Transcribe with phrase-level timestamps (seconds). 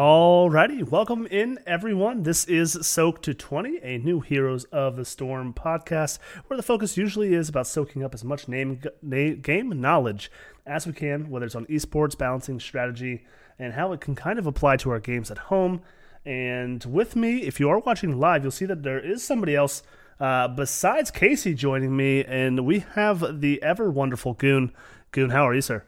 [0.00, 2.22] Alrighty, welcome in everyone.
[2.22, 6.96] This is Soak to 20, a new Heroes of the Storm podcast, where the focus
[6.96, 10.32] usually is about soaking up as much name, na- game knowledge
[10.64, 13.26] as we can, whether it's on esports, balancing strategy,
[13.58, 15.82] and how it can kind of apply to our games at home.
[16.24, 19.82] And with me, if you are watching live, you'll see that there is somebody else
[20.18, 24.72] uh, besides Casey joining me, and we have the ever wonderful Goon.
[25.10, 25.84] Goon, how are you, sir?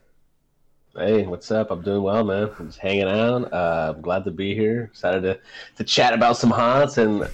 [0.94, 1.70] Hey, what's up?
[1.70, 2.50] I'm doing well, man.
[2.58, 3.50] I'm just hanging out.
[3.50, 4.90] Uh, I'm glad to be here.
[4.92, 5.40] Excited to,
[5.76, 7.26] to chat about some haunts and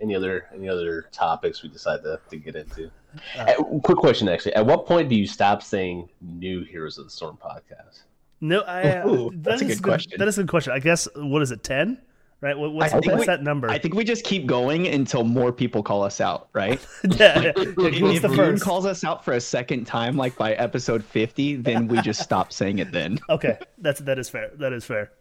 [0.00, 2.90] any other any other topics we decide to, to get into.
[3.38, 4.54] Uh, quick question, actually.
[4.54, 8.04] At what point do you stop saying "New Heroes of the Storm" podcast?
[8.40, 10.18] No, I, uh, Ooh, that's a good, good question.
[10.18, 10.72] That is a good question.
[10.72, 11.62] I guess what is it?
[11.62, 12.00] Ten?
[12.40, 12.56] Right?
[12.56, 13.68] What, what's, what's we, that number?
[13.70, 16.84] I think we just keep going until more people call us out, right?
[17.04, 17.52] yeah.
[17.56, 18.62] Like, if the first?
[18.62, 22.52] calls us out for a second time, like by episode fifty, then we just stop
[22.52, 22.92] saying it.
[22.92, 24.50] Then okay, that's that is fair.
[24.54, 25.12] That is fair.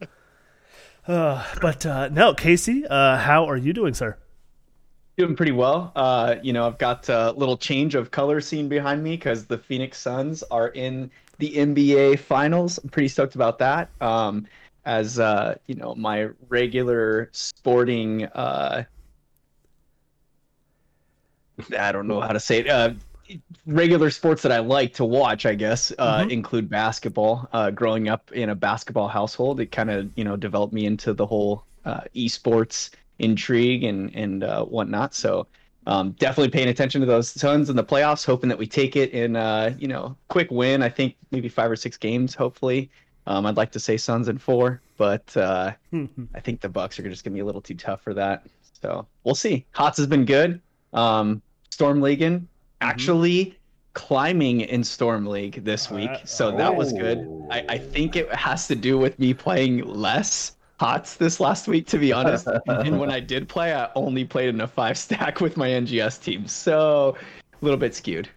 [1.06, 4.16] Uh, but uh, no, Casey, uh, how are you doing, sir?
[5.18, 5.92] Doing pretty well.
[5.94, 9.58] Uh, you know, I've got a little change of color scene behind me because the
[9.58, 12.78] Phoenix Suns are in the NBA Finals.
[12.78, 13.90] I'm pretty stoked about that.
[14.00, 14.46] Um,
[14.84, 18.84] as uh, you know my regular sporting uh,
[21.78, 22.68] I don't know how to say it.
[22.68, 22.94] Uh,
[23.66, 26.30] regular sports that I like to watch, I guess, uh, mm-hmm.
[26.30, 27.48] include basketball.
[27.52, 31.12] Uh, growing up in a basketball household, it kind of you know developed me into
[31.12, 35.14] the whole uh, esports intrigue and and uh, whatnot.
[35.14, 35.46] So
[35.86, 39.10] um, definitely paying attention to those tons in the playoffs, hoping that we take it
[39.10, 40.82] in uh, you know quick win.
[40.82, 42.90] I think maybe five or six games, hopefully.
[43.26, 45.72] Um, I'd like to say Suns in four, but uh,
[46.34, 48.46] I think the Bucks are just gonna be a little too tough for that.
[48.80, 49.64] So we'll see.
[49.72, 50.60] Hots has been good.
[50.92, 52.42] Um, Storm League
[52.80, 53.56] actually mm-hmm.
[53.94, 57.26] climbing in Storm League this week, so that was good.
[57.50, 61.86] I, I think it has to do with me playing less Hots this last week,
[61.88, 62.46] to be honest.
[62.66, 66.22] and when I did play, I only played in a five stack with my NGS
[66.22, 67.16] team, so
[67.60, 68.28] a little bit skewed.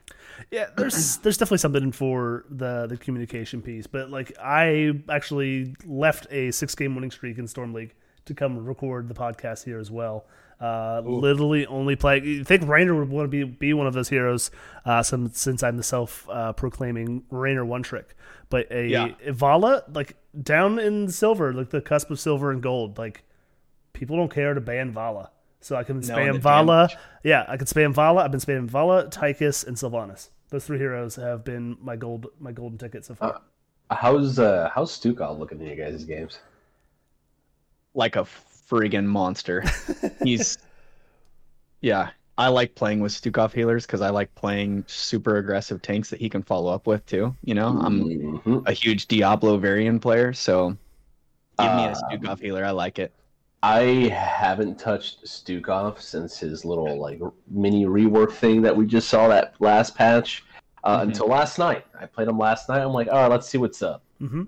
[0.52, 6.28] Yeah, there's there's definitely something for the the communication piece, but like I actually left
[6.31, 7.94] a six game winning streak in Storm League
[8.25, 10.25] to come record the podcast here as well.
[10.59, 12.19] Uh, literally only play.
[12.19, 14.50] You think Raynor would want to be be one of those heroes?
[14.85, 18.16] Uh, some, since I'm the self uh, proclaiming Raynor one trick,
[18.50, 19.08] but a yeah.
[19.29, 22.97] Valla like down in silver, like the cusp of silver and gold.
[22.97, 23.24] Like
[23.94, 25.29] people don't care to ban Valla.
[25.59, 26.90] So I can spam no, Valla.
[27.24, 28.24] Yeah, I can spam Valla.
[28.24, 30.29] I've been spamming Valla, Tychus, and Sylvanas.
[30.50, 33.41] Those three heroes have been my gold my golden ticket so far.
[33.90, 36.40] Uh, how's uh how's Stukov looking in you guys' games?
[37.94, 38.25] Like a
[38.69, 39.63] friggin' monster.
[40.24, 40.58] He's
[41.81, 42.09] yeah.
[42.40, 46.30] I like playing with Stukov healers because I like playing super aggressive tanks that he
[46.30, 47.35] can follow up with too.
[47.44, 48.59] You know, I'm mm-hmm.
[48.68, 50.78] a huge Diablo variant player, so
[51.58, 52.64] give me a uh, Stukov healer.
[52.64, 53.12] I like it.
[53.63, 57.19] I haven't touched Stukov since his little like
[57.50, 60.44] mini rework thing that we just saw that last patch
[60.84, 61.09] uh, mm-hmm.
[61.09, 61.85] until last night.
[62.00, 62.81] I played him last night.
[62.81, 64.03] I'm like, all right, let's see what's up.
[64.22, 64.44] Mm-hmm.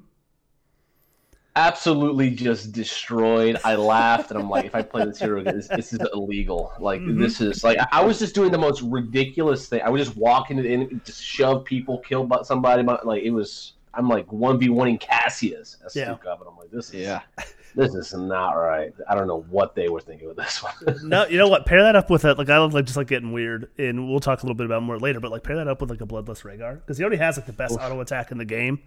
[1.56, 3.58] Absolutely just destroyed.
[3.66, 6.72] I laughed and I'm like, if I play this hero again, this, this is illegal.
[6.80, 7.20] Like mm-hmm.
[7.20, 9.82] this is like I was just doing the most ridiculous thing.
[9.82, 12.84] I was just walking it in, just shove people, kill somebody.
[12.84, 13.74] Like it was.
[13.94, 16.14] I'm like one v one in Cassia as yeah.
[16.14, 17.22] Stukov, and I'm like, this is yeah
[17.76, 18.94] this is not right.
[19.08, 20.74] I don't know what they were thinking with this one.
[21.04, 21.66] no, you know what?
[21.66, 22.38] Pair that up with it.
[22.38, 24.84] Like I love like just like getting weird, and we'll talk a little bit about
[24.84, 25.20] more later.
[25.20, 27.46] But like pair that up with like a bloodless Rehgar because he already has like
[27.46, 27.82] the best Oof.
[27.82, 28.80] auto attack in the game.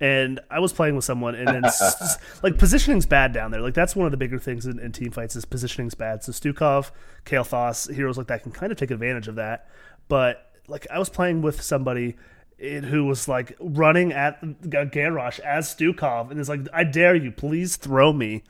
[0.00, 1.62] And I was playing with someone, and then
[2.42, 3.60] like positioning's bad down there.
[3.60, 6.22] Like that's one of the bigger things in, in team fights is positioning's bad.
[6.22, 6.90] So Stukov,
[7.24, 9.68] Kael'thas, heroes like that can kind of take advantage of that.
[10.08, 12.16] But like I was playing with somebody
[12.58, 17.30] it, who was like running at Garrosh as Stukov and is like, I dare you,
[17.30, 18.42] please throw me.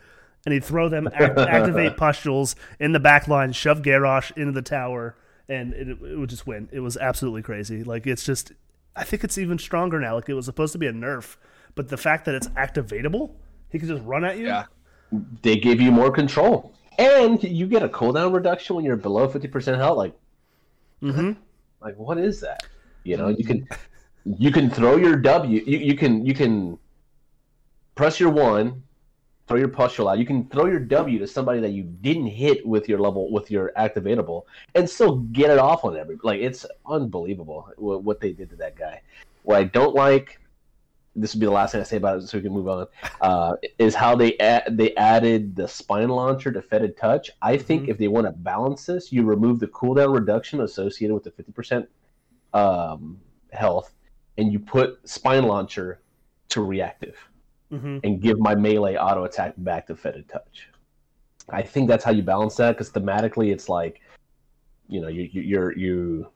[0.47, 4.63] And he'd throw them, act, activate pustules in the back line, shove Garrosh into the
[4.63, 5.17] tower,
[5.49, 6.69] and it, it, would just win.
[6.73, 7.83] It was absolutely crazy.
[7.83, 8.53] Like, it's just,
[8.97, 10.15] I think it's even stronger now.
[10.15, 11.37] Like, it was supposed to be a nerf,
[11.75, 13.33] but the fact that it's activatable,
[13.69, 14.47] he can just run at you.
[14.47, 14.67] Yeah.
[15.43, 16.73] They give you more control.
[16.99, 19.99] And you get a cooldown reduction when you're below 50% health.
[19.99, 20.15] Like,
[21.03, 21.33] mm-hmm.
[21.83, 22.65] like what is that?
[23.05, 23.67] You know, you can
[24.37, 25.63] you can throw your W.
[25.67, 26.79] You, you can you can
[27.95, 28.83] press your one,
[29.47, 30.19] throw your pustule out.
[30.19, 33.51] You can throw your W to somebody that you didn't hit with your level with
[33.51, 34.43] your activatable,
[34.75, 36.19] and still get it off on every.
[36.23, 39.01] Like it's unbelievable what, what they did to that guy.
[39.45, 40.41] What I don't like,
[41.17, 42.87] this would be the last thing I say about it, so we can move on.
[43.21, 47.31] Uh, is how they add, they added the spine launcher to fetid touch.
[47.41, 47.93] I think mm-hmm.
[47.93, 51.53] if they want to balance this, you remove the cooldown reduction associated with the fifty
[51.53, 51.89] percent
[52.53, 53.19] um,
[53.53, 53.95] health
[54.39, 56.01] and you put spine launcher
[56.49, 57.17] to reactive.
[57.71, 58.01] Mhm.
[58.03, 60.71] and give my melee auto attack back to fetid touch.
[61.51, 64.01] I think that's how you balance that because thematically it's like,
[64.89, 66.29] you know, you you you're, you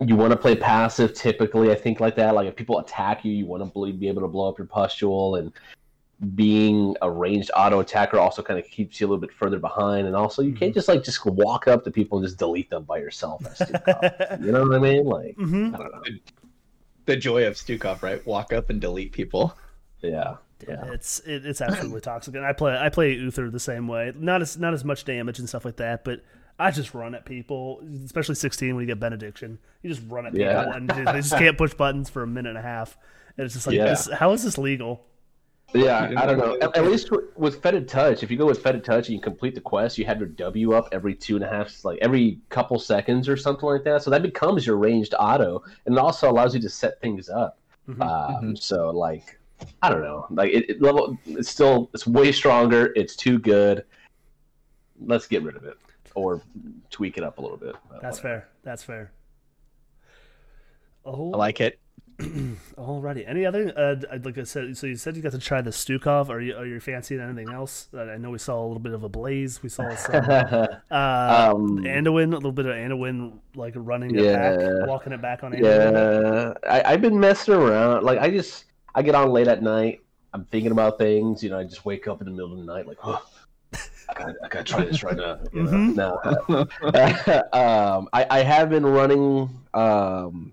[0.00, 1.70] you want to play passive typically.
[1.70, 2.34] I think like that.
[2.34, 5.36] Like if people attack you, you want to be able to blow up your pustule
[5.36, 5.50] and
[6.34, 10.06] being a ranged auto attacker also kind of keeps you a little bit further behind
[10.06, 12.84] and also you can't just like just walk up to people and just delete them
[12.84, 13.60] by yourself That's
[14.40, 15.74] you know what i mean like Mhm.
[15.74, 16.02] i don't know
[17.06, 18.24] The joy of Stukov, right?
[18.26, 19.56] Walk up and delete people.
[20.00, 23.86] yeah Yeah, it's it, it's absolutely toxic, and I play I play Uther the same
[23.88, 24.12] way.
[24.16, 26.22] Not as not as much damage and stuff like that, but
[26.58, 29.58] I just run at people, especially sixteen when you get benediction.
[29.82, 30.74] You just run at people, Yeah.
[30.76, 32.96] and they just can't push buttons for a minute and a half.
[33.36, 33.86] And it's just like, Yeah.
[33.86, 35.04] this, how is this legal?
[35.74, 36.56] Yeah, I don't know.
[36.60, 39.20] At, at least with, with Fetid Touch, if you go with Fetid Touch and you
[39.20, 42.38] complete the quest, you have your W up every two and a half, like every
[42.48, 44.02] couple seconds or something like that.
[44.02, 47.58] So that becomes your ranged auto, and it also allows you to set things up.
[47.88, 48.00] Mhm.
[48.00, 49.38] Um, So like,
[49.82, 52.92] I don't know, like it, it level, it's still it's way stronger.
[52.94, 53.84] It's too good.
[55.04, 55.76] Let's get rid of it
[56.14, 56.40] or
[56.90, 57.74] tweak it up a little bit.
[58.00, 58.40] That's whatever.
[58.40, 58.48] fair.
[58.62, 59.12] That's fair.
[61.04, 61.80] Oh, I like it.
[62.78, 63.28] Alrighty.
[63.28, 63.72] Any other?
[63.76, 66.28] Uh, like I said, so you said you got to try the Stukov.
[66.28, 67.88] Are you are you fancying anything else?
[67.92, 69.62] Uh, I know we saw a little bit of a blaze.
[69.62, 74.56] We saw some uh, Um, Anduin, a little bit of Anduin, like running it Yeah.
[74.56, 75.62] back, walking it back on Anduin.
[76.64, 78.04] Yeah, I, I've been messing around.
[78.04, 80.02] Like I just I get on late at night.
[80.32, 81.42] I'm thinking about things.
[81.42, 83.24] You know, I just wake up in the middle of the night like, oh,
[83.74, 85.38] I gotta, I gotta try this right now.
[85.52, 85.70] You know?
[85.70, 85.96] Mhm.
[85.96, 86.60] No.
[87.52, 89.48] um, I, I have been running.
[89.74, 90.52] Um,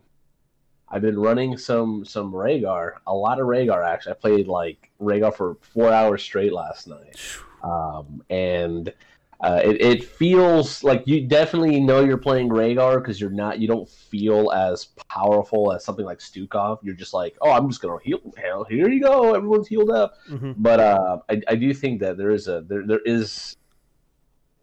[0.91, 4.11] I've been running some some Rehgar, a lot of Rehgar actually.
[4.11, 7.17] I played like Rehgar for four hours straight last night,
[7.63, 8.93] um, and
[9.39, 13.67] uh, it, it feels like you definitely know you're playing Rehgar because you're not you
[13.67, 16.79] don't feel as powerful as something like Stukov.
[16.83, 18.19] You're just like, oh, I'm just gonna heal.
[18.37, 20.15] Hell, here you go, everyone's healed up.
[20.29, 20.55] Mhm.
[20.57, 23.55] But uh, I, I do think that there is a there there is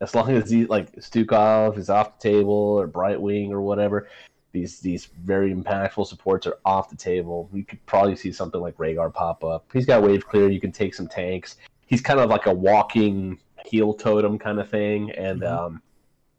[0.01, 4.09] as long as he like Stukov is off the table or Brightwing or whatever,
[4.53, 7.49] these these very impactful supports are off the table.
[7.53, 9.67] You could probably see something like Rehgar pop up.
[9.73, 10.49] He's got wave clear.
[10.49, 11.57] You can take some tanks.
[11.87, 15.51] He's kind of like a walking heal totem kind of thing, and Mhm.
[15.51, 15.83] um,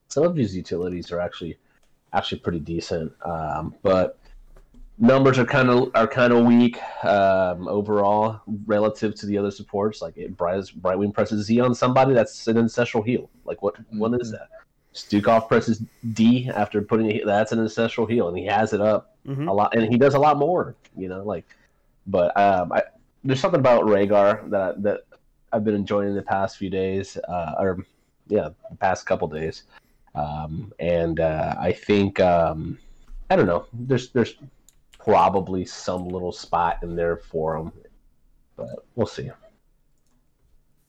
[0.07, 1.57] some of his utilities are actually
[2.13, 3.11] actually pretty decent.
[3.23, 4.17] Um, but
[4.97, 10.01] numbers are kind of are kind of weak um, overall relative to the other supports.
[10.01, 13.29] Like it, Bright, Brightwing presses Z on somebody, that's an ancestral heal.
[13.45, 14.49] Like what what is that?
[14.99, 15.81] Stukov presses
[16.13, 17.25] D after putting it.
[17.25, 19.47] That's an ancestral heal, and he has it up Mhm.
[19.47, 20.75] a lot, and he does a lot more.
[20.95, 21.45] You know, like,
[22.07, 22.83] but um, I,
[23.23, 25.01] there's something about Rehgar that that
[25.51, 27.85] I've been enjoying the past few days, uh, or
[28.27, 29.63] yeah, the past couple days,
[30.15, 32.77] um, and uh, I think um,
[33.29, 33.65] I don't know.
[33.73, 34.35] There's there's
[34.97, 37.71] probably some little spot in there for him,
[38.55, 39.31] but we'll see.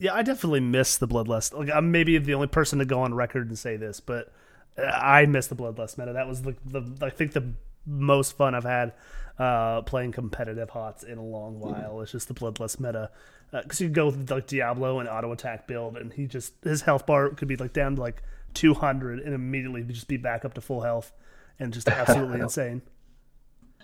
[0.00, 1.57] Yeah, I definitely miss the bloodlust.
[1.57, 4.33] Like I'm maybe the only person to go on record and say this, but
[4.78, 6.14] uh, I miss the bloodlust meta.
[6.14, 7.52] That was the, the I think the
[7.87, 8.95] most fun I've had
[9.38, 12.00] uh, playing competitive hots in a long while.
[12.00, 13.11] It's just the bloodlust meta
[13.52, 17.04] because you go with like Diablo and auto attack build, and he just his health
[17.04, 18.23] bar could be like down to like
[18.54, 21.12] 200 and immediately just be back up to full health
[21.59, 22.80] and just absolutely insane.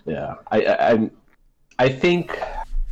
[0.07, 1.09] Yeah, I, I
[1.77, 2.41] I think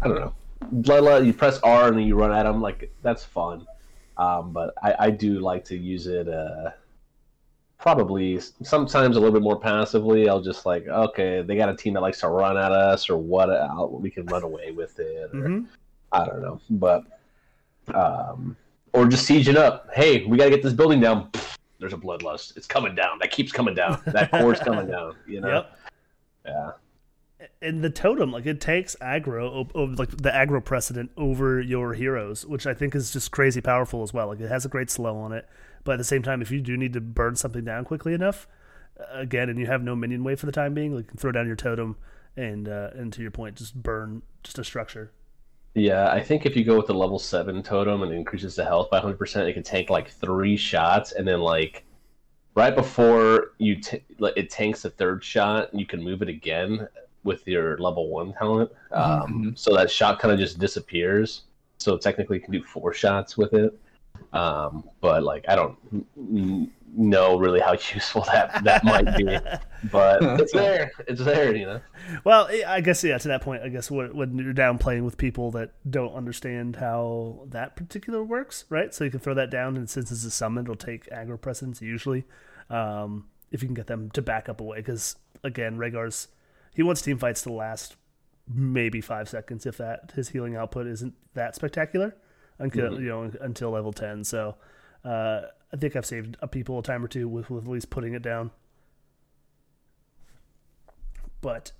[0.03, 0.34] I don't know.
[0.63, 3.67] Bloodlust, you press R and then you run at them like that's fun,
[4.17, 6.27] um, but I, I do like to use it.
[6.27, 6.71] Uh,
[7.77, 10.27] probably sometimes a little bit more passively.
[10.29, 13.17] I'll just like, okay, they got a team that likes to run at us, or
[13.17, 13.50] what?
[13.50, 15.31] I'll, we can run away with it.
[15.33, 15.63] Or, hmm
[16.12, 17.03] I don't know, but
[17.93, 18.55] um,
[18.93, 19.89] or just sieging up.
[19.93, 21.29] Hey, we gotta get this building down.
[21.31, 22.55] Pfft, There's a bloodlust.
[22.55, 23.19] It's coming down.
[23.19, 24.01] That keeps coming down.
[24.07, 25.15] That core's coming down.
[25.27, 25.65] You know.
[26.45, 26.55] Yep.
[26.55, 26.71] Yeah.
[27.62, 32.67] And the totem like it takes aggro like the aggro precedent over your heroes which
[32.67, 34.27] i think is just crazy powerful as well.
[34.27, 35.47] Like it has a great slow on it
[35.83, 38.47] but at the same time if you do need to burn something down quickly enough
[39.12, 41.55] again and you have no minion wave for the time being like throw down your
[41.55, 41.95] totem
[42.38, 45.12] and uh and to your point just burn just a structure.
[45.74, 48.89] Yeah, I think if you go with the level seven totem and increases the health
[48.89, 51.83] by 100, percent it can tank like three shots, and then like
[52.55, 54.01] right before you t-
[54.38, 56.88] it tanks the third shot, you can move it again
[57.25, 58.72] with your level one talent.
[58.91, 59.58] Um, Mhm.
[59.60, 61.41] So that shot kind of just disappears.
[61.79, 63.77] So technically, you can do four shots with it.
[64.32, 65.77] Um, but like, I don't
[66.98, 69.25] know really how useful that that might be,
[69.91, 70.91] but it's there.
[71.08, 71.82] It's there, you know.
[72.24, 75.17] well i guess yeah to that point i guess when, when you're down playing with
[75.17, 79.75] people that don't understand how that particular works right so you can throw that down
[79.75, 82.24] and since it's a summon it'll take aggro precedence usually
[82.70, 86.27] um, if you can get them to back up away because again Rehgar's
[86.75, 87.96] he wants team fights to last
[88.48, 90.12] maybe five seconds, if that.
[90.15, 92.15] His healing output isn't that spectacular
[92.60, 93.03] until Mm-hmm.
[93.03, 94.24] you know until level ten.
[94.24, 94.55] So
[95.03, 95.41] uh,
[95.74, 98.13] I think I've saved a people a time or two with, with at least putting
[98.13, 98.51] it down.
[101.41, 101.72] But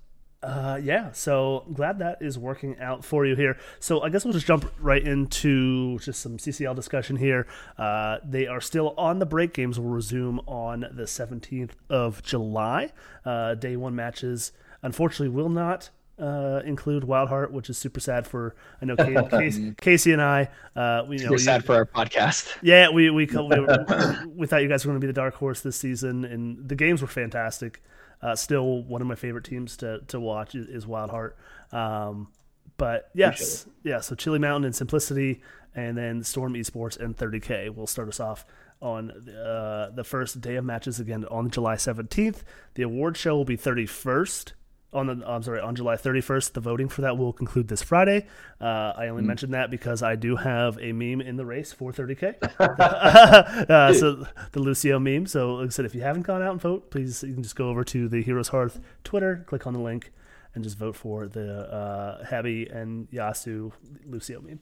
[0.44, 3.58] uh, yeah, so glad that is working out for you here.
[3.80, 7.48] So I guess we'll just jump right into just some CCL discussion here.
[7.78, 9.54] Uh, they are still on the break.
[9.54, 12.92] Games will resume on the 17th of July.
[13.26, 14.52] Uh, day one matches,
[14.86, 18.56] unfortunately, will not uh, include Wild Heart, which is super sad for.
[18.82, 20.50] I know Casey, Casey, Casey and I.
[20.76, 22.56] Uh, we know We're you- sad for our podcast.
[22.62, 25.60] yeah, we we, we, we thought you guys were going to be the dark horse
[25.62, 27.84] this season, and the games were fantastic.
[28.22, 31.38] Uh, still, one of my favorite teams to to watch is, is Wild Heart.
[31.74, 32.30] Um,
[32.78, 34.00] but yes, yeah.
[34.00, 35.42] So Chili Mountain and Simplicity,
[35.76, 38.46] and then Storm Esports and 30K will start us off
[38.82, 42.44] on uh, the first day of matches again on July 17th.
[42.76, 44.52] The award show will be 31st
[44.94, 46.54] on the I'm sorry on July 31st.
[46.54, 48.26] The voting for that will conclude this Friday.
[48.60, 51.92] Uh, I only mentioned that because I do have a meme in the race for
[51.92, 52.42] 30k.
[53.70, 55.28] uh, so the Lucio meme.
[55.28, 57.56] So like I said, if you haven't gone out and vote, please you can just
[57.56, 60.12] go over to the Heroes Hearth Twitter, click on the link,
[60.54, 63.72] and just vote for the uh, Habi and Yasu
[64.06, 64.60] Lucio meme.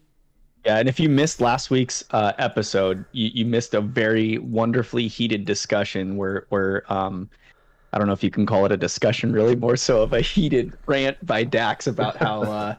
[0.65, 5.07] Yeah, and if you missed last week's uh, episode, you, you missed a very wonderfully
[5.07, 7.29] heated discussion where where um,
[7.93, 10.21] I don't know if you can call it a discussion, really more so of a
[10.21, 12.75] heated rant by Dax about how uh,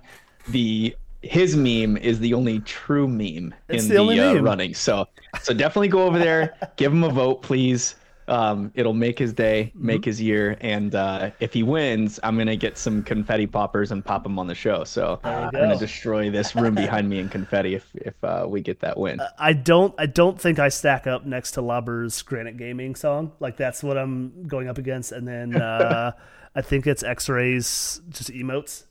[0.48, 4.74] the his meme is the only true meme It's in the the, uh, running.
[4.74, 5.06] So
[5.40, 7.94] so definitely go over there, give him a vote, please.
[8.26, 9.86] Um, it'll make his day, Mm-hmm.
[9.86, 14.04] make his year, and uh, if he wins, I'm gonna get some confetti poppers and
[14.04, 14.84] pop them on the show.
[14.84, 18.80] So I'm gonna destroy this room behind me in confetti if if uh, we get
[18.80, 19.20] that win.
[19.38, 23.32] I don't I don't think I stack up next to Lubber's Granite Gaming song.
[23.40, 25.12] Like that's what I'm going up against.
[25.12, 26.12] And then uh,
[26.54, 28.84] I think it's X-rays just emotes.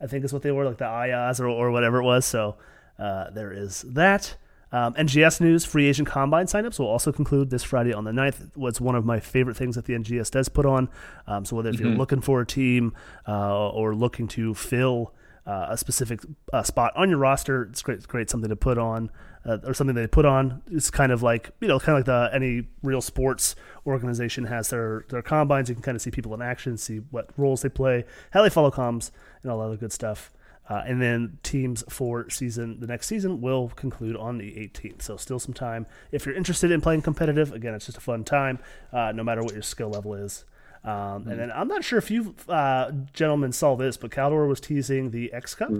[0.00, 2.24] I think is what they were like the ayahs or, or whatever it was.
[2.24, 2.56] So
[2.98, 4.36] uh, there is that.
[4.72, 8.56] Um, NGS news free agent combine signups will also conclude this Friday on the 9th.
[8.56, 10.88] Was one of my favorite things that the NGS does put on.
[11.26, 12.94] Um, so whether if you're looking for a team
[13.26, 15.12] uh, or looking to fill
[15.46, 16.20] uh, a specific
[16.52, 17.64] uh, spot on your roster.
[17.64, 19.10] It's great, it's great something to put on,
[19.44, 20.62] uh, or something they put on.
[20.70, 24.70] It's kind of like you know, kind of like the any real sports organization has
[24.70, 25.68] their their combines.
[25.68, 28.50] You can kind of see people in action, see what roles they play, how they
[28.50, 29.10] follow comms,
[29.42, 30.30] and all that other good stuff.
[30.70, 35.02] Uh, and then teams for season the next season will conclude on the 18th.
[35.02, 35.84] So still some time.
[36.12, 38.60] If you're interested in playing competitive, again, it's just a fun time,
[38.92, 40.44] uh, no matter what your skill level is.
[40.84, 44.60] Um, And then I'm not sure if you uh, gentlemen saw this, but Khaldor was
[44.60, 45.70] teasing the X Cup,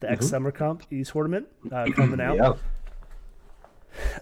[0.00, 2.36] the X Summer Comp East tournament uh, coming out.
[2.36, 2.52] Yeah.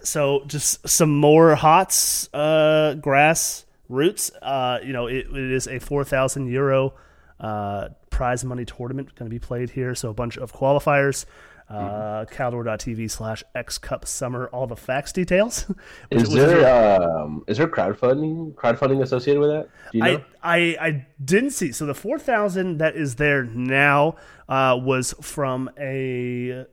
[0.03, 4.31] So just some more hots, uh, grass roots.
[4.41, 6.93] Uh, you know, it, it is a 4,000 euro
[7.39, 9.95] uh, prize money tournament going to be played here.
[9.95, 11.25] So a bunch of qualifiers.
[11.69, 14.47] Uh, Khaldor.tv slash X Cup Summer.
[14.53, 15.69] All the facts details.
[16.11, 19.69] Is there um is there crowdfunding crowdfunding associated with that?
[19.91, 20.23] Do you know?
[20.41, 21.73] I, I I didn't see.
[21.73, 24.15] So the four thousand that is there now
[24.47, 26.65] uh, was from a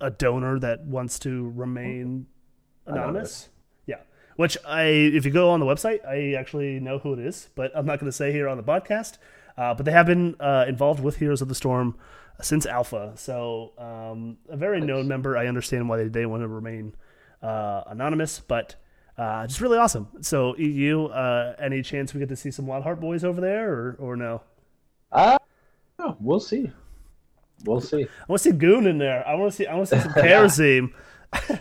[0.00, 2.26] a donor that wants to remain
[2.86, 3.48] anonymous.
[3.86, 3.96] Yeah.
[4.36, 7.70] Which I, if you go on the website, I actually know who it is, but
[7.74, 9.18] I'm not going to say here on the podcast.
[9.60, 11.94] Uh, but they have been uh, involved with Heroes of the Storm
[12.40, 15.36] since Alpha, so um, a very known member.
[15.36, 16.94] I understand why they, they want to remain
[17.42, 18.76] uh, anonymous, but
[19.18, 20.08] uh, just really awesome.
[20.22, 23.70] So EU, uh, any chance we get to see some Wild Heart boys over there,
[23.70, 24.40] or or no?
[25.12, 25.36] Uh,
[26.20, 26.72] we'll see.
[27.66, 28.04] We'll see.
[28.04, 29.28] I want to see Goon in there.
[29.28, 29.66] I want to see.
[29.66, 30.94] I want to see some Kharazim.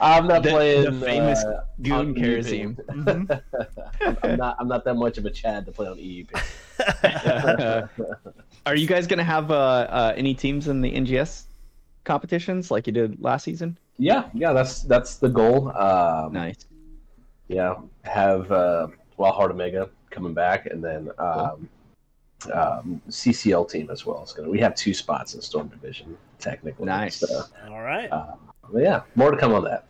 [0.00, 2.76] I'm not The- playing the famous uh, Goon on Kharazim.
[2.76, 3.42] EUP.
[4.22, 4.56] I'm not.
[4.60, 7.88] I'm not that much of a Chad to play on E EUP.
[8.66, 11.44] Are you guys gonna have uh, uh, any teams in the NGS
[12.04, 13.76] competitions like you did last season?
[13.98, 14.52] Yeah, yeah.
[14.52, 15.76] That's that's the goal.
[15.76, 16.66] Um, Nice.
[17.48, 17.74] Yeah,
[18.04, 18.86] have uh,
[19.16, 21.68] Wild Heart Omega coming back, and then um,
[22.54, 24.22] um, CCL team as well.
[24.22, 24.48] It's gonna.
[24.48, 26.86] We have two spots in Storm Division technically.
[26.86, 27.16] Nice.
[27.16, 28.10] So, All right.
[28.10, 29.86] but yeah, more to come on that.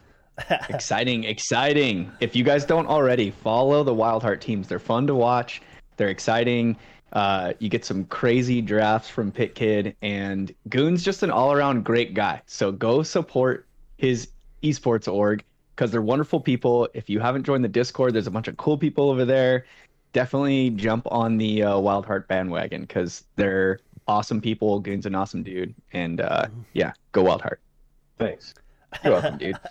[0.71, 2.11] exciting, exciting.
[2.21, 4.69] If you guys don't already, follow the Wild Heart teams.
[4.69, 5.63] They're fun to watch.
[5.97, 6.77] They're exciting.
[7.13, 12.15] Uh, you get some crazy drafts from Pit Kid, and Goon's just an all-around great
[12.15, 12.41] guy.
[12.47, 13.67] So go support
[13.99, 14.31] his
[14.63, 15.45] esports org
[15.77, 16.89] because they're wonderful people.
[16.95, 19.67] If you haven't joined the Discord, there's a bunch of cool people over there.
[20.15, 24.81] Definitely jump on the uh, Wild Heart bandwagon because they're awesome people.
[24.81, 27.61] Goon's an awesome dude, and uh, yeah, go Wild Heart.
[28.19, 28.55] Thanks.
[29.03, 29.57] You're welcome, dude.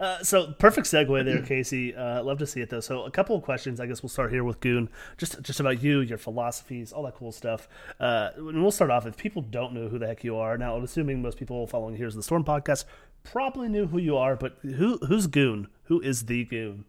[0.00, 1.94] Uh, so perfect segue there, Casey.
[1.94, 2.80] Uh, love to see it though.
[2.80, 3.80] So a couple of questions.
[3.80, 4.90] I guess we'll start here with Goon.
[5.16, 7.66] Just just about you, your philosophies, all that cool stuff.
[7.98, 9.06] Uh, and we'll start off.
[9.06, 11.96] If people don't know who the heck you are, now I'm assuming most people following
[11.96, 12.84] Here's the Storm podcast
[13.22, 15.68] probably knew who you are, but who who's Goon?
[15.84, 16.84] Who is the Goon?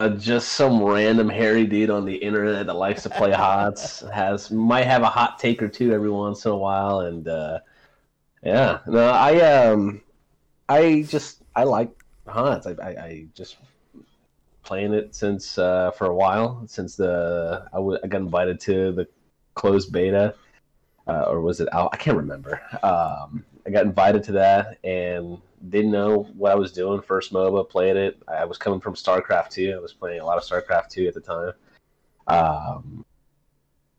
[0.00, 4.50] Uh, just some random hairy dude on the internet that likes to play hots has
[4.50, 7.60] might have a hot take or two every once in a while, and uh,
[8.42, 10.02] yeah, no, I um,
[10.68, 11.90] I just I like
[12.26, 12.66] hots.
[12.66, 13.58] I, I, I just
[14.64, 18.92] playing it since uh, for a while since the I, w- I got invited to
[18.92, 19.06] the
[19.54, 20.34] closed beta,
[21.06, 21.90] uh, or was it out?
[21.92, 22.60] I can't remember.
[22.82, 27.00] Um, I got invited to that and didn't know what I was doing.
[27.00, 28.22] First MOBA, played it.
[28.28, 29.74] I was coming from StarCraft 2.
[29.76, 31.52] I was playing a lot of StarCraft 2 at the time.
[32.26, 33.04] Um,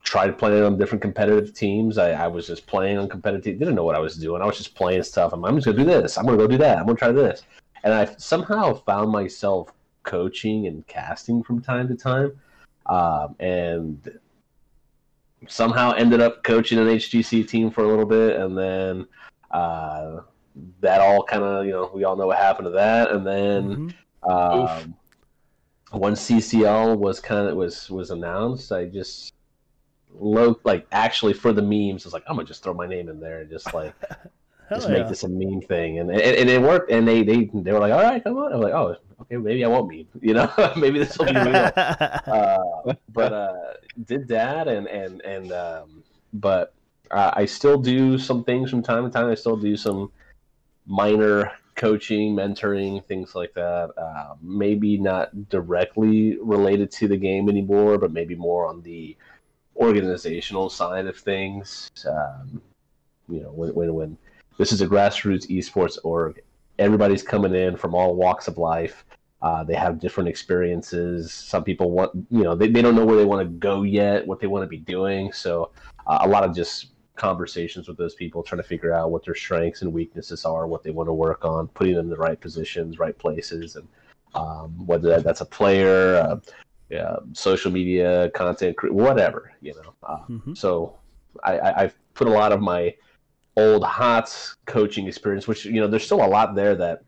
[0.04, 1.98] tried playing on different competitive teams.
[1.98, 3.58] I, I was just playing on competitive.
[3.58, 4.42] Didn't know what I was doing.
[4.42, 5.34] I was just playing stuff.
[5.34, 6.18] I'm, I'm just gonna do this.
[6.18, 6.78] I'm gonna go do that.
[6.78, 7.44] I'm gonna try this.
[7.84, 12.40] And I somehow found myself coaching and casting from time to time,
[12.86, 14.20] um, and
[15.48, 19.08] somehow ended up coaching an HGC team for a little bit, and then
[19.52, 20.20] uh,
[20.82, 23.94] that all kind of you know we all know what happened to that, and then
[24.24, 24.30] Mhm.
[24.30, 24.96] um,
[25.92, 29.34] once CCL was kind of was was announced, I just
[30.16, 33.10] low like actually for the memes, I was like I'm gonna just throw my name
[33.10, 33.94] in there and just like
[34.70, 35.00] just yeah.
[35.00, 36.92] make this a meme thing, and, and and it worked.
[36.92, 38.54] And they they they were like, all right, come on.
[38.54, 40.08] I'm like, oh, okay, maybe I won't meme.
[40.22, 43.74] You know, maybe this will be real uh, but uh,
[44.06, 46.74] did that and and and um, but
[47.12, 49.30] uh, I still do some things from time to time.
[49.30, 50.12] I still do some
[50.86, 53.92] minor coaching, mentoring, things like that.
[53.98, 59.16] Uh, maybe not directly related to the game anymore, but maybe more on the
[59.76, 61.90] organizational side of things.
[62.08, 62.62] Um,
[63.28, 64.18] you know, when when when
[64.58, 66.42] this is a grassroots esports org,
[66.80, 69.06] everybody's coming in from all walks of life.
[69.42, 71.34] Uh, they have different experiences.
[71.34, 74.26] Some people want, you know, they, they don't know where they want to go yet,
[74.26, 75.34] what they want to be doing.
[75.34, 75.72] So,
[76.08, 79.36] uh, a lot of just conversations with those people, trying to figure out what their
[79.36, 82.40] strengths and weaknesses are, what they want to work on, putting them in the right
[82.40, 83.88] positions, right places, and
[84.36, 86.40] um, whether that, that's a player, uh,
[86.90, 89.94] yeah, social media, content, whatever, you know.
[90.04, 90.58] Uh, Mhm.
[90.58, 90.98] So,
[91.44, 92.96] I, I, I've put a lot of my
[93.56, 97.04] old HOTS coaching experience, which you know, there's still a lot there that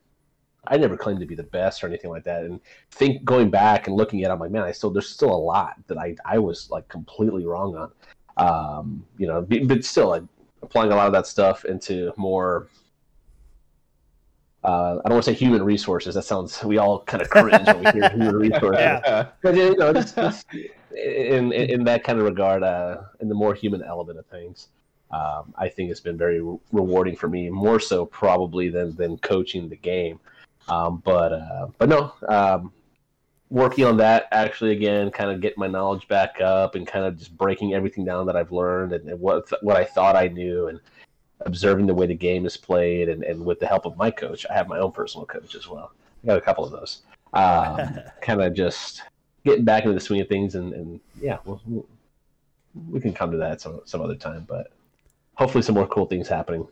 [0.67, 2.43] I never claimed to be the best or anything like that.
[2.43, 2.59] And
[2.91, 5.37] think going back and looking at, it, I'm like, man, I still there's still a
[5.37, 7.91] lot that I I was like completely wrong on.
[8.37, 10.23] Um, you know, but still, like
[10.61, 12.67] applying a lot of that stuff into more.
[14.63, 16.15] Uh, I don't want to say human resources.
[16.15, 18.79] That sounds we all kind of cringe when we hear human resources.
[18.79, 19.27] Yeah.
[19.41, 23.35] But you know, just, just in, in in that kind of regard, uh, in the
[23.35, 24.69] more human element of things,
[25.11, 27.49] um, I think it's been very re- rewarding for me.
[27.49, 30.19] More so, probably than than coaching the game.
[30.67, 32.73] Um, but uh, but no, um,
[33.55, 37.17] working on that actually again, kind of getting my knowledge back up and kind of
[37.17, 40.67] just breaking everything down that I've learned and, and what what I thought I knew
[40.67, 40.81] and
[41.39, 44.45] observing the way the game is played and, and with the help of my coach,
[44.49, 45.93] I have my own personal coach as well.
[46.23, 47.03] I got a couple of those.
[47.33, 49.03] Um, kind of just
[49.45, 51.85] getting back into the swing of things and, and yeah, we'll, we'll,
[52.89, 54.73] we can come to that some some other time, but
[55.35, 56.67] hopefully some more cool things happening.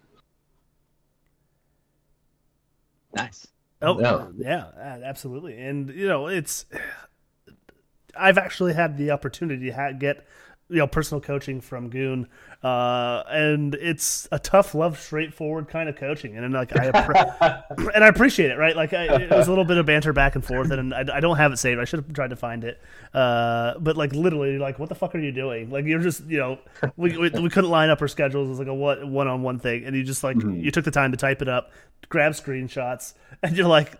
[3.16, 3.48] Nice.
[3.84, 4.28] Oh Yeah.
[4.36, 5.60] yeah, yeah, absolutely.
[5.62, 6.66] And you know, it's
[8.18, 10.26] I've actually had the opportunity to ha- get
[10.70, 12.28] you know personal coaching from Goon,
[12.64, 17.92] uh, and it's a tough love, straightforward kind of coaching, and and like I appre-
[17.96, 18.58] and I appreciate it.
[18.58, 21.06] Right, like I, it was a little bit of banter back and forth, and I,
[21.16, 21.80] I don't have it saved.
[21.80, 22.82] I should have tried to find it,
[23.14, 25.70] uh, but like literally, like what the fuck are you doing?
[25.70, 26.60] Like you're just you know
[26.96, 28.48] we we, we couldn't line up our schedules.
[28.48, 30.64] It was like a what one on one thing, and you just like Mhm.
[30.64, 31.72] you took the time to type it up,
[32.10, 33.94] grab screenshots, and you're like.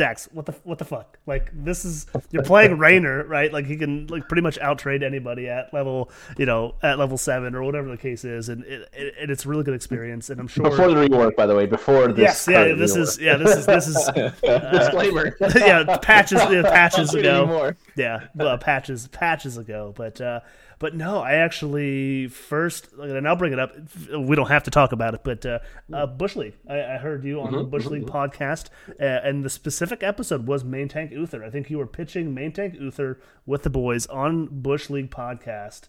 [0.00, 1.18] Dax, what the what the fuck?
[1.26, 3.52] Like this is you're playing Raynor, right?
[3.52, 7.18] Like he can like pretty much out trade anybody at level, you know, at level
[7.18, 10.30] seven or whatever the case is, and it, it, and it's a really good experience.
[10.30, 10.70] And I'm sure.
[10.70, 12.18] Before the rework, by the way, before this.
[12.18, 13.02] yes, yeah, this rework.
[13.02, 13.96] is yeah, this is this is
[14.40, 15.36] Disclaimer.
[15.54, 19.92] yeah, patches yeah, patches ago yeah, uh, patches patches ago.
[19.94, 20.40] But uh,
[20.80, 23.76] but no, I actually first, and I'll bring it up.
[24.18, 25.58] We don't have to talk about it, but uh,
[25.92, 26.54] uh, Bush League.
[26.68, 28.10] I, I heard you on the Mhm, Bush mhm, League mhm.
[28.10, 31.44] podcast, uh, and the specific episode was Main Tank Uther.
[31.44, 35.82] I think you were pitching Main Tank Uther with the boys on Bush League podcast,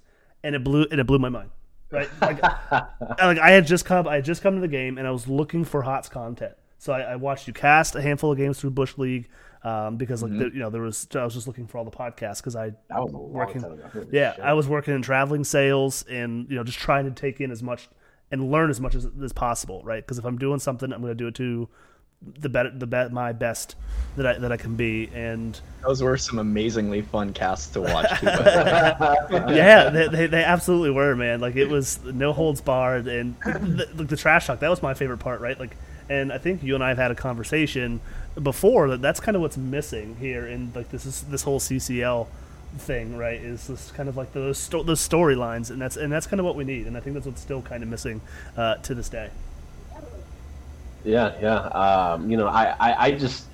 [0.44, 1.50] and it blew and it blew my mind.
[1.90, 5.08] Right, like, like I had just come, I had just come to the game, and
[5.08, 6.54] I was looking for HOTS content.
[6.78, 9.30] So I, I watched you cast a handful of games through Bush League
[9.64, 10.40] um, because like Mhm.
[10.40, 12.72] the, you know there was I was just looking for all the podcasts because I
[12.90, 13.84] was Working- time ago.
[13.94, 14.44] Holy yeah shit.
[14.44, 17.62] I was working in traveling sales and you know just trying to take in as
[17.62, 17.88] much
[18.32, 21.12] and learn as much as, as possible right because if I'm doing something I'm going
[21.12, 21.68] to do it to
[22.40, 23.76] the better the be- my best
[24.16, 28.20] that I that I can be and Those were some amazingly fun casts to watch
[28.20, 28.26] too.
[29.54, 33.88] yeah they, they, they absolutely were man like it was no holds barred and the,
[33.94, 35.76] the, the trash talk that was my favorite part right like
[36.10, 38.02] and I think you and I have had a conversation
[38.42, 42.28] before that that's kind of what's missing here in like this is this whole CCL
[42.78, 46.26] thing right is this kind of like those sto- those storylines and that's and that's
[46.26, 48.22] kind of what we need and I think that's what's still kind of missing
[48.56, 49.30] uh, to this day.
[51.04, 51.56] Yeah, yeah.
[51.56, 53.46] Um, you know, I, I, I just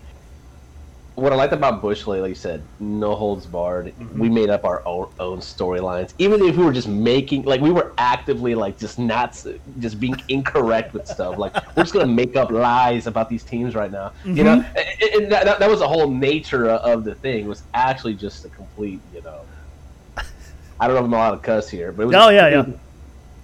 [1.18, 3.88] what I liked about Bush League, like you said, no holds barred.
[3.88, 4.20] Mm-hmm.
[4.20, 7.72] We made up our own own storylines, even if we were just making like we
[7.72, 9.34] were actively like just not
[9.80, 11.40] just being incorrect with stuff.
[11.40, 14.14] Like we're just gonna make up lies about these teams right now.
[14.26, 14.78] You know, Mm-hmm.
[15.16, 17.48] and, and that, that- that was the whole nature of the thing.
[17.48, 19.42] Was actually just a complete, you know.
[20.80, 22.66] I don't know if I'm allowed to cuss here, but it was Oh, yeah, yeah.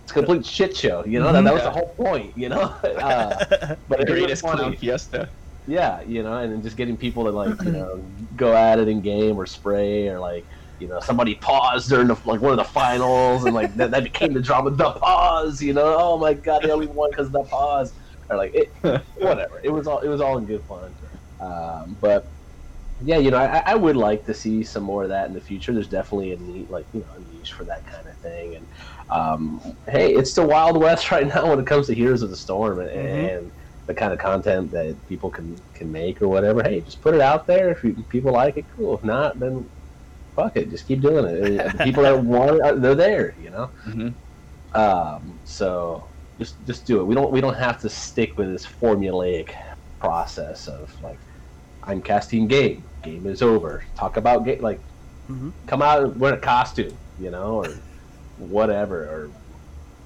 [0.03, 1.33] It's a complete shit show, you know.
[1.33, 2.75] That, that was the whole point, you know.
[2.83, 4.59] Uh, but the Greatest funny.
[4.59, 5.27] clown fiesta.
[5.65, 8.87] Yeah, you know, and then just getting people to like, you know, go at it
[8.87, 10.47] in game or spray or like,
[10.79, 14.03] you know, somebody paused during the, like one of the finals and like that, that
[14.03, 14.71] became the drama.
[14.71, 15.95] The pause, you know.
[15.97, 17.93] Oh my god, they only won because of the pause.
[18.29, 18.73] Or like it,
[19.19, 19.61] whatever.
[19.63, 20.95] It was all it was all in good fun.
[21.39, 22.33] Um, but
[22.99, 25.41] yeah, you know, I, I would like to see some more of that in the
[25.41, 25.73] future.
[25.73, 28.55] There's definitely a need, like you know, a niche for that kind of thing.
[28.55, 28.67] And
[29.09, 32.37] um, hey, it's the Wild West right now when it comes to Heroes of the
[32.37, 33.37] Storm and, Mhm.
[33.37, 33.51] and
[33.87, 36.63] the kind of content that people can can make or whatever.
[36.63, 37.71] Hey, just put it out there.
[37.71, 38.95] If you, people like it, cool.
[38.97, 39.69] If not, then
[40.35, 40.69] fuck it.
[40.69, 41.81] Just keep doing it.
[41.83, 43.35] People that want it, they're there.
[43.39, 43.71] You know.
[43.85, 44.09] hmm
[44.73, 47.05] Um, so just just do it.
[47.05, 49.49] We don't we don't have to stick with this formulaic
[49.99, 51.21] process of like
[51.83, 52.87] I'm casting game.
[53.03, 53.83] Game is over.
[53.95, 54.81] Talk about game like
[55.27, 55.53] Mhm.
[55.67, 57.85] come out and wear a costume, you know, or
[58.35, 59.33] whatever, or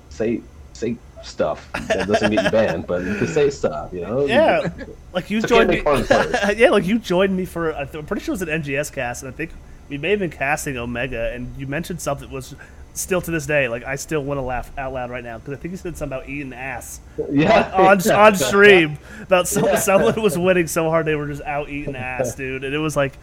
[0.09, 4.25] say say stuff that doesn't get you banned, but you can say stuff, you know.
[4.25, 4.69] Yeah,
[5.13, 5.81] like you joined me.
[5.81, 6.57] family fun first.
[6.57, 7.71] yeah, like you joined me for.
[7.71, 9.51] I'm pretty sure it was an NGS cast, and I think
[9.89, 12.55] we may have been casting Omega, and you mentioned something that was
[12.93, 13.67] still to this day.
[13.67, 15.97] Like I still want to laugh out loud right now because I think you said
[15.97, 16.99] something about eating ass
[17.31, 19.75] yeah, on on stream about some, Yeah.
[19.79, 22.95] someone was winning so hard they were just out eating ass, dude, and it was
[22.95, 23.13] like.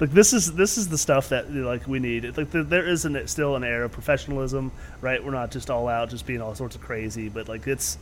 [0.00, 2.36] Like this is this is the stuff that like we need.
[2.36, 5.22] Like there, there is an, still an air of professionalism, right?
[5.24, 7.98] We're not just all out, just being all sorts of crazy, but like it's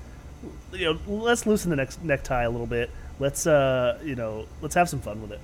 [0.72, 2.90] you know, let's loosen the next necktie a little bit.
[3.18, 5.40] Let's uh, you know, let's have some fun with it.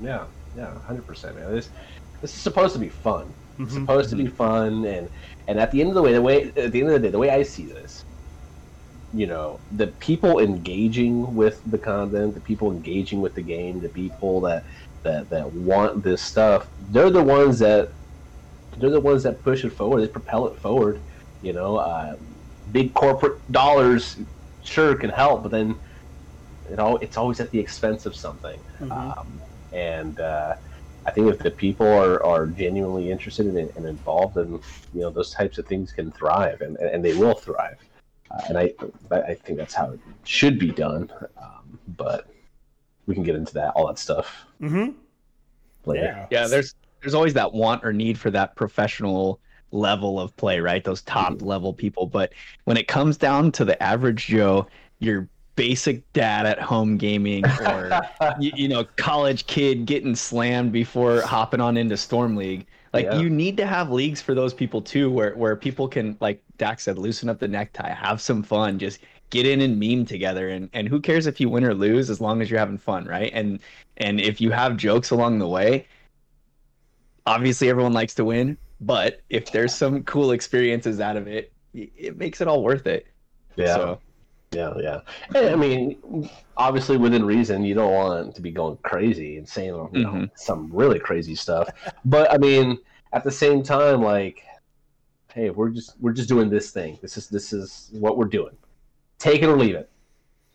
[0.00, 0.24] Yeah,
[0.56, 1.52] yeah, hundred percent, man.
[1.52, 1.68] This
[2.22, 3.34] this is supposed to be fun.
[3.58, 3.80] It's Mhm.
[3.80, 5.10] supposed to be fun, and
[5.46, 7.10] and at the end of the way, the way at the end of the day,
[7.10, 8.06] the way I see this,
[9.12, 13.90] you know, the people engaging with the content, the people engaging with the game, the
[13.90, 14.64] people that
[15.02, 17.92] that that want this stuff, they're the ones that
[18.78, 20.00] they're the ones that push it forward.
[20.02, 21.02] They propel it forward.
[21.40, 22.16] You know, uh,
[22.70, 24.18] big corporate dollars
[24.62, 25.78] sure can help, but then
[26.70, 28.60] it all it's always at the expense of something.
[28.80, 29.18] Mhm.
[29.18, 29.40] Um,
[29.72, 30.54] and uh,
[31.06, 34.60] I think if the people are, are genuinely interested in it and involved, then
[34.92, 37.78] you know those types of things can thrive, and, and they will thrive.
[38.30, 38.72] Uh, and I
[39.10, 41.10] I think that's how it should be done.
[41.36, 42.28] Um, but
[43.06, 44.90] we can get into that all that stuff Mm-hmm.
[45.86, 46.04] later.
[46.04, 46.26] Yeah.
[46.42, 49.40] Yeah, there's there's always that want or need for that professional
[49.72, 50.84] level of play, right?
[50.84, 51.42] Those top Mhm.
[51.46, 52.06] level people.
[52.06, 52.32] But
[52.64, 54.66] when it comes down to the average Joe,
[55.00, 57.90] your basic dad at home gaming or
[58.38, 63.18] you, you know college kid getting slammed before hopping on into Storm League, like Yeah.
[63.18, 66.84] you need to have leagues for those people too, where where people can like Dax
[66.84, 69.00] said, loosen up the necktie, have some fun, just
[69.32, 72.20] get in and meme together and and who cares if you win or lose as
[72.20, 73.58] long as you're having fun right and
[73.96, 75.86] and if you have jokes along the way
[77.26, 82.18] obviously everyone likes to win but if there's some cool experiences out of it it
[82.18, 83.06] makes it all worth it
[83.56, 83.74] Yeah.
[83.74, 84.00] so
[84.52, 85.00] Yeah, yeah.
[85.34, 89.68] And, I mean, obviously within reason, you don't want to be going crazy and saying
[89.94, 90.30] you know, Mhm.
[90.34, 91.70] some really crazy stuff.
[92.04, 92.76] But I mean,
[93.14, 94.42] at the same time, like,
[95.32, 96.98] hey, we're just we're just doing this thing.
[97.00, 98.54] This is this is what we're doing.
[99.22, 99.88] Take it or leave it.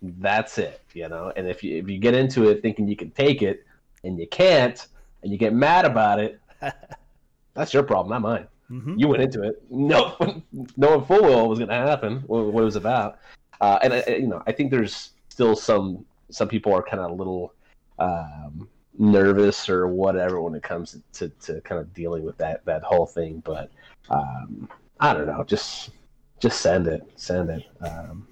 [0.02, 1.32] That's it, you know.
[1.38, 3.66] And if you if you get into it thinking you can take it
[4.04, 4.86] and you can't,
[5.24, 6.42] and you get mad about it,
[7.54, 8.96] that's your problem, not mine Mm-hmm.
[8.98, 10.18] you went into it no
[10.76, 13.18] knowing full well what was going to happen what, what it was about
[13.62, 17.12] uh, and I, you know i think there's still some some people are kind of
[17.12, 17.54] a little
[17.98, 18.68] um,
[19.00, 23.06] nervous or whatever when it comes to, to kind of dealing with that that whole
[23.06, 23.72] thing but
[24.10, 24.68] um,
[25.00, 25.92] i don't know just
[26.42, 28.28] just send it send it um,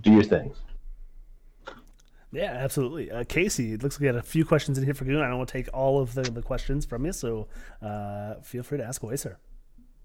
[0.00, 0.52] do your thing
[2.30, 3.10] Yeah, absolutely.
[3.10, 5.22] Uh, Casey, it looks like we had a few questions in here for Goon.
[5.22, 7.48] I don't want to take all of the, the questions from you, so
[7.80, 9.38] uh, feel free to ask away, sir.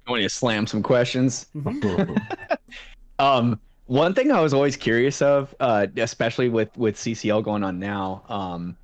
[0.08, 2.16] i want you to slam some questions Mm-hmm.
[3.20, 7.80] um one thing I was always curious of, uh, especially with with CCL going on
[7.80, 8.78] now, um,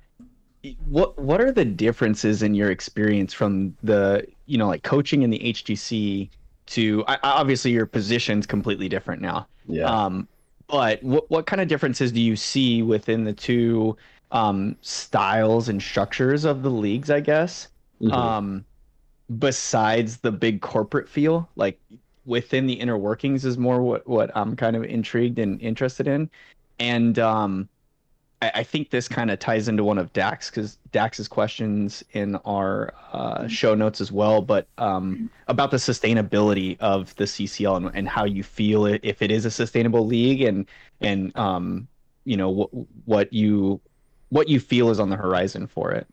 [0.86, 5.30] what what are the differences in your experience from the you know like coaching in
[5.30, 6.28] the HGC
[6.66, 9.46] to I, obviously your position's completely different now.
[9.66, 9.84] Yeah.
[9.84, 10.28] Um,
[10.70, 13.96] but what what kind of differences do you see within the two
[14.30, 17.10] um, styles and structures of the leagues?
[17.10, 17.68] I guess.
[18.00, 18.12] Mhm.
[18.12, 18.66] Um,
[19.38, 21.80] besides the big corporate feel, like
[22.24, 26.30] within the inner workings, is more what what I'm kind of intrigued and interested in,
[26.78, 27.68] and um,
[28.42, 32.36] I, I think this kind of ties into one of Dax because Dax's questions in
[32.36, 37.90] our uh, show notes as well, but um, about the sustainability of the CCL and,
[37.94, 40.66] and how you feel it if it is a sustainable league and
[41.00, 41.88] and um,
[42.24, 42.70] you know what
[43.04, 43.80] what you
[44.30, 46.06] what you feel is on the horizon for it.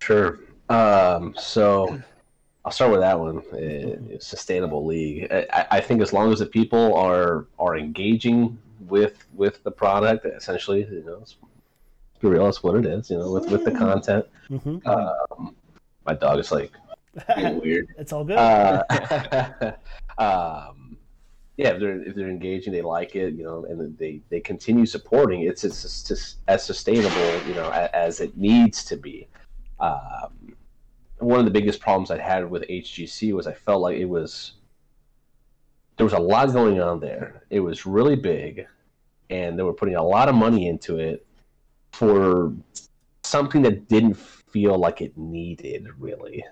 [0.00, 0.40] Sure.
[0.68, 2.00] Um, so
[2.64, 3.38] I'll start with that one.
[3.48, 5.30] Uh, sustainable league.
[5.30, 10.26] I, I think as long as the people are are engaging with with the product,
[10.26, 11.36] essentially, you know, let's
[12.20, 13.10] be real, that's what it is.
[13.10, 14.26] You know, with with the content.
[14.48, 15.54] hmm Um,
[16.06, 16.72] my dog is like
[17.36, 17.88] weird.
[17.98, 18.36] it's all good.
[18.38, 18.82] Uh,
[20.18, 20.96] um,
[21.56, 24.86] yeah, if they're if they're engaging, they like it, you know, and they they continue
[24.86, 25.42] supporting.
[25.42, 29.28] It's it's just as sustainable, you know, as, as it needs to be.
[29.78, 30.54] Um,
[31.18, 34.52] one of the biggest problems I had with HGC was I felt like it was
[35.96, 37.42] there was a lot going on there.
[37.50, 38.66] It was really big,
[39.28, 41.26] and they were putting a lot of money into it
[41.92, 42.52] for
[43.22, 46.44] something that didn't feel like it needed really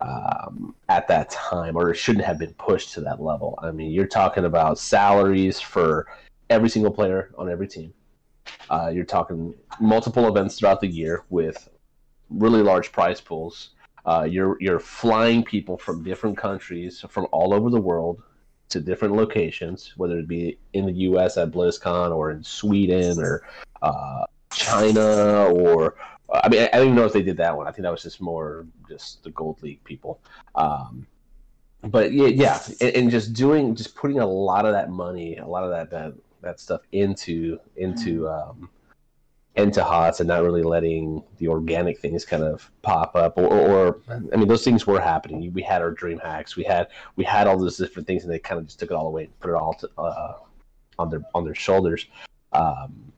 [0.00, 3.58] um, at that time, or it shouldn't have been pushed to that level.
[3.62, 6.06] I mean, you're talking about salaries for
[6.50, 7.92] every single player on every team.
[8.70, 11.68] Uh, you're talking multiple events throughout the year with
[12.30, 13.70] really large prize pools.
[14.04, 18.22] Uh, you're you're flying people from different countries, from all over the world,
[18.68, 21.36] to different locations, whether it be in the U.S.
[21.36, 23.42] at BlizzCon or in Sweden or
[23.82, 25.96] uh, China or
[26.32, 27.66] I mean, I I don't even know if they did that one.
[27.66, 30.20] I think that was just more just the Gold League people.
[30.54, 31.06] Um,
[31.82, 35.46] but yeah, yeah, and, and just doing, just putting a lot of that money, a
[35.46, 38.68] lot of that that, that stuff into into um,
[39.54, 43.38] into HOTS and not really letting the organic things kind of pop up.
[43.38, 44.00] Or, or
[44.32, 45.52] I mean, those things were happening.
[45.52, 46.56] We had our dream hacks.
[46.56, 48.94] We had we had all those different things, and they kind of just took it
[48.94, 50.34] all away and put it all to, uh,
[50.98, 52.06] on their on their shoulders.
[52.52, 53.12] Um,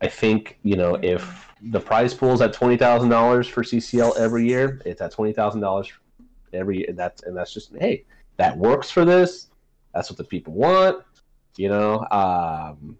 [0.00, 4.18] I think you know if the prize pool is at twenty thousand dollars for CCL
[4.18, 5.90] every year, it's at twenty thousand dollars
[6.52, 8.04] every and that's and that's just hey
[8.36, 9.48] that works for this.
[9.94, 11.02] That's what the people want.
[11.56, 12.98] You know, um,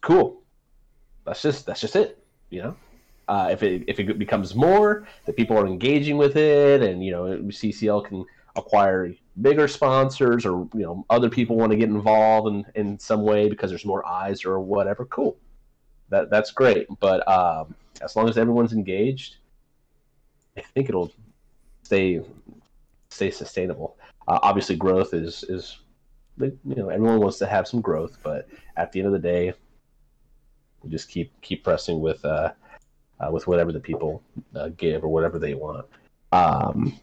[0.00, 0.42] cool.
[1.26, 2.24] That's just that's just it.
[2.48, 2.76] You know,
[3.28, 7.12] uh, if it if it becomes more, that people are engaging with it, and you
[7.12, 8.24] know CCL can
[8.56, 13.22] acquire bigger sponsors or you know other people want to get involved in, in some
[13.22, 15.38] way because there's more eyes or whatever cool
[16.12, 16.86] that that's great.
[17.00, 19.36] But um, as long as everyone's engaged,
[20.56, 21.12] I think it'll
[21.82, 22.22] stay
[23.10, 23.96] stay sustainable.
[24.28, 25.78] Uh, obviously, growth is is
[26.38, 29.54] you know everyone wants to have some growth, but at the end of the day,
[30.82, 32.52] we just keep keep pressing with uh,
[33.20, 34.22] uh with whatever the people
[34.54, 35.86] uh, give or whatever they want.
[36.32, 36.98] Um,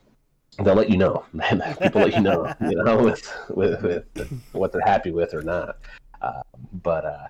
[0.63, 1.25] they'll let you know.
[1.81, 5.77] people let you know, you know, with, with with what they're happy with or not.
[6.21, 6.41] Uh,
[6.83, 7.27] but uh,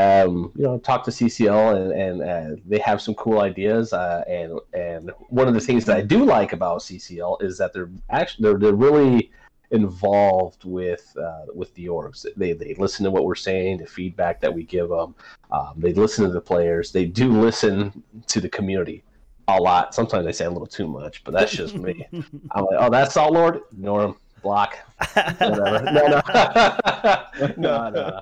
[0.00, 3.92] um, you know talk to CCL and and uh, they have some cool ideas.
[3.92, 7.72] Uh, and and one of the things that I do like about CCL is that
[7.72, 9.30] they're actually they're, they're really
[9.70, 12.26] involved with uh, with the orgs.
[12.36, 15.14] They they listen to what we're saying, the feedback that we give them.
[15.50, 16.92] Um, they listen to the players.
[16.92, 19.02] They do listen to the community
[19.48, 19.94] a lot.
[19.94, 22.06] Sometimes I say a little too much, but that's just me.
[22.12, 23.60] I'm like, oh, that's all, Lord.
[23.72, 24.14] Ignore him.
[24.42, 24.76] Block.
[25.14, 26.22] Whatever.
[27.56, 28.20] No, no, no, no.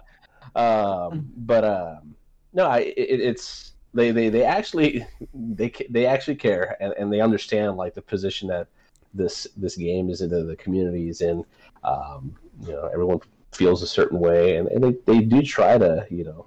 [0.54, 2.14] Um, but um,
[2.52, 7.20] no, I, it, it's they, they, they actually they they actually care and, and they
[7.20, 8.68] understand like the position that
[9.14, 11.44] this this game is in the, the community is in.
[11.82, 13.20] Um, you know, everyone
[13.52, 16.46] feels a certain way, and, and they, they do try to you know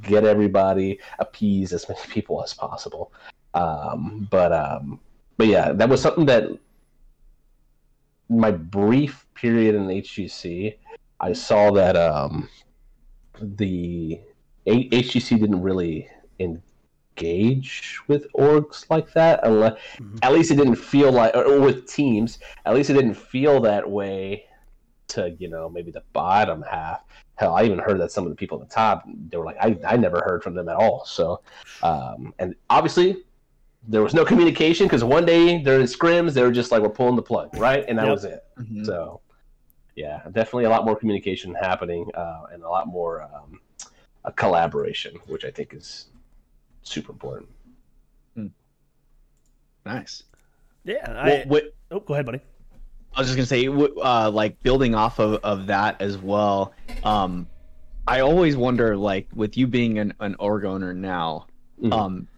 [0.00, 3.12] get everybody appease as many people as possible.
[3.54, 5.00] Um, but um,
[5.36, 6.50] but yeah, that was something that
[8.28, 10.76] my brief period in HGC,
[11.20, 12.48] I saw that um,
[13.40, 14.20] the
[14.66, 20.18] HGC didn't really engage with orgs like that, unless Mhm.
[20.22, 23.88] at least it didn't feel like, or with teams, at least it didn't feel that
[23.88, 24.44] way
[25.08, 27.00] to you know maybe the bottom half.
[27.36, 29.56] Hell, I even heard that some of the people at the top they were like,
[29.60, 31.04] I, I never heard from them at all.
[31.06, 31.40] So,
[31.82, 33.24] um, and obviously
[33.88, 37.16] there was no communication because one day during scrims they were just like, we're pulling
[37.16, 38.12] the plug, right, and that Yep.
[38.12, 38.44] was it.
[38.58, 38.84] Mhm.
[38.84, 39.20] So,
[39.98, 43.60] yeah, definitely a lot more communication happening uh, and a lot more um,
[44.24, 46.06] a collaboration, which I think is
[46.82, 47.50] super important.
[49.86, 50.24] Nice.
[50.84, 51.08] Yeah.
[51.08, 52.40] Well, I, what, oh, go ahead, buddy.
[53.14, 56.74] I was just gonna say, uh, like building off of, of that as well.
[57.04, 57.46] Um,
[58.06, 61.46] I always wonder, like, with you being an, an org owner now,
[61.82, 61.92] Mhm.
[61.92, 62.28] um,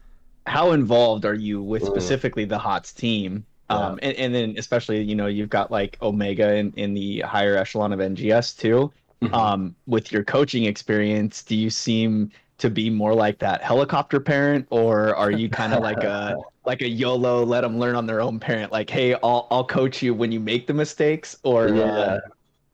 [0.47, 1.87] how involved are you with Mm.
[1.89, 3.45] specifically the HOTS team?
[3.71, 7.57] Um, and, and then especially, you know, you've got like Omega in, in the higher
[7.57, 8.93] echelon of NGS too.
[9.23, 9.35] Mhm.
[9.35, 14.67] Um, with your coaching experience, do you seem to be more like that helicopter parent,
[14.71, 18.21] or are you kind of like a like a YOLO, let them learn on their
[18.21, 18.73] own parent?
[18.73, 22.21] Like, hey, I'll I'll coach you when you make the mistakes, or yeah, uh,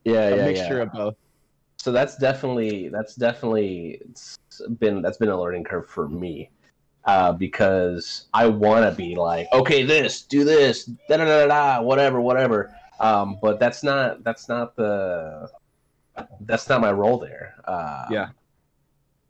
[0.04, 0.82] yeah, a yeah, mixture yeah.
[0.82, 1.14] of both.
[1.78, 4.00] so that's definitely that's definitely
[4.78, 6.50] been that's been a learning curve for me
[7.07, 11.81] uh, because I want to be like okay this do this da da da da
[11.83, 15.51] whatever whatever um, but that's not that's not the
[16.40, 18.29] that's not my role there uh, Yeah.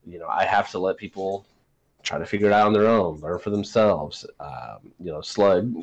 [0.06, 1.44] you know I have to let people
[2.02, 5.74] try to figure it out on their own learn for themselves um, you know slug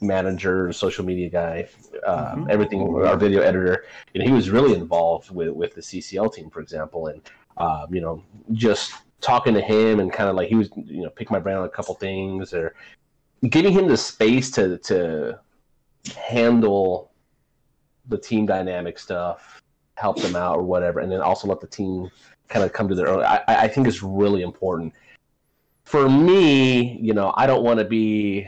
[0.00, 1.68] manager social media guy
[2.06, 2.50] um, Mhm.
[2.50, 6.48] everything our video editor you know, he was really involved with with the CCL team,
[6.50, 7.20] for example, and
[7.56, 11.10] um, you know, just talking to him and kind of like he was, you know,
[11.10, 12.74] pick my brain on a couple things or
[13.48, 15.38] giving him the space to to
[16.16, 17.10] handle
[18.08, 19.62] the team dynamic stuff,
[19.94, 22.08] help them out or whatever, and then also let the team
[22.48, 23.22] kind of come to their own.
[23.22, 24.92] I, I think is really important.
[25.84, 28.46] For me, you know, I don't want to be.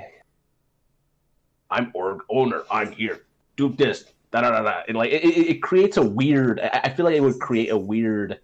[1.70, 2.62] I'm org owner.
[2.70, 3.26] I'm here.
[3.56, 4.82] Do this da da da da.
[4.88, 6.60] And like it, it, creates a weird.
[6.60, 8.38] I feel like it would create a weird,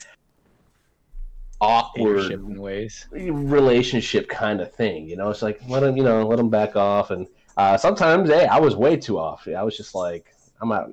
[1.61, 3.07] awkward in ways.
[3.12, 5.09] relationship kind of thing.
[5.09, 7.11] You know, it's like let them, you know, let them back off.
[7.11, 9.49] And uh, sometimes, hey, I was way too off.
[9.49, 10.93] I was just like, I'm out.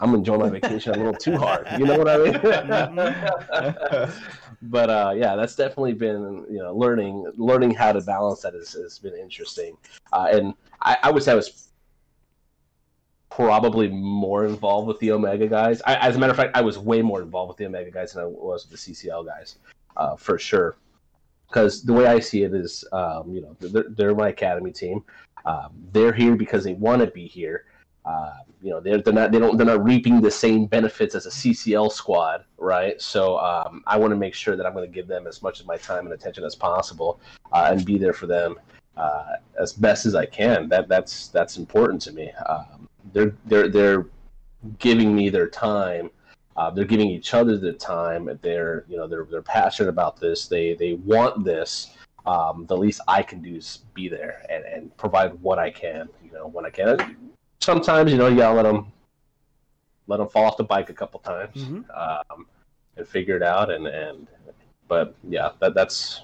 [0.00, 1.68] I'm enjoying my vacation a little too hard.
[1.78, 2.32] You know what I mean?
[4.62, 8.72] but uh, yeah, that's definitely been you know learning learning how to balance that has,
[8.72, 9.76] has been interesting.
[10.12, 11.68] Uh, and I, I would say I was
[13.36, 15.80] probably more involved with the Omega guys.
[15.86, 18.12] I, as a matter of fact, I was way more involved with the Omega guys
[18.12, 19.56] than I was with the CCL guys,
[19.96, 20.76] uh, for sure.
[21.48, 25.04] Because the way I see it is, um, you know, they're, they're my academy team.
[25.44, 27.64] Um, they're here because they want to be here.
[28.04, 31.26] Uh, you know, they're, they're not they don't they're not reaping the same benefits as
[31.26, 33.00] a CCL squad, right?
[33.00, 35.60] So um, I want to make sure that I'm going to give them as much
[35.60, 37.20] of my time and attention as possible,
[37.52, 38.56] uh, and be there for them
[38.96, 40.68] uh, as best as I can.
[40.68, 42.30] That that's that's important to me.
[42.46, 44.06] Um, they're they're they're
[44.78, 46.10] giving me their time.
[46.56, 48.28] Uh, they're giving each other their time.
[48.42, 50.46] They're you know they're they're passionate about this.
[50.46, 51.90] They they want this.
[52.26, 56.08] Um, the least I can do is be there and, and provide what I can.
[56.24, 57.16] You know when I can.
[57.60, 58.92] Sometimes you know you gotta let them
[60.08, 61.84] let them fall off the bike a couple times Mhm.
[61.96, 62.46] um,
[62.96, 63.70] and figure it out.
[63.70, 64.26] And and
[64.88, 66.20] but yeah, that that's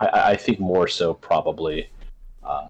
[0.00, 1.90] I- I, I think more so probably.
[2.42, 2.68] Uh,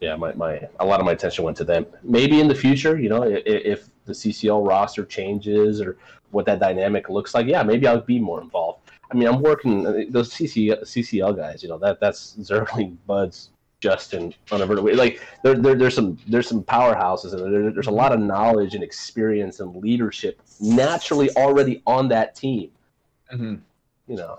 [0.00, 1.86] yeah, my, my a lot of my attention went to them.
[2.02, 5.96] Maybe in the future, you know, if, if the CCL roster changes or
[6.30, 8.80] what that dynamic looks like, yeah, maybe I'll be more involved.
[9.10, 11.62] I mean, I'm working those CCL, CCL guys.
[11.62, 14.96] You know, that that's Zerling, Buds, Justin, unaverted.
[14.96, 18.74] Like there, there, there's some there's some powerhouses and there, there's a lot of knowledge
[18.74, 22.70] and experience and leadership naturally already on that team.
[23.32, 23.60] Mhm.
[24.08, 24.38] You know,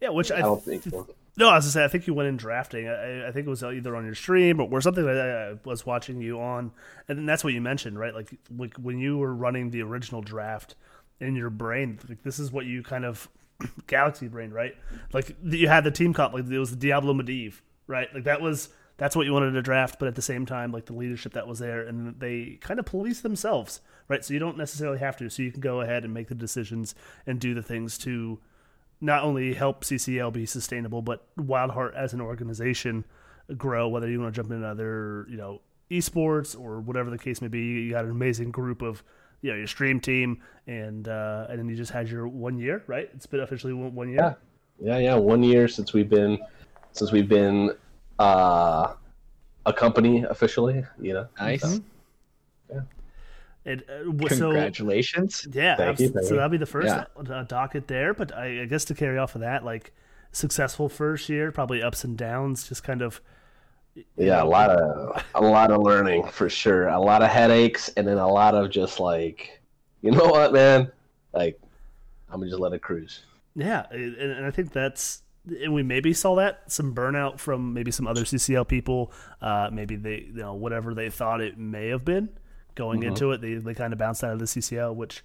[0.00, 1.06] Yeah, which I, I don't think so.
[1.36, 2.88] No, I was gonna say I think you went in drafting.
[2.88, 5.86] I, I think it was either on your stream or, or something that I was
[5.86, 6.72] watching you on,
[7.08, 8.14] and that's what you mentioned, right?
[8.14, 10.74] Like, like when you were running the original draft
[11.20, 13.28] in your brain, like this is what you kind of
[13.86, 14.74] galaxy brain, right?
[15.12, 18.12] Like you had the team comp, like it was the Diablo Medivh, right?
[18.14, 18.68] Like that was
[18.98, 21.48] that's what you wanted to draft, but at the same time, like the leadership that
[21.48, 24.22] was there, and they kind of police themselves, right?
[24.22, 26.94] So you don't necessarily have to, so you can go ahead and make the decisions
[27.26, 28.38] and do the things to
[29.02, 33.04] not only help CCL be sustainable, but Wildheart as an organization
[33.56, 33.88] grow.
[33.88, 37.48] Whether you want to jump into other, you know, esports or whatever the case may
[37.48, 39.02] be, you got an amazing group of,
[39.42, 42.84] you know, your stream team, and uh, and then you just had your one year,
[42.86, 43.10] right?
[43.12, 44.18] It's been officially one, one year.
[44.20, 44.34] Yeah.
[44.80, 45.14] Yeah, yeah.
[45.16, 46.38] One year since we've been
[46.92, 47.72] since we've been
[48.20, 48.94] uh,
[49.66, 50.84] a company officially.
[51.00, 51.62] You know, Nice.
[52.68, 52.82] So,
[53.64, 55.46] And uh, w- so Congratulations.
[55.52, 57.04] yeah, Thank you, thank so that'll be the first Yeah.
[57.30, 58.12] uh, docket there.
[58.12, 59.92] But I, I guess to carry off of that, like
[60.32, 63.20] successful first year, probably ups and downs, just kind of.
[64.16, 66.88] yeah, a lot of a lot of learning for sure.
[66.88, 69.60] A lot of headaches, and then a lot of just like,
[70.00, 70.90] you know what, man?
[71.32, 71.60] Like,
[72.30, 73.20] I'm gonna just let it cruise.
[73.54, 75.22] Yeah, and, and I think that's
[75.60, 79.12] and we maybe saw that some burnout from maybe some other CCL people.
[79.40, 82.28] Uh, maybe they, you know, whatever they thought it may have been
[82.74, 83.08] going Mm-hmm.
[83.10, 85.22] into it, they, they kind of bounced out of the CCL, which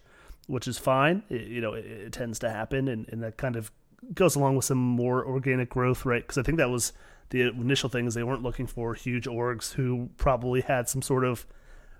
[0.48, 1.24] which is fine.
[1.30, 3.72] It, you know, it, it tends to happen, and, and that kind of
[4.14, 6.22] goes along with some more organic growth, right?
[6.22, 6.93] Because I think that was
[7.30, 11.26] the initial thing is they weren't looking for huge orgs who probably had some sort
[11.26, 11.45] of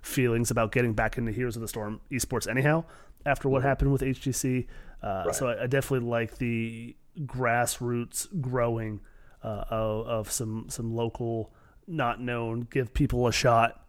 [0.02, 2.86] feelings about getting back into Heroes of the Storm esports anyhow
[3.26, 4.68] after what happened with HGC.
[5.04, 6.96] Uh, So I, I definitely like the
[7.52, 9.02] grassroots growing
[9.44, 11.52] uh, of, of some some local,
[11.88, 13.86] not known, give people a shot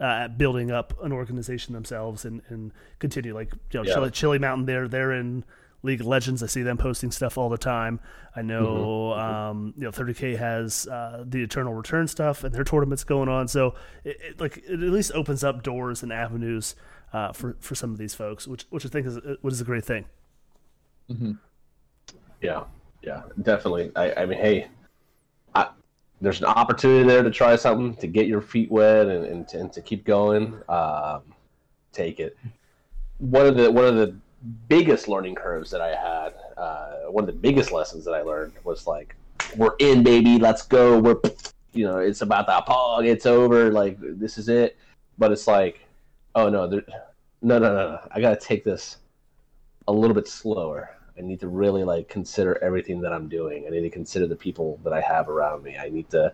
[0.00, 3.94] uh, at building up an organization themselves and, and continue like you know Yeah.
[3.94, 4.66] Chili, Chili Mountain.
[4.66, 5.44] They're they're in
[5.82, 6.42] League of Legends.
[6.42, 8.00] I see them posting stuff all the time.
[8.36, 13.02] I know um, you know 30k has uh, the Eternal Return stuff and their tournaments
[13.04, 13.48] going on.
[13.48, 13.74] So
[14.04, 16.74] it, it, like it at least opens up doors and avenues
[17.12, 19.64] uh, for for some of these folks, which which I think is which is a
[19.64, 20.04] great thing.
[22.40, 22.64] Yeah,
[23.02, 23.90] yeah, definitely.
[23.96, 24.68] I, I mean, hey,
[26.20, 29.60] there's an opportunity there to try something to get your feet wet and, and, to,
[29.60, 30.60] and to keep going.
[30.68, 31.22] Um,
[31.92, 32.36] take it.
[33.18, 34.14] One of the one of the
[34.68, 38.52] biggest learning curves that I had, uh, one of the biggest lessons that I learned
[38.64, 39.16] was like,
[39.56, 40.98] we're in, baby, let's go.
[40.98, 41.16] We're,
[41.72, 43.06] you know, it's about the pog.
[43.06, 43.70] It's over.
[43.70, 44.76] Like this is it.
[45.18, 45.80] But it's like,
[46.34, 46.82] oh no, there,
[47.42, 47.98] no, no, no, no.
[48.10, 48.98] I gotta take this
[49.88, 50.90] a little bit slower.
[51.20, 53.66] I need to really like consider everything that I'm doing.
[53.66, 55.76] I need to consider the people that I have around me.
[55.76, 56.32] I need to,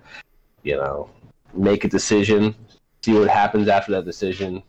[0.62, 1.11] you know,
[1.55, 2.55] make a decision,
[3.03, 4.62] see what happens after that decision,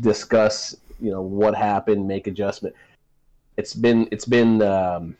[0.00, 2.76] discuss, you know, what happened, make adjustment.
[3.56, 5.16] It's been it's been um,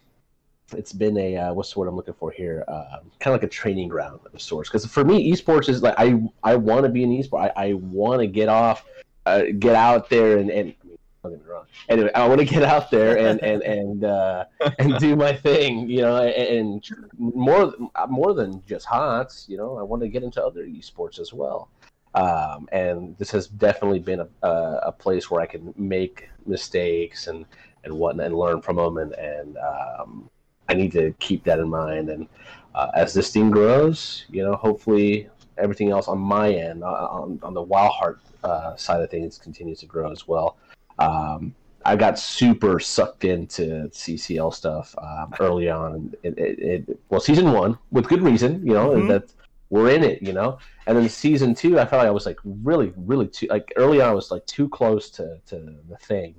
[0.73, 2.65] it's been a uh, what's the word I'm looking for here?
[2.69, 4.69] Uh, kind of like a training ground of sorts.
[4.69, 7.53] Because for me, esports is like I I want to be an esport.
[7.57, 8.85] I, I want to get off,
[9.27, 10.75] uh, get out there and and
[11.23, 11.67] don't get me wrong.
[11.89, 14.45] Anyway, I want to get out there and and and uh,
[14.79, 17.73] and do my thing, you know, and, and more
[18.09, 21.69] more than just HOTS, you know, I want to get into other esports as well.
[22.15, 27.27] Um, and this has definitely been a, a, a place where I can make mistakes
[27.27, 27.47] and
[27.85, 30.31] and whatnot and learn from them, and and um,
[30.69, 32.11] I need to keep that in mind.
[32.11, 32.29] And
[32.75, 37.39] uh, as this thing grows, you know, hopefully everything else on my end, uh, on,
[37.43, 40.57] on the Wild Heart uh, side of things, continues to grow as well.
[40.99, 46.15] Um, I got super sucked into CCL stuff um, early on.
[46.23, 49.09] It, it, it, well, season one with good reason, you know, Mhm.
[49.09, 49.33] that
[49.71, 50.59] we're in it, you know.
[50.87, 54.01] And then season two, I felt like I was like really, really too like early
[54.01, 54.11] on.
[54.11, 55.57] I was like too close to to
[55.89, 56.35] the thing,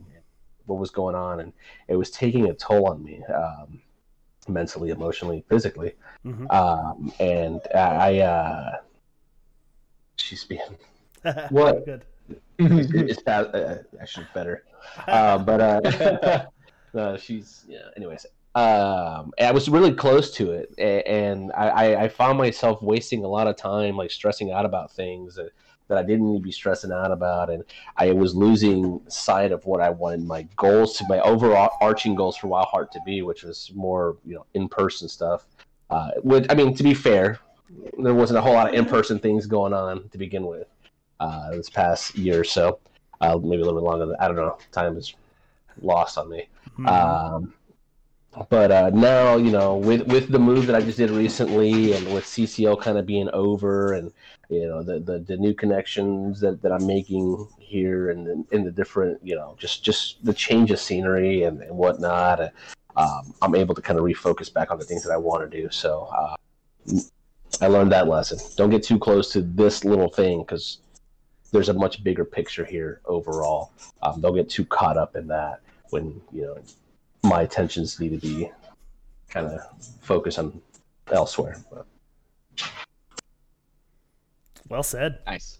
[0.66, 1.52] what was going on, and
[1.90, 3.82] it was taking a toll on me, um,
[4.48, 5.94] mentally, emotionally, physically.
[6.26, 6.50] Mhm.
[6.54, 8.78] Um, and I, uh,
[10.16, 10.62] she's being
[11.50, 11.86] What?
[11.86, 12.06] Good.
[12.60, 14.64] It's bad, uh, actually better.
[15.08, 16.46] Uh, but uh,
[16.98, 17.90] uh, she's yeah.
[17.96, 18.26] Anyways,
[18.56, 23.28] um, I was really close to it, and I, I, I found myself wasting a
[23.28, 25.50] lot of time, like stressing out about things that,
[25.88, 27.64] that I didn't need to be stressing out about, and
[27.98, 32.48] I was losing sight of what I wanted my goals to, my overarching goals for
[32.48, 35.48] Wild Heart to be, which was more you know in person stuff.
[35.90, 37.40] Uh, which I mean, to be fair,
[37.98, 40.68] there wasn't a whole lot of in person things going on to begin with
[41.20, 42.80] uh, this past year or so.
[43.22, 44.06] Uh, maybe a little bit longer.
[44.06, 44.58] Than, I don't know.
[44.72, 45.14] Time is
[45.82, 46.50] lost on me.
[46.78, 46.88] Mhm.
[46.88, 47.54] Um,
[48.50, 52.14] but uh, now, you know, with with the move that I just did recently, and
[52.14, 54.12] with CCL kind of being over, and
[54.50, 58.64] you know, the the, the new connections that, that I'm making here, and in, in
[58.64, 62.50] the different, you know, just just the change of scenery and, and whatnot, uh,
[62.96, 65.62] um, I'm able to kind of refocus back on the things that I want to
[65.62, 65.70] do.
[65.70, 66.36] So uh,
[67.62, 68.40] I learned that lesson.
[68.56, 70.80] Don't get too close to this little thing because
[71.54, 73.72] there's a much bigger picture here overall.
[74.02, 76.58] Um, don't get too caught up in that when you know
[77.24, 78.52] my attentions need to be
[79.30, 79.62] kind of
[80.02, 80.60] focused on
[81.12, 81.58] elsewhere.
[81.72, 81.86] But,
[84.68, 85.20] well said.
[85.26, 85.60] Nice.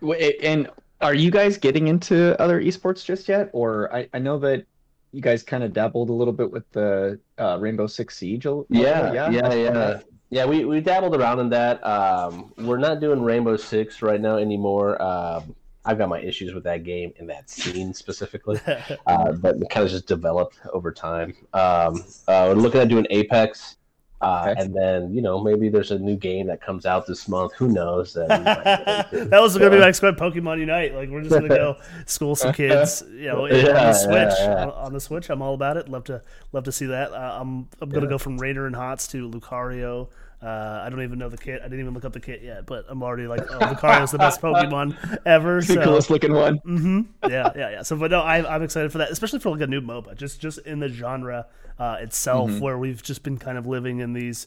[0.00, 0.70] Wait, and
[1.00, 3.50] are you guys getting into other esports just yet?
[3.52, 4.64] Or I, I know that
[5.12, 8.46] you guys kind of dabbled a little bit with the uh, Rainbow Six Siege.
[8.46, 10.00] a- yeah, yeah, yeah, yeah.
[10.30, 11.84] Yeah, we, we dabbled around in that.
[11.86, 15.00] Um, we're not doing Rainbow Six right now anymore.
[15.00, 15.54] Um,
[15.86, 18.60] I've got my issues with that game and that scene specifically,
[19.06, 21.34] uh, but it kind of just developed over time.
[21.54, 23.77] Um, uh, we're looking at doing Apex,
[24.20, 27.52] uh, and then you know maybe there's a new game that comes out this month.
[27.54, 28.14] Who knows?
[28.14, 29.24] That, we might get into.
[29.30, 30.18] that was gonna be my next question.
[30.18, 30.94] Pokemon Unite.
[30.94, 33.02] Like we're just gonna go school some kids.
[33.10, 34.34] You know, on Yeah, the Switch.
[34.40, 34.62] yeah.
[34.64, 35.88] On, on the Switch, I'm all about it.
[35.88, 37.12] Love to love to see that.
[37.12, 40.08] Uh, I'm I'm gonna go from Raider and Hots to Lucario
[40.40, 41.60] Uh, I don't even know the kit.
[41.60, 44.18] I didn't even look up the kit yet, but I'm already like, oh, Lucario's the
[44.18, 45.60] best Pokemon ever.
[45.60, 45.82] the so.
[45.82, 46.58] coolest looking one.
[46.60, 47.28] Mm-hmm.
[47.28, 47.82] Yeah, yeah, yeah.
[47.82, 50.40] So, but no, I, I'm excited for that, especially for like a new MOBA, just
[50.40, 51.46] just in the genre
[51.78, 52.60] uh, itself, Mm-hmm.
[52.60, 54.46] where we've just been kind of living in these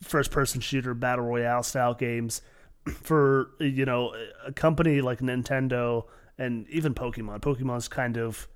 [0.00, 2.42] first-person shooter battle royale style games
[3.02, 4.14] for you know
[4.46, 6.04] a company like Nintendo
[6.38, 7.40] and even Pokemon.
[7.40, 8.46] Pokemon's kind of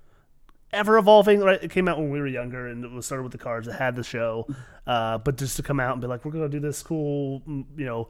[0.72, 1.40] ever evolving.
[1.40, 3.68] Right, it came out when we were younger, and it was started with the cards.
[3.68, 4.46] It had the show,
[4.86, 7.84] uh, but just to come out and be like, we're gonna do this cool, you
[7.84, 8.08] know,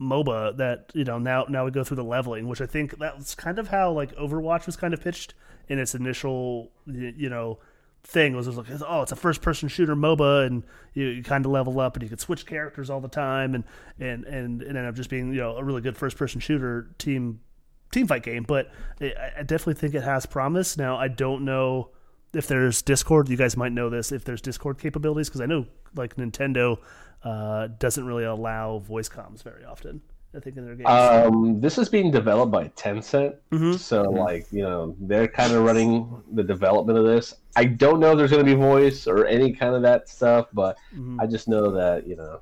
[0.00, 3.34] MOBA that you know now now we go through the leveling, which I think that's
[3.34, 5.34] kind of how like Overwatch was kind of pitched
[5.68, 7.58] in its initial you know
[8.02, 10.64] thing was, was like oh it's a first person shooter MOBA and
[10.94, 13.64] you, you kind of level up and you could switch characters all the time and
[13.98, 16.88] and and, and end up just being you know a really good first person shooter
[16.96, 17.40] team
[17.90, 18.44] team fight game.
[18.44, 18.70] But
[19.00, 20.76] I, definitely think it has promise.
[20.76, 21.90] Now I don't know
[22.32, 23.28] if there's Discord.
[23.28, 25.66] You guys might know this if there's Discord capabilities because I know
[25.96, 26.78] like Nintendo
[27.24, 30.00] uh, doesn't really allow voice comms very often.
[30.32, 30.88] I think in their games.
[30.88, 33.76] Um, this is being developed by Tencent, Mhm.
[33.76, 37.34] so like you know they're kind of running the development of this.
[37.56, 40.46] I don't know if there's going to be voice or any kind of that stuff,
[40.52, 41.16] but Mhm.
[41.20, 42.38] I just know that you know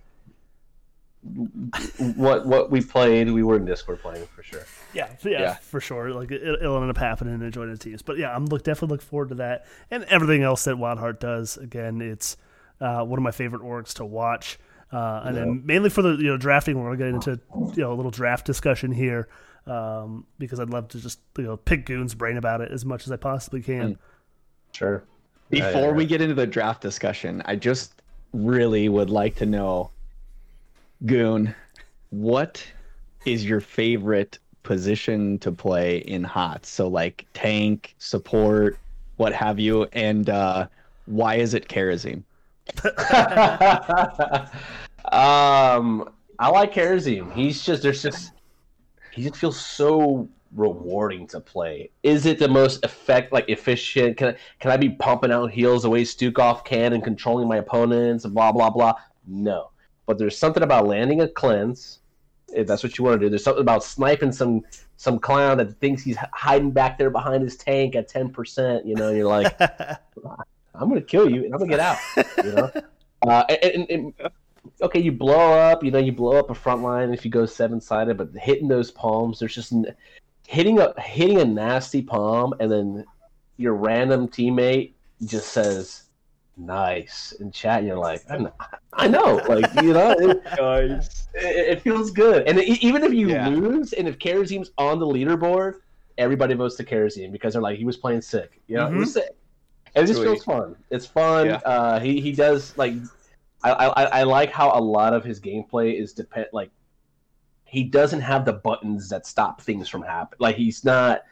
[1.22, 4.64] what what we played, we were in Discord playing for sure.
[4.94, 5.54] Yeah, yeah, Yeah.
[5.54, 6.10] for sure.
[6.10, 8.02] Like it, it'll end up happening and joining the teams.
[8.02, 11.20] But yeah, I'm look definitely look forward to that and everything else that Wild Heart
[11.20, 11.56] does.
[11.56, 12.36] Again, it's
[12.80, 14.58] uh, one of my favorite orgs to watch.
[14.90, 17.40] Uh, and then mainly for the you know drafting, we're gonna get into
[17.76, 19.28] you know a little draft discussion here
[19.66, 23.04] um, because I'd love to just you know pick Goon's brain about it as much
[23.06, 23.98] as I possibly can.
[24.72, 25.04] Sure.
[25.50, 28.02] Before Yeah, yeah, we get into the draft discussion, I just
[28.32, 29.90] really would like to know,
[31.07, 31.55] Goon,
[32.11, 32.64] what
[33.24, 36.68] is your favorite position to play in HOTS?
[36.68, 38.78] So like tank, support,
[39.16, 40.66] what have you, and uh,
[41.07, 42.22] why is it Kharazim?
[45.12, 47.32] um, I like Kharazim.
[47.32, 48.32] He's just there's just
[49.12, 51.90] he just feels so rewarding to play.
[52.03, 54.16] Is it the most effect like efficient?
[54.16, 57.57] Can I, can I be pumping out heals the way Stukov can and controlling my
[57.57, 58.94] opponents and blah blah blah?
[59.26, 59.70] No,
[60.09, 62.00] but there's something about landing a cleanse.
[62.48, 64.62] If that's what you want to do, there's something about sniping some
[64.96, 68.86] some clown that thinks he's hiding back there behind his tank at ten percent.
[68.86, 69.54] You know, you're like,
[70.74, 71.98] I'm gonna kill you and I'm gonna get out.
[72.42, 72.72] You know,
[73.28, 74.30] uh, and, and, and
[74.80, 75.84] okay, you blow up.
[75.84, 78.66] You know, you blow up a front line if you go seven sided, but hitting
[78.66, 79.74] those palms, there's just
[80.46, 83.04] hitting a hitting a nasty palm, and then
[83.59, 84.92] your random teammate
[85.22, 86.04] just says
[86.59, 88.52] nice in chat, and you're like, I know,
[88.92, 90.11] I know, like you know.
[90.18, 91.28] It, Nice.
[91.34, 92.48] it, it feels good.
[92.48, 93.48] And e- even if you Yeah.
[93.48, 95.74] lose, and if Kharazim's on the leaderboard,
[96.18, 98.61] everybody votes to Kharazim because they're like, he was playing sick.
[98.66, 99.30] You know, he was sick.
[99.94, 100.26] And it just Sweet.
[100.26, 100.76] feels fun.
[100.90, 101.46] It's fun.
[101.46, 101.56] Yeah.
[101.64, 102.94] Uh, he, he does, like,
[103.62, 106.70] I, I, I like how a lot of his gameplay is depend, like,
[107.64, 110.38] he doesn't have the buttons that stop things from happening.
[110.40, 111.22] Like, he's not,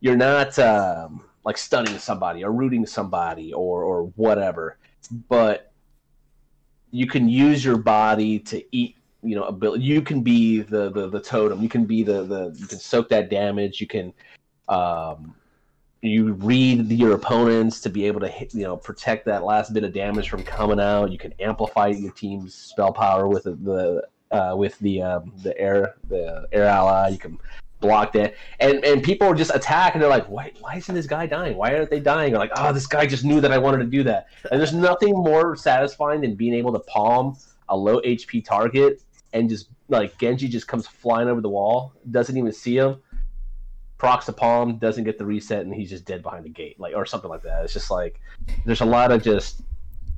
[0.00, 4.78] you're not, um, like, stunning somebody or rooting somebody or, or whatever.
[5.28, 5.72] But
[6.90, 11.08] you can use your body to eat you know ability you can be the the,
[11.08, 11.62] the totem.
[11.62, 13.80] You can be the the you can soak that damage.
[13.80, 14.12] You can
[14.68, 15.34] um
[16.00, 19.84] you read your opponents to be able to hit, you know protect that last bit
[19.84, 21.10] of damage from coming out.
[21.10, 25.96] You can amplify your team's spell power with the, uh, with the um, the air
[26.08, 27.08] the air ally.
[27.08, 27.38] You can
[27.80, 28.36] block it.
[28.60, 31.74] and and people just attack and they're like why why isn't this guy dying why
[31.76, 34.02] aren't they dying or like oh this guy just knew that I wanted to do
[34.04, 37.36] that and there's nothing more satisfying than being able to palm
[37.68, 39.00] a low HP target
[39.32, 43.00] and just like Genji just comes flying over the wall, doesn't even see him,
[43.98, 46.94] procs the palm, doesn't get the reset, and he's just dead behind the gate, like
[46.94, 47.64] or something like that.
[47.64, 48.20] It's just like
[48.64, 49.62] there's a lot of just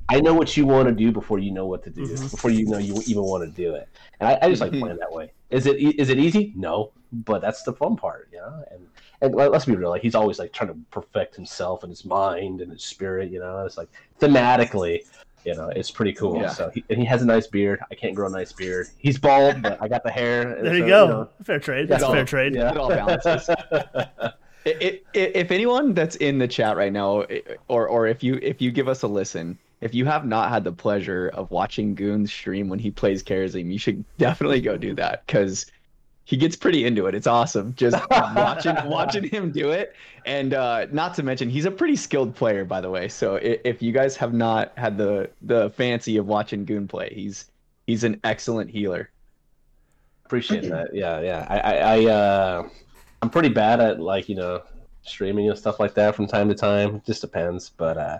[0.09, 2.31] I know what you want to do before you know what to do, Mhm.
[2.31, 3.87] before you know you even want to do it,
[4.19, 5.31] and I, I just like playing that way.
[5.49, 6.53] Is it e- it easy?
[6.55, 8.63] No, but that's the fun part, you know.
[8.71, 8.87] And
[9.21, 12.05] and let- let's be real, like he's always like trying to perfect himself and his
[12.05, 13.65] mind and his spirit, you know.
[13.65, 13.89] It's like
[14.19, 15.01] thematically,
[15.45, 16.39] you know, it's pretty cool.
[16.41, 16.49] Yeah.
[16.49, 17.79] So he, and he has a nice beard.
[17.91, 18.87] I can't grow a nice beard.
[18.97, 20.53] He's bald, but I got the hair.
[20.57, 21.07] and There you so, go.
[21.07, 21.87] know, fair trade.
[21.87, 22.13] that's That's all.
[22.13, 22.55] fair trade.
[22.55, 22.71] yeah.
[22.71, 23.49] It all balances.
[23.71, 24.31] I-
[24.65, 27.25] I- I- if anyone that's in the chat right now,
[27.67, 30.63] or or if you if you give us a listen, if you have not had
[30.63, 34.93] the pleasure of watching Goon's stream when he plays Kharazim, you should definitely go do
[34.95, 35.65] that because
[36.31, 37.13] he gets pretty into it.
[37.13, 39.93] It's awesome just watching watching him do it,
[40.25, 43.09] and uh, not to mention he's a pretty skilled player, by the way.
[43.09, 47.11] So i- if you guys have not had the the fancy of watching Goon play,
[47.13, 47.51] he's
[47.85, 49.09] he's an excellent healer.
[50.25, 50.95] Appreciate that.
[50.95, 51.45] Yeah, yeah.
[51.49, 52.69] I, I, I uh,
[53.21, 54.61] I'm pretty bad at like you know
[55.01, 56.95] streaming and stuff like that from time to time.
[56.95, 58.19] It just depends, but uh,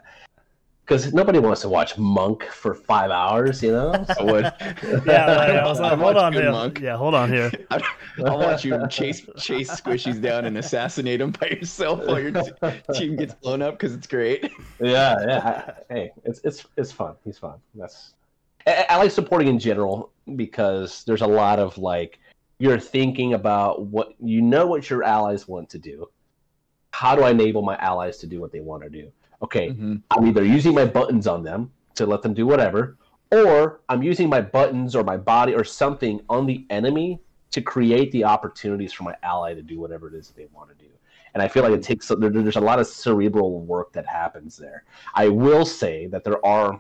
[0.92, 3.94] because nobody wants to watch Monk for five hours, you know.
[4.20, 4.44] I would.
[5.06, 6.52] Yeah, like, I was like, I'd hold watch on here.
[6.52, 6.80] Monk.
[6.82, 7.50] Yeah, hold on here.
[7.70, 12.32] I'll watch you chase chase squishies down and assassinate them by yourself while your
[12.94, 14.52] team gets blown up because it's great.
[14.82, 15.72] yeah, yeah.
[15.90, 17.16] Hey, it's it's it's fun.
[17.24, 17.60] He's fun.
[17.74, 18.14] That's
[18.68, 22.20] I, I like supporting in general because there's a lot of like
[22.60, 26.10] you're thinking about what you know what your allies want to do.
[26.92, 29.12] How do I enable my allies to do what they want to do?
[29.42, 29.96] Okay, mm-hmm.
[30.12, 32.98] I'm either using my buttons on them to let them do whatever,
[33.32, 37.20] or I'm using my buttons or my body or something on the enemy
[37.52, 40.70] to create the opportunities for my ally to do whatever it is that they want
[40.70, 40.90] to do.
[41.34, 41.84] And I feel like it mm-hmm.
[41.84, 44.84] takes there, there's a lot of cerebral work that happens there.
[45.16, 46.80] I will say that there are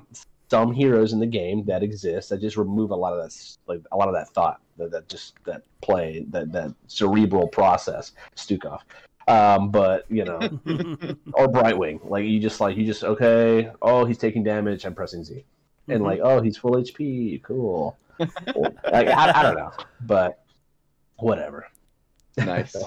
[0.50, 3.80] some heroes in the game that exist that just remove a lot of that like
[3.94, 8.82] a lot of that thought that, that just that play that that cerebral process Stukov.
[9.28, 10.38] Um, but you know,
[11.34, 12.10] or Brightwing.
[12.10, 13.72] Like you just like you just okay.
[13.82, 14.86] Oh, he's taking damage.
[14.86, 15.44] I'm pressing Z,
[15.88, 16.06] and Mhm.
[16.06, 17.42] like oh, he's full HP.
[17.44, 17.98] Cool.
[18.20, 20.44] like I, I don't know, but
[21.18, 21.68] whatever.
[22.38, 22.76] Nice.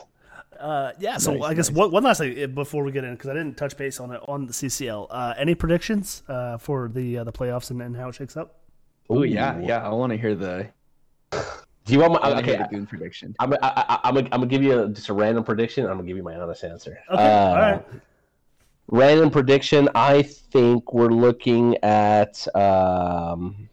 [0.61, 1.77] Uh, yeah, so Nice, I guess nice.
[1.77, 4.13] one, one last thing uh, before we get in, because I didn't touch base on
[4.13, 5.09] it on the CCL.
[5.11, 8.61] Uh, any predictions uh, for the uh, the playoffs and, and how it shakes up?
[9.11, 9.85] Oh yeah, yeah.
[9.85, 10.69] I want to hear the.
[11.85, 12.57] Do you want my I to okay?
[12.71, 13.35] hear the prediction.
[13.39, 15.85] I'm I, I, I'm gonna I'm gonna give you a, just a random prediction.
[15.85, 16.99] I'm gonna give you my honest answer.
[17.11, 17.85] Okay, Uh, all right.
[18.89, 19.89] Random prediction.
[19.95, 22.47] I think we're looking at.
[22.57, 23.69] Um,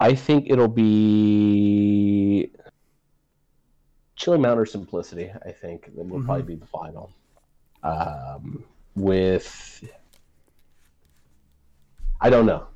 [0.00, 2.50] I think it'll be
[4.16, 5.30] Chili Mountain or Simplicity.
[5.46, 6.24] I think that will Mhm.
[6.24, 7.10] probably be the final.
[7.82, 8.64] Um,
[8.96, 9.84] with
[12.20, 12.68] I don't know.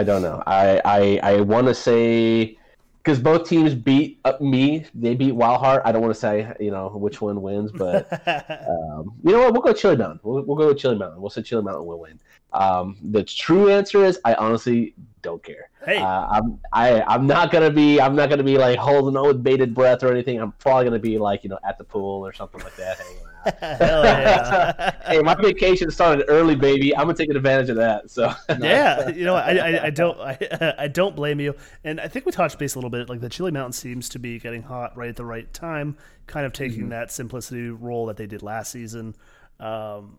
[0.00, 0.42] I don't know.
[0.46, 2.56] I I, I want to say
[3.02, 4.86] because both teams beat uh, me.
[4.94, 5.82] They beat Wildheart.
[5.84, 9.52] I don't want to say you know which one wins, but um, you know what?
[9.52, 10.20] We'll go Chili Mountain.
[10.22, 11.20] We'll, we'll go with Chili Mountain.
[11.20, 12.18] We'll say Chili Mountain will win.
[12.52, 15.70] Um, the true answer is I honestly don't care.
[15.84, 19.26] hey, Uh, I'm I I'm not gonna be I'm not gonna be like holding on
[19.26, 20.40] with bated breath or anything.
[20.40, 22.98] I'm probably gonna be like you know at the pool or something like that.
[22.98, 23.26] hanging out.
[23.80, 24.90] hell yeah.
[25.06, 26.94] hey, my vacation started early, baby.
[26.94, 28.10] I'm gonna take advantage of that.
[28.10, 32.08] So yeah, you know, I, I, I don't, I, I don't blame you, and I
[32.08, 33.08] think we touched base a little bit.
[33.08, 35.96] Like the Chili Mountain seems to be getting hot right at the right time,
[36.26, 39.14] kind of taking that simplicity role that they did last season.
[39.58, 40.18] Um,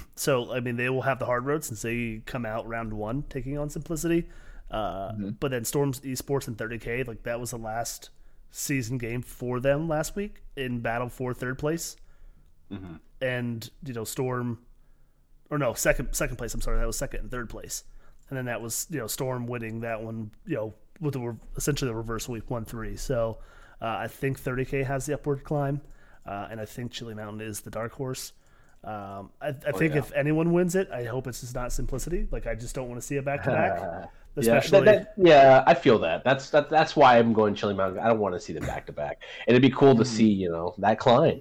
[0.14, 3.22] so I mean, they will have the hard road since they come out round one
[3.28, 4.28] taking on simplicity.
[4.70, 8.10] Uh, But then Storms Esports and 30k, like that was the last
[8.50, 11.96] season game for them last week in battle for third place,
[13.20, 14.58] and you know Storm
[15.50, 16.54] or no second second place.
[16.54, 17.84] I'm sorry, that was second and third place,
[18.30, 20.30] and then that was you know Storm winning that one.
[20.46, 22.96] You know with the essentially the reverse week one three.
[22.96, 23.38] So
[23.80, 25.80] uh, I think 30k has the upward climb,
[26.26, 28.32] uh, and I think Chili Mountain is the dark horse.
[28.84, 30.00] Um, I, I think yeah.
[30.00, 32.26] if anyone wins it, I hope it's just not simplicity.
[32.32, 33.78] Like I just don't want to see a back to back,
[34.36, 34.84] yeah, especially.
[34.86, 36.24] that, that- yeah, I feel that.
[36.24, 38.00] That's that, that's why I'm going Chili Mountain.
[38.00, 40.26] I don't want to see them back to back, and it'd be cool to see
[40.28, 41.40] you know that climb,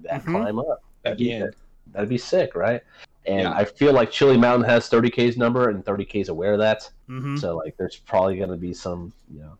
[0.00, 0.30] that Mhm.
[0.30, 0.82] climb up.
[1.02, 1.46] That'd Yeah.
[1.46, 1.52] be
[1.92, 2.82] that'd be sick, right?
[3.26, 3.52] And Yeah.
[3.52, 6.88] I feel like Chili Mountain has 30k's number, and 30k's aware of that.
[7.06, 9.58] hmm So like, there's probably going to be some you know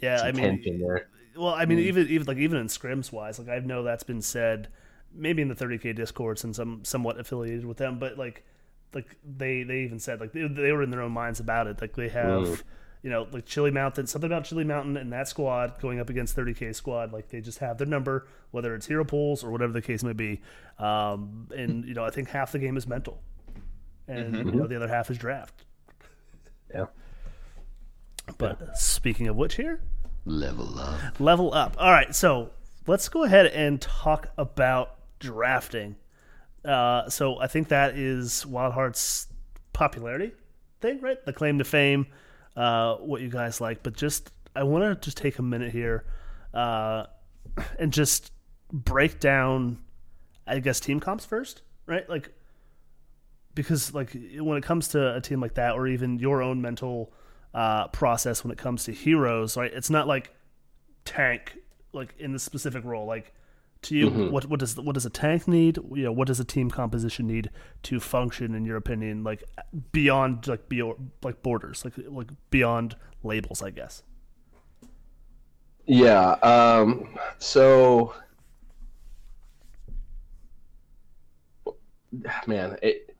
[0.00, 1.08] Yeah, some I mean, tension there.
[1.34, 1.82] Well, I mean, Mm.
[1.82, 4.68] even even like even in scrims wise, like I know that's been said,
[5.14, 8.44] maybe in the 30k Discord since I'm somewhat affiliated with them, but like
[8.94, 11.80] like they they even said like they, they were in their own minds about it.
[11.80, 12.42] Like they have.
[12.42, 12.62] Mm.
[13.00, 16.36] You know, like Chili Mountain, something about Chili Mountain and that squad going up against
[16.36, 17.12] 30k squad.
[17.12, 20.14] Like they just have their number, whether it's hero pools or whatever the case may
[20.14, 20.40] be.
[20.80, 23.22] Um, and you know, I think half the game is mental,
[24.08, 25.64] and you know the other half is draft.
[26.74, 26.86] Yeah.
[28.36, 29.80] But speaking of which, here
[30.24, 31.20] level up.
[31.20, 31.76] Level up.
[31.78, 32.50] All right, so
[32.86, 35.96] let's go ahead and talk about drafting.
[36.64, 39.28] Uh, so I think that is Wild Heart's
[39.72, 40.32] popularity
[40.80, 41.24] thing, right?
[41.24, 42.06] The claim to fame,
[42.56, 43.82] uh, what you guys like.
[43.82, 46.04] But just I want to just take a minute here
[46.52, 47.04] uh,
[47.78, 48.32] and just
[48.72, 49.78] break down,
[50.46, 52.08] I guess, team comps first, right?
[52.08, 52.32] Like
[53.54, 57.12] because like when it comes to a team like that, or even your own mental
[57.54, 59.72] uh, process when it comes to heroes, right?
[59.72, 60.32] It's not like
[61.04, 61.58] tank
[61.92, 63.06] like in the specific role.
[63.06, 63.34] Like
[63.82, 65.78] to you, what what does what does a tank need?
[65.94, 67.50] You know, what does a team composition need
[67.84, 69.22] to function in your opinion?
[69.24, 69.44] Like
[69.92, 74.02] beyond like beyond like borders, like like beyond labels, I guess.
[75.86, 76.32] Yeah.
[76.42, 78.14] Um, so,
[82.46, 83.16] man, it,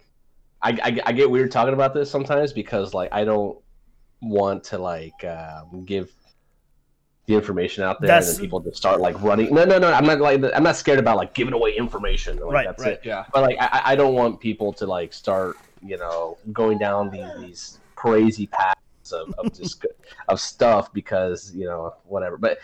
[0.61, 3.59] I, I, I get weird talking about this sometimes because like I don't
[4.21, 6.13] want to like um, give
[7.29, 9.55] the information out there, That's- and then people just start like running.
[9.55, 9.93] No, no, no.
[9.93, 12.39] I'm not like I'm not scared about like giving away information.
[12.39, 12.95] Like, Right, that's right.
[12.95, 13.03] it.
[13.05, 13.27] Yeah.
[13.33, 17.31] But like I, I don't want people to like start you know going down these
[17.41, 19.85] these crazy paths of, of just
[20.29, 22.39] of stuff because you know whatever.
[22.39, 22.59] But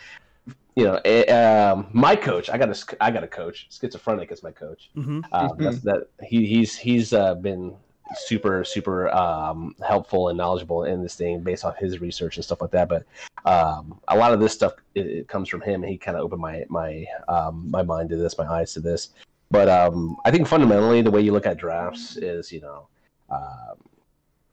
[0.76, 3.68] you know, eh, um, my coach, I got a sc- I got a coach.
[3.70, 4.88] Schizophrenic is my coach.
[4.94, 7.76] hmm Um, that's, that he, he's he's uh, been
[8.16, 12.60] super super um, helpful and knowledgeable in this thing based off his research and stuff
[12.60, 12.88] like that.
[12.88, 13.04] But
[13.44, 15.82] um, a lot of this stuff it, it comes from him.
[15.82, 19.10] He kind of opened my my um, my mind to this, my eyes to this.
[19.50, 22.88] But um, I think fundamentally, the way you look at drafts is, you know,
[23.30, 23.76] um,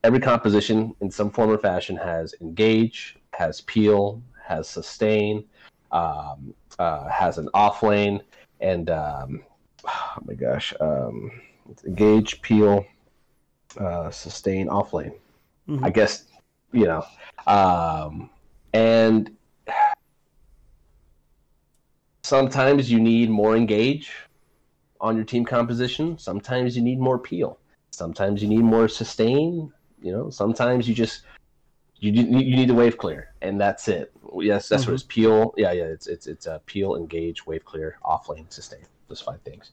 [0.04, 5.43] every composition in some form or fashion has engage, has peel, has sustain,
[5.91, 8.22] um, uh, has an off lane,
[8.60, 9.43] and um,
[9.88, 11.32] oh my gosh, um,
[11.86, 12.86] engage, peel,
[13.78, 15.13] uh, sustain, off lane.
[15.67, 15.86] Mhm.
[15.86, 16.26] I guess
[16.72, 17.03] you know,
[17.47, 18.30] um,
[18.74, 19.36] and
[22.24, 24.11] sometimes you need more engage
[24.99, 26.17] on your team composition.
[26.17, 27.57] Sometimes you need more peel.
[27.91, 29.72] Sometimes you need more sustain.
[30.01, 31.24] You know, sometimes you just
[31.99, 34.11] you need you need the wave clear, and that's it.
[34.39, 35.53] Yes, that's what it's peel.
[35.57, 38.86] Yeah, yeah, it's it's it's a peel, engage, wave clear, off lane, sustain.
[39.07, 39.72] Those five things.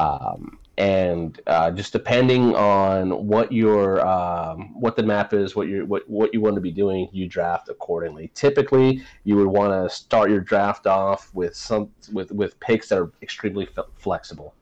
[0.00, 5.84] Um, and uh, just depending on what your um, what the map is, what you
[5.84, 8.30] what what you want to be doing, you draft accordingly.
[8.34, 12.98] Typically, you would want to start your draft off with some with with picks that
[12.98, 14.54] are extremely flexible,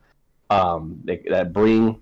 [0.51, 2.01] um, that bring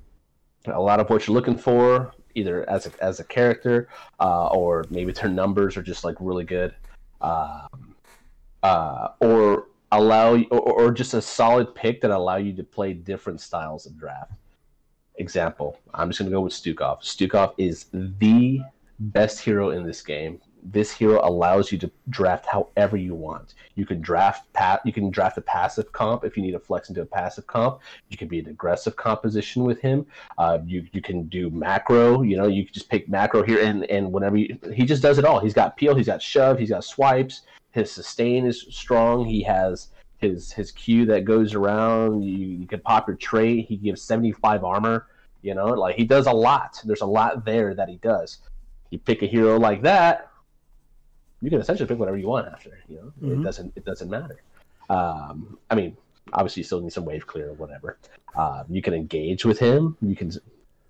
[0.64, 4.86] a lot of what you're looking for, either as a, as a character uh, or
[4.88, 6.74] maybe their numbers are just like really good,
[7.20, 7.94] um,
[8.62, 13.40] uh, or allow or, or just a solid pick that allow you to play different
[13.40, 14.32] styles of draft.
[15.16, 17.02] Example, I'm just gonna go with Stukov.
[17.02, 18.60] Stukov is the
[18.98, 20.40] best hero in this game.
[20.68, 23.54] This hero allows you to draft however you want.
[23.76, 24.80] You can draft pat.
[24.84, 27.80] You can draft a passive comp if you need to flex into a passive comp.
[28.08, 30.06] You can be an aggressive composition with him.
[30.38, 32.22] Uh, you you can do macro.
[32.22, 35.18] You know, you can just pick macro here, and and whenever you, he just does
[35.18, 35.38] it all.
[35.38, 35.94] He's got peel.
[35.94, 36.58] He's got shove.
[36.58, 37.42] He's got swipes.
[37.76, 39.26] His sustain is strong.
[39.26, 42.22] He has his his Q that goes around.
[42.22, 43.66] You you can pop your trait.
[43.68, 45.06] He gives seventy five armor.
[45.42, 46.80] You know, like he does a lot.
[46.84, 48.38] There's a lot there that he does.
[48.90, 50.30] You pick a hero like that,
[51.42, 52.78] you can essentially pick whatever you want after.
[52.88, 53.44] You know, it Mhm.
[53.44, 54.40] doesn't it doesn't matter.
[54.88, 55.96] Um, I mean,
[56.32, 57.98] obviously, you still need some wave clear or whatever.
[58.34, 59.96] Uh, you can engage with him.
[60.00, 60.32] You can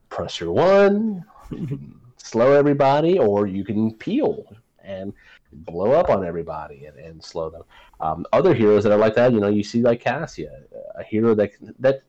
[0.09, 4.45] press your one, you can slow everybody, or you can peel
[4.87, 5.12] and
[5.53, 7.62] blow up on everybody and, and slow them.
[8.01, 10.61] Um, other heroes that are like that, you know, you see like Cassia,
[10.95, 12.03] a hero that that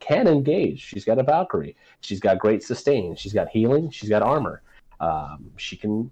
[0.00, 0.80] can engage.
[0.80, 1.76] She's got a Valkyrie.
[2.00, 3.16] She's got great sustain.
[3.16, 3.90] She's got healing.
[3.90, 4.62] She's got armor.
[5.00, 6.10] Um, she can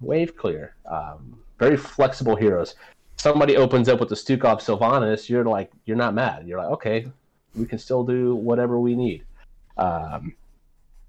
[0.00, 0.74] wave clear.
[0.90, 2.74] Um, very flexible heroes.
[3.16, 6.46] Somebody opens up with the Stukov Sylvanas, you're like, you're not mad.
[6.46, 7.06] You're like, okay,
[7.54, 9.24] we can still do whatever we need.
[9.76, 10.34] Um,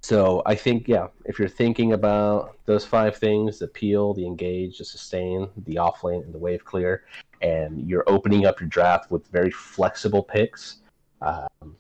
[0.05, 4.77] so I think, yeah, if you're thinking about those five things the peel, the engage,
[4.77, 7.05] the sustain, the offlane, and the wave clear,
[7.41, 10.75] and you're opening up your draft with very flexible picks,
[11.23, 11.75] um,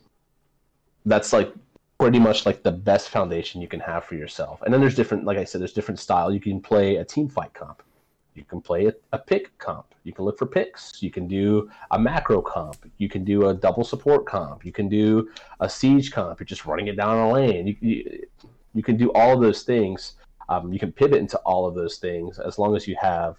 [1.05, 1.53] that's like
[1.99, 4.59] pretty much like the best foundation you can have for yourself.
[4.63, 6.33] And then there's different, like I said, there's different style.
[6.33, 7.83] You can play a team fight comp.
[8.35, 9.95] You can play a, a pick comp.
[10.03, 11.01] You can look for picks.
[11.01, 12.77] You can do a macro comp.
[12.97, 14.65] You can do a double support comp.
[14.65, 15.29] You can do
[15.61, 16.39] a siege comp.
[16.39, 17.67] You're just running it down a lane.
[17.67, 18.27] You, you,
[18.73, 20.13] you can do all of those things.
[20.49, 23.37] Um, you can pivot into all of those things as long as you have,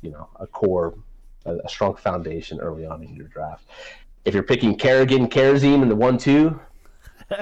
[0.00, 0.94] you know, a core,
[1.44, 3.66] a, a strong foundation early on in your draft.
[4.24, 6.58] If you're picking Kerrigan, Kharazim in the one-two,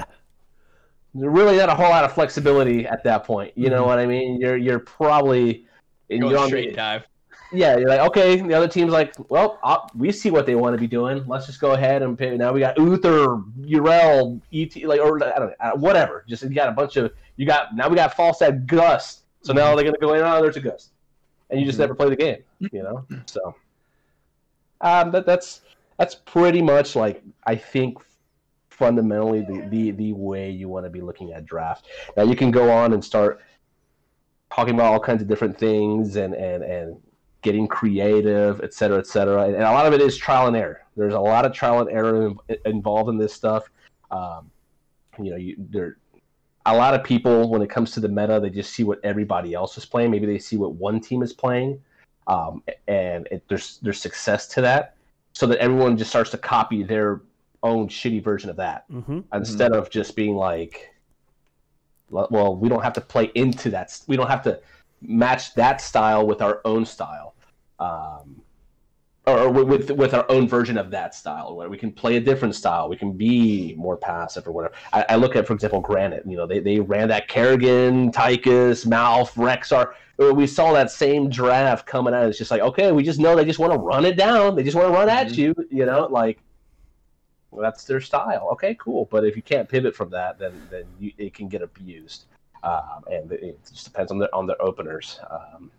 [1.15, 3.53] really not a whole lot of flexibility at that point.
[3.57, 3.87] You know Mhm.
[3.87, 4.41] what I mean?
[4.41, 5.67] You're you're probably
[6.11, 7.07] and you're on straight the, dive.
[7.53, 10.75] yeah, you're like, okay, the other team's like, well, i we see what they want
[10.75, 11.25] to be doing.
[11.27, 12.37] Let's just go ahead and pick.
[12.39, 16.25] Now we got Uther, Auriel, ET, like, or I don't know, uh, whatever.
[16.29, 19.23] Just you got a bunch of, you got, now we got Falstad Gust.
[19.43, 20.91] So now they're going to go in, oh, there's a Gust.
[21.51, 21.83] And you just Mhm.
[21.83, 22.39] never play the game,
[22.73, 23.05] you know?
[23.27, 23.55] So,
[24.81, 25.61] um, that, that's,
[25.99, 27.99] that's pretty much like, I think,
[28.71, 31.87] fundamentally the, the, the way you want to be looking at draft.
[32.17, 33.41] Now you can go on and start
[34.55, 36.97] talking about all kinds of different things and and and
[37.43, 39.45] getting creative, et cetera, et cetera.
[39.45, 40.83] And, and a lot of it is trial and error.
[40.97, 43.71] There's a lot of trial and error in, involved in this stuff.
[44.11, 44.51] Um,
[45.19, 45.97] you know, you, there
[46.67, 49.55] a lot of people when it comes to the meta, they just see what everybody
[49.55, 50.11] else is playing.
[50.11, 51.81] Maybe they see what one team is playing,
[52.27, 54.97] um, and it, there's there's success to that,
[55.33, 57.23] so that everyone just starts to copy their
[57.63, 60.95] own shitty version of that hmm instead of just being like
[62.11, 64.61] well we don't have to play into that we don't have to
[65.03, 67.35] match that style with our own style
[67.79, 68.41] um,
[69.27, 72.55] or with with our own version of that style, where we can play a different
[72.55, 74.75] style, we can be more passive or whatever.
[74.93, 76.23] I, I look at, for example, Granite.
[76.27, 79.95] You know, they, they ran that Kerrigan, Tychus, Malf, Rexxar.
[80.35, 82.27] We saw that same draft coming out.
[82.27, 84.55] It's just like, okay, we just know they just want to run it down.
[84.55, 85.37] They just want to run at Mhm.
[85.37, 85.55] you.
[85.71, 86.39] You know, like
[87.63, 88.49] that's their style.
[88.53, 89.09] Okay, cool.
[89.11, 92.27] But if you can't pivot from that, then then you, it can get abused.
[92.63, 95.21] Um, and it, just depends on the on their openers.
[95.31, 95.71] Um,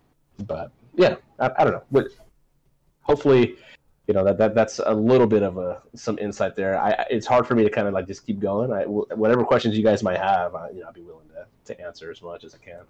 [0.45, 1.83] but yeah, I, I don't know.
[1.91, 2.07] But
[3.01, 3.55] hopefully,
[4.07, 6.79] you know that, that that's a little bit of a some insight there.
[6.79, 8.71] I, it's hard for me to kind of like just keep going.
[8.71, 11.81] I, whatever questions you guys might have, I, you know, I'll be willing to, to
[11.81, 12.81] answer as much as I can.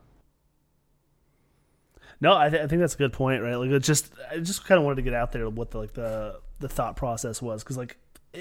[2.19, 3.55] No, I, th- I think that's a good point, right?
[3.55, 6.39] Like, just I just kind of wanted to get out there what the like the
[6.59, 7.97] the thought process was because like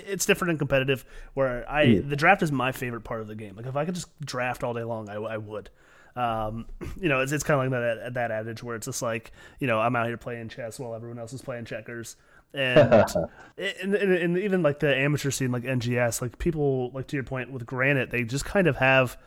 [0.06, 1.04] it's different and competitive.
[1.34, 2.08] Where I Mm.
[2.08, 3.56] the draft is my favorite part of the game.
[3.56, 5.70] Like if I could just draft all day long, I, I would.
[6.14, 6.66] Um,
[7.00, 9.66] you know, it's it's kind of like that that adage where it's just like you
[9.66, 12.16] know I'm out here playing chess while everyone else is playing checkers.
[12.54, 13.04] And,
[13.58, 17.24] and, and, and even like the amateur scene, like NGS, like people, like to your
[17.24, 19.18] point with Granite, they just kind of have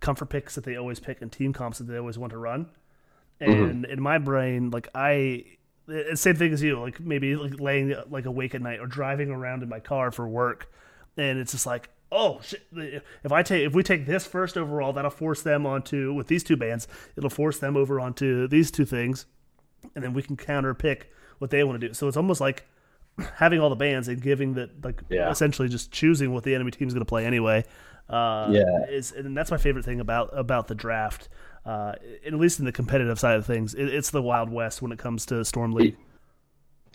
[0.00, 2.66] comfort picks that they always pick and team comps that they always want to run
[3.38, 5.44] and in my brain like i
[6.14, 9.62] same thing as you like maybe like laying like awake at night or driving around
[9.62, 10.70] in my car for work
[11.16, 12.62] and it's just like oh shit
[13.22, 16.42] if i take if we take this first overall that'll force them onto with these
[16.44, 16.86] two bands
[17.16, 19.26] it'll force them over onto these two things
[19.94, 22.66] and then we can counter pick what they want to do so it's almost like
[23.36, 25.30] having all the bands and giving that like Yeah.
[25.30, 27.64] essentially just choosing what the enemy team's going to play anyway
[28.08, 28.86] uh Yeah.
[28.88, 31.28] is and that's my favorite thing about about the draft
[31.70, 31.94] uh
[32.26, 34.98] at least in the competitive side of things it, it's the wild west when it
[34.98, 35.96] comes to storm league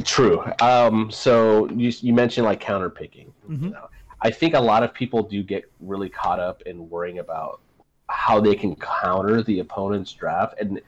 [0.04, 0.44] True.
[0.62, 3.34] Um, so you, you mentioned like counter picking.
[3.48, 3.88] You know,
[4.22, 7.62] I think a lot of people do get really caught up in worrying about
[8.10, 10.82] how they can counter the opponent's draft, and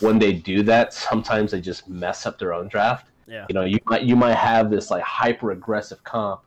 [0.00, 3.06] when they do that, sometimes they just mess up their own draft.
[3.26, 6.40] yeah You know, you might you might have this like hyper aggressive comp,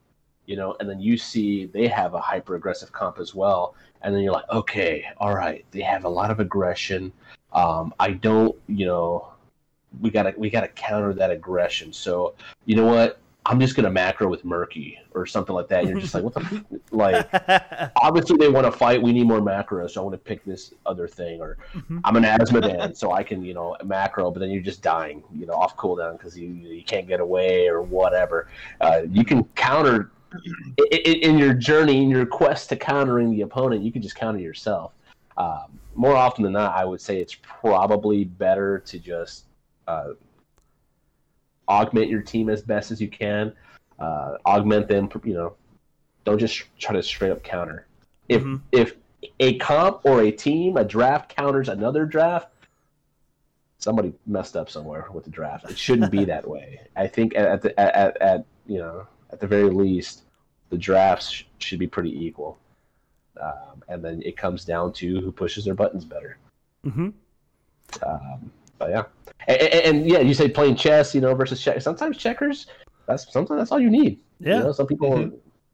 [0.47, 4.15] you know, and then you see they have a hyper aggressive comp as well, and
[4.15, 7.11] then you're like, okay, all right, they have a lot of aggression.
[7.53, 9.27] Um, I don't, you know,
[10.01, 11.93] we gotta we gotta counter that aggression.
[11.93, 12.33] So
[12.65, 13.19] you know what?
[13.45, 15.85] I'm just gonna macro with Murky or something like that.
[15.85, 16.41] You're just like, what the
[16.71, 16.79] f-?
[16.91, 17.91] like?
[17.97, 19.01] Obviously, they want to fight.
[19.01, 21.41] We need more macro, so I want to pick this other thing.
[21.41, 22.01] Or Mhm.
[22.03, 25.45] I'm an Azmodan, so I can you know macro, but then you're just dying, you
[25.45, 28.47] know, off cooldown because you you can't get away or whatever.
[28.79, 33.41] Uh, you can counter i- i- in your journey, in your quest to countering the
[33.41, 33.81] opponent.
[33.83, 34.93] You can just counter yourself.
[35.37, 39.45] Um, more often than not, I would say it's probably better to just
[39.87, 40.09] uh,
[41.69, 43.53] augment your team as best as you can.
[43.99, 45.55] Uh, augment them, you know.
[46.23, 47.87] Don't just try to straight up counter.
[48.27, 48.61] If Mhm.
[48.71, 48.95] if
[49.39, 52.49] a comp or a team, a draft counters another draft,
[53.79, 55.69] somebody messed up somewhere with the draft.
[55.69, 56.81] It shouldn't be that way.
[56.95, 59.07] I think at the at, at, at you know
[59.37, 60.23] at the very least,
[60.69, 62.57] the drafts sh- should be pretty equal.
[63.39, 66.39] Um, and then it comes down to who pushes their buttons better.
[66.83, 67.09] hmm
[68.03, 69.03] Um, but yeah,
[69.47, 71.79] and, and, and yeah, you say playing chess, you know, versus check.
[71.81, 72.65] Sometimes checkers,
[73.05, 74.19] that's sometimes that's all you need.
[74.39, 74.57] Yeah.
[74.57, 75.31] You know, some people are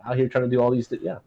[0.09, 0.91] out here trying to do all these.
[1.01, 1.19] Yeah,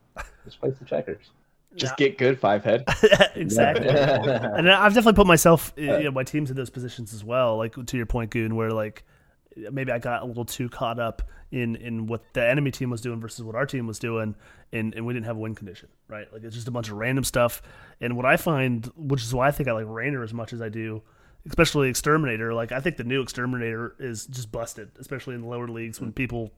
[0.44, 1.30] just play some checkers.
[1.74, 2.84] Just get good, five head.
[3.34, 7.56] exactly and I've definitely put myself, you know, my teams in those positions as well.
[7.56, 9.04] Like to your point, Goon, where like
[9.56, 13.00] maybe I got a little too caught up in in what the enemy team was
[13.00, 14.34] doing versus what our team was doing,
[14.72, 16.26] and and we didn't have a win condition, right?
[16.32, 17.62] Like it's just a bunch of random stuff.
[18.00, 20.60] And what I find, which is why I think I like Raynor as much as
[20.60, 21.02] I do,
[21.48, 22.52] especially Exterminator.
[22.52, 26.12] Like I think the new Exterminator is just busted, especially in the lower leagues when
[26.12, 26.52] people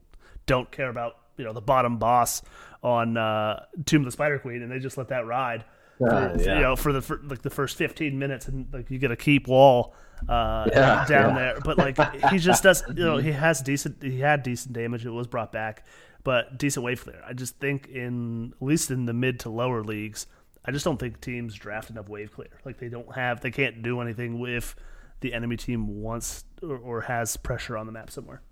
[0.46, 2.42] don't care about you know the bottom boss
[2.82, 5.64] on uh, Tomb of the Spider Queen, and they just let that ride.
[5.98, 6.54] For, Uh, yeah.
[6.54, 9.16] You know, for the for, like the first fifteen minutes, and like you get a
[9.16, 9.94] keep wall
[10.28, 11.34] uh, Yeah, down yeah.
[11.34, 11.58] there.
[11.64, 11.98] But like
[12.30, 15.04] he just does, you know, he has decent, he had decent damage.
[15.04, 15.84] It was brought back,
[16.24, 17.22] but decent wave clear.
[17.26, 20.26] I just think in at least in the mid to lower leagues,
[20.64, 22.60] I just don't think teams draft enough wave clear.
[22.64, 24.76] Like they don't have, they can't do anything if
[25.20, 28.42] the enemy team wants or, or has pressure on the map somewhere.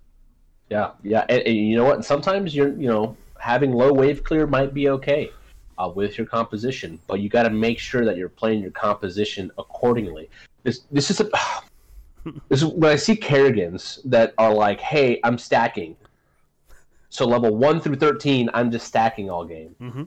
[0.69, 2.03] Yeah, yeah, and, and you know what?
[2.03, 5.31] Sometimes you're, you know, having low wave clear might be okay
[5.77, 9.51] uh, with your composition, but you got to make sure that you're playing your composition
[9.57, 10.29] accordingly.
[10.63, 11.29] This, this is a,
[12.49, 15.95] this is when I see Kerrigans that are like, "Hey, I'm stacking."
[17.09, 19.75] So level one through thirteen, I'm just stacking all game.
[19.81, 20.03] Mm-hmm.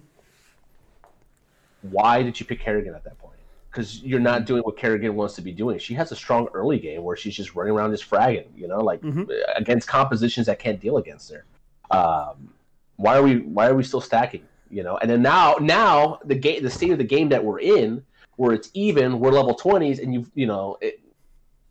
[1.83, 3.39] Why did you pick Kerrigan at that point?
[3.71, 5.79] Because you're not doing what Kerrigan wants to be doing.
[5.79, 8.81] She has a strong early game where she's just running around just fragging, you know,
[8.81, 9.31] like Mhm.
[9.57, 11.45] against compositions that can't deal against her.
[11.91, 12.53] Um,
[12.97, 14.43] why are we why are we still stacking?
[14.71, 17.61] You know, and then now now the game the state of the game that we're
[17.61, 18.05] in,
[18.37, 21.01] where it's even, we're level twenties, and you you know, it,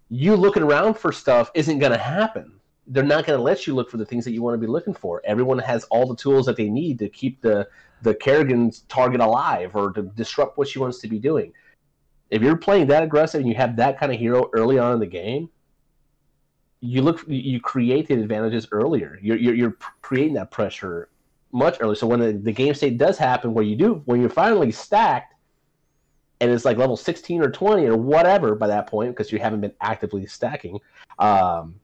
[0.09, 2.59] you looking around for stuff isn't going to happen.
[2.87, 4.67] They're not going to let you look for the things that you want to be
[4.67, 5.21] looking for.
[5.23, 7.69] Everyone has all the tools that they need to keep the
[8.01, 11.53] the Kerrigan's target alive or to disrupt what she wants to be doing.
[12.29, 14.99] If you're playing that aggressive and you have that kind of hero early on in
[14.99, 15.49] the game,
[16.81, 19.17] you look you create the advantages earlier.
[19.21, 21.09] You're you're, you're creating that pressure
[21.51, 21.95] much earlier.
[21.95, 25.33] So when the, the game state does happen, where you do when you're finally stacked,
[26.41, 29.59] and it's like level 16 or 20 or whatever by that point because you haven't
[29.59, 30.79] been actively stacking
[31.17, 31.75] um,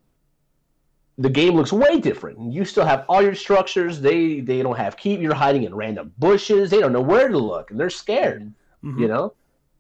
[1.18, 2.52] the game looks way different.
[2.52, 4.02] You still have all your structures.
[4.02, 5.22] They they don't have keep.
[5.22, 6.70] You're hiding in random bushes.
[6.70, 8.54] They don't know where to look and they're scared
[8.86, 9.02] mm-hmm.
[9.02, 9.34] you know?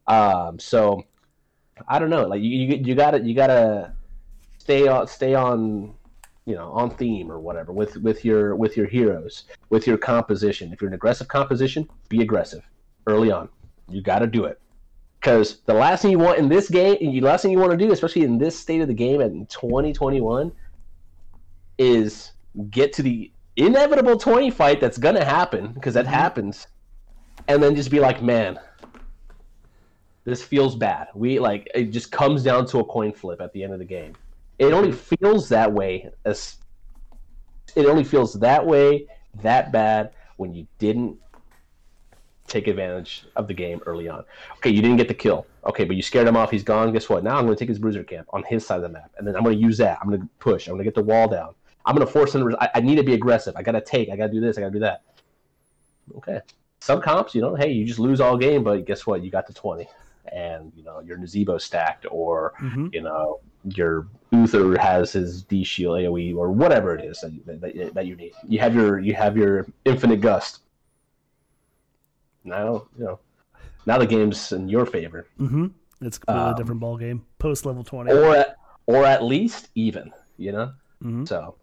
[0.07, 1.03] Um, so
[1.88, 2.27] i don't know.
[2.27, 3.93] Like you, you, you gotta you gotta
[4.57, 5.93] stay on stay on
[6.45, 10.71] you know on theme or whatever with with your with your heroes with your composition
[10.71, 12.63] if you're an aggressive composition be aggressive
[13.07, 13.49] early on
[13.89, 14.59] you got to do it
[15.25, 17.77] because the last thing you want in this game, the last thing you want to
[17.77, 20.51] do, especially in this state of the game in 2021,
[21.79, 22.33] is
[22.69, 26.13] get to the inevitable 20 fight that's going to happen because that mm-hmm.
[26.13, 26.67] happens,
[27.47, 28.59] and then just be like, man,
[30.25, 31.07] this feels bad.
[31.15, 33.85] We like it just comes down to a coin flip at the end of the
[33.85, 34.13] game.
[34.58, 36.58] It only feels that way as
[37.76, 39.08] it only feels that way
[39.41, 41.18] that bad when you didn't
[42.47, 44.24] take advantage of the game early on.
[44.58, 45.45] Okay, you didn't get the kill.
[45.66, 46.51] Okay, but you scared him off.
[46.51, 46.91] He's gone.
[46.93, 47.24] Guess what?
[47.24, 49.28] Now I'm going to take his bruiser camp on his side of the map, and
[49.28, 49.97] then I'm going to use that.
[50.01, 50.68] I'm going to push.
[50.68, 51.56] I'm going to get the wall down.
[51.86, 52.49] I'm going to force him.
[52.49, 53.56] To, I, I need to be aggressive.
[53.56, 54.10] I got to take.
[54.10, 54.58] I got to do this.
[54.58, 55.01] I got to do that.
[56.18, 56.39] Okay.
[56.80, 59.24] Some comps, you know, hey, you just lose all game, but guess what?
[59.24, 59.88] You got the 20,
[60.32, 62.89] and you know your Nazeebo stacked, or mm-hmm.
[62.91, 67.93] you know your Uther has his D shield AOE, or whatever it is that, that,
[67.93, 68.34] that you need.
[68.47, 70.61] You have your you have your infinite gust
[72.45, 73.20] now you know
[73.86, 75.28] now the game's in your favor.
[75.39, 75.68] Mm-hmm.
[76.01, 78.57] It's a completely um, different ball game post level twenty, or at,
[78.88, 80.11] or at least even.
[80.38, 80.66] You know,
[81.03, 81.26] mm-hmm.
[81.26, 81.55] so.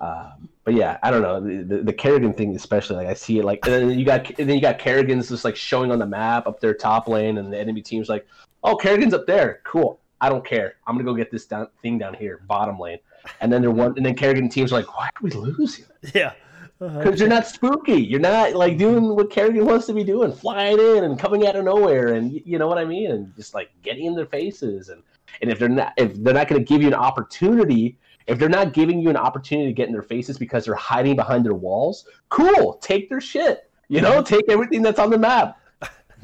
[0.00, 3.38] Um, but yeah, I don't know the, the, the, Kerrigan thing, especially like I see
[3.38, 5.98] it like, and then you got and then you got Kerrigan's just like showing on
[5.98, 8.26] the map up their top lane, and the enemy team's like,
[8.64, 10.00] oh, Kerrigan's up there, cool.
[10.20, 10.74] I don't care.
[10.86, 12.98] I'm gonna go get this down, thing down here, bottom lane,
[13.40, 15.86] and then they're one, and then Kerrigan teams are like, why are we losing?
[16.14, 16.32] Yeah,
[16.80, 18.00] because you're not spooky.
[18.00, 21.54] You're not like doing what Kerrigan wants to be doing, flying in and coming out
[21.54, 24.88] of nowhere, and you know what I mean, and just like getting in their faces.
[24.88, 25.02] And
[25.42, 28.48] and if they're not if they're not going to give you an opportunity, if they're
[28.48, 31.54] not giving you an opportunity to get in their faces because they're hiding behind their
[31.54, 33.70] walls, cool, take their shit.
[33.88, 35.60] You know, take everything that's on the map.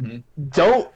[0.00, 0.48] Mm-hmm.
[0.50, 0.90] don't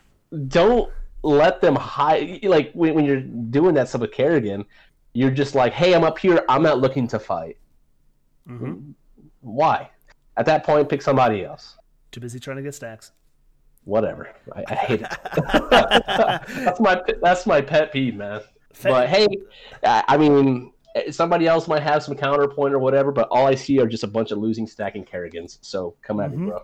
[0.49, 0.93] don't
[1.23, 2.45] let them hide.
[2.45, 4.65] Like when, when you're doing that stuff with Kerrigan,
[5.13, 6.45] you're just like, hey, I'm up here.
[6.49, 7.57] I'm not looking to fight.
[8.49, 8.93] Mm-hmm
[9.41, 9.91] why?
[10.37, 11.77] At that point, pick somebody else.
[12.13, 13.13] Too busy trying to get stacks.
[13.85, 14.31] Whatever.
[14.55, 15.09] I, I hate it.
[15.71, 18.43] that's my that's my pet peeve, man.
[18.83, 19.27] But hey,
[19.83, 20.73] I mean,
[21.11, 24.07] somebody else might have some counterpoint or whatever, but all I see are just a
[24.07, 25.59] bunch of losing stacking Kerrigans.
[25.63, 26.45] So come at mm-hmm.
[26.45, 26.63] me, bro.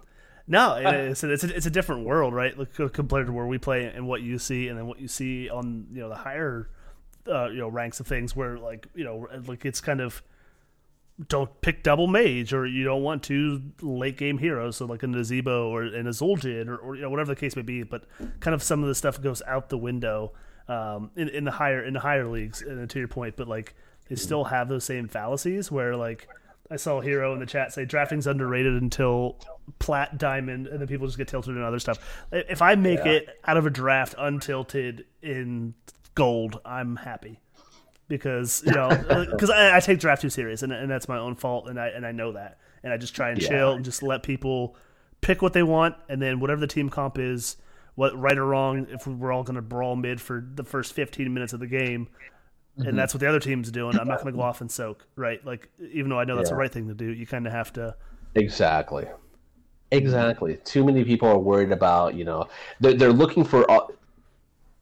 [0.48, 2.54] No, it's a, it's a, it's a different world, right?
[2.92, 5.86] Compared to where we play and what you see, and then what you see on
[5.92, 6.70] you know the higher
[7.28, 10.22] uh, you know ranks of things, where like you know like it's kind of
[11.28, 15.06] don't pick double mage or you don't want two late game heroes, so like a
[15.06, 17.82] Nazeebo or an Zul'jin or, or you know, whatever the case may be.
[17.82, 18.04] But
[18.40, 20.32] kind of some of the stuff goes out the window
[20.68, 22.60] um, in, in the higher in the higher leagues.
[22.60, 23.74] And to your point, but like
[24.08, 26.28] they still have those same fallacies where like
[26.70, 29.38] I saw a hero in the chat say drafting's underrated until
[29.78, 32.26] plat diamond, and then people just get tilted in other stuff.
[32.32, 33.12] If I make yeah.
[33.12, 35.74] it out of a draft untilted in
[36.14, 37.40] gold, I'm happy
[38.08, 41.18] because you know uh, because I, I, take draft too serious and, and that's my
[41.18, 43.48] own fault and I and I know that and I just try and yeah.
[43.48, 44.76] chill and just let people
[45.20, 47.56] pick what they want and then whatever the team comp is
[47.94, 51.32] what right or wrong if we're all going to brawl mid for the first 15
[51.32, 52.08] minutes of the game
[52.78, 52.88] mm-hmm.
[52.88, 55.06] and that's what the other team's doing I'm not going to go off and soak
[55.16, 56.54] right like even though I know that's yeah.
[56.54, 57.94] the right thing to do you kind of have to
[58.34, 59.06] exactly
[59.90, 62.48] exactly too many people are worried about you know
[62.80, 63.86] they're, they're looking for uh,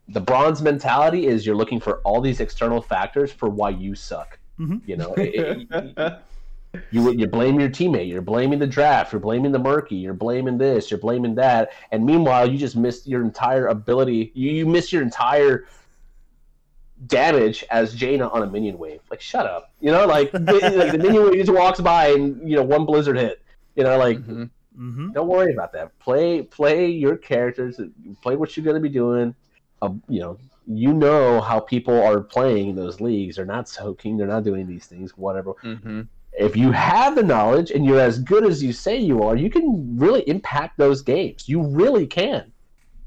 [0.09, 4.39] the bronze mentality is you're looking for all these external factors for why you suck.
[4.59, 4.77] Mm-hmm.
[4.87, 6.19] You know, it, it,
[6.91, 10.59] you you blame your teammate, you're blaming the draft, you're blaming the murky, you're blaming
[10.59, 14.31] this, you're blaming that, and meanwhile you just missed your entire ability.
[14.35, 15.67] You you miss your entire
[17.07, 19.01] damage as Jaina on a minion wave.
[19.11, 19.73] Like, shut up.
[19.81, 23.19] You know, like, like the minion wave just walks by and you know one blizzard
[23.19, 23.43] hit.
[23.77, 24.19] You know, like.
[24.19, 24.45] Mm-hmm.
[24.75, 25.13] Mm-hmm.
[25.13, 25.97] Don't worry about that.
[26.01, 27.81] Play play your characters.
[28.23, 29.33] Play what you're going to be doing
[30.09, 33.37] you know, you know how people are playing those leagues.
[33.37, 34.17] They're not soaking.
[34.17, 35.17] They're not doing these things.
[35.17, 35.55] Whatever.
[35.63, 36.03] Mm-hmm.
[36.33, 39.51] If you have the knowledge and you're as good as you say you are, you
[39.51, 41.49] can really impact those games.
[41.49, 42.53] You really can.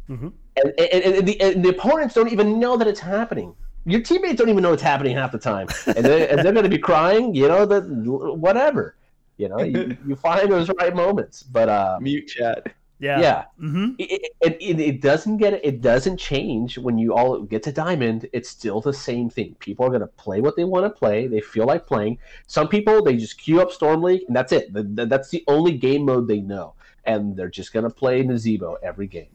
[0.10, 0.30] Mm-hmm.
[0.58, 3.54] And, and, and, the, and the opponents don't even know that it's happening.
[3.88, 6.64] Your teammates don't even know what's happening half the time, and they're, and they're going
[6.64, 7.34] to be crying.
[7.34, 8.96] You know that whatever.
[9.38, 12.74] You know, you, you find those right moments, but uh, Mute chat.
[13.00, 13.20] Yeah.
[13.22, 13.92] yeah, Mm-hmm.
[14.00, 18.28] it, it, it, it doesn't get it doesn't change when you all get to diamond
[18.34, 21.28] it's still the same thing people are going to play what they want to play
[21.28, 22.18] they feel like playing
[22.48, 25.44] some people they just queue up storm league and that's it The- the- that's the
[25.48, 26.74] only game mode they know
[27.06, 29.30] and they're just going to play Nazeebo every game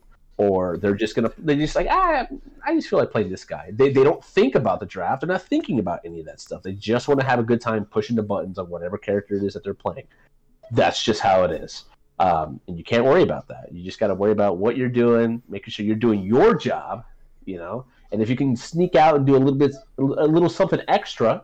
[0.49, 2.27] or they're just they're just like ah
[2.65, 5.29] i just feel like playing this guy they, they don't think about the draft they're
[5.29, 7.85] not thinking about any of that stuff they just want to have a good time
[7.85, 10.07] pushing the buttons on whatever character it is that they're playing
[10.73, 11.85] that's just how it is
[12.23, 13.73] um, and you can't worry about that.
[13.73, 17.05] You just got to worry about what you're doing, making sure you're doing your job,
[17.47, 17.87] you know.
[18.13, 21.43] And if you can sneak out and do a little bit, a little something extra,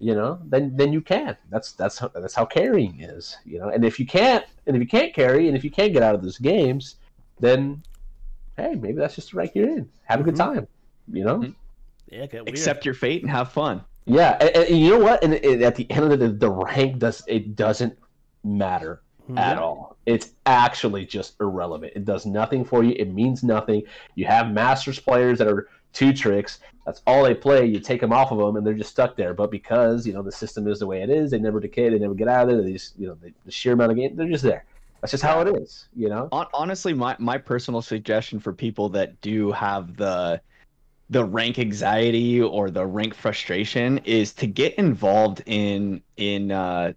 [0.00, 1.36] you know, then then you can.
[1.50, 3.68] That's that's how, that's how carrying is, you know.
[3.68, 6.16] And if you can't, and if you can't carry, and if you can't get out
[6.16, 6.96] of those games,
[7.38, 7.82] then
[8.56, 9.88] hey, maybe that's just the rank you're in.
[10.04, 10.54] Have a good Mhm.
[10.54, 10.68] time,
[11.12, 11.38] you know.
[11.38, 11.54] Mhm.
[12.10, 12.26] Yeah.
[12.26, 12.48] Get weird.
[12.48, 13.82] Accept your fate and have fun.
[14.06, 15.22] Yeah, and, and you know what?
[15.24, 17.98] And, and at the end of the the rank does it doesn't
[18.44, 19.38] matter Mhm.
[19.38, 19.96] at all.
[20.06, 21.92] It's actually just irrelevant.
[21.96, 22.94] It does nothing for you.
[22.96, 23.82] It means nothing.
[24.14, 26.60] You have masters players that are two tricks.
[26.84, 27.66] That's all they play.
[27.66, 29.34] You take them off of them, and they're just stuck there.
[29.34, 31.88] But because you know the system is the way it is, they never decay.
[31.88, 32.62] They never get out of there.
[32.64, 34.14] They just you know the, the sheer amount of game.
[34.14, 34.64] They're just there.
[35.00, 35.88] That's just how it is.
[35.94, 36.28] You know.
[36.32, 40.40] Honestly my my personal suggestion for people that do have the
[41.10, 46.92] the rank anxiety or the rank frustration is to get involved in in uh,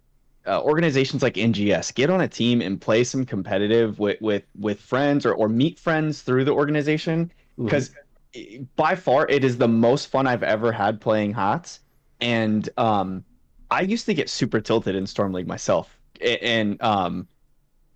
[0.46, 1.94] uh, organizations like NGS.
[1.94, 5.78] Get on a team and play some competitive with with with friends or or meet
[5.78, 7.90] friends through the organization because
[8.76, 11.80] by far it is the most fun I've ever had playing HOTS.
[12.20, 13.24] And um,
[13.70, 17.26] I used to get super tilted in Storm League myself, and um,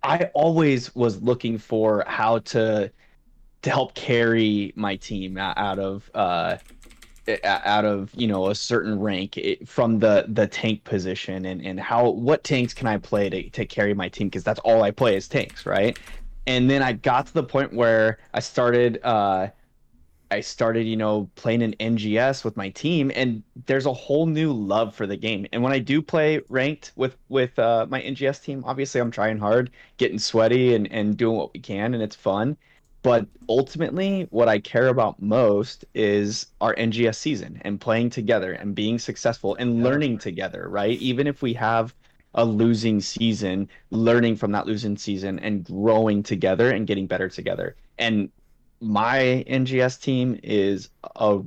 [0.05, 2.91] I always was looking for how to
[3.63, 6.57] to help carry my team out of uh,
[7.43, 12.09] out of you know a certain rank from the the tank position and and how
[12.09, 15.15] what tanks can I play to to carry my team because that's all I play
[15.15, 15.97] is tanks, right?
[16.45, 18.99] And then I got to the point where I started.
[19.03, 19.47] Uh,
[20.35, 24.51] I started, you know, playing an NGS with my team, and there's a whole new
[24.51, 25.47] love for the game.
[25.53, 29.37] And when I do play ranked with with uh, my NGS team, obviously I'm trying
[29.37, 32.57] hard, getting sweaty, and and doing what we can, and it's fun.
[33.01, 38.75] But ultimately, what I care about most is our NGS season and playing together and
[38.75, 40.99] being successful and learning together, right?
[40.99, 41.95] Even if we have
[42.33, 47.77] a losing season, learning from that losing season and growing together and getting better together.
[47.97, 48.31] And
[48.81, 51.39] my NGS team is a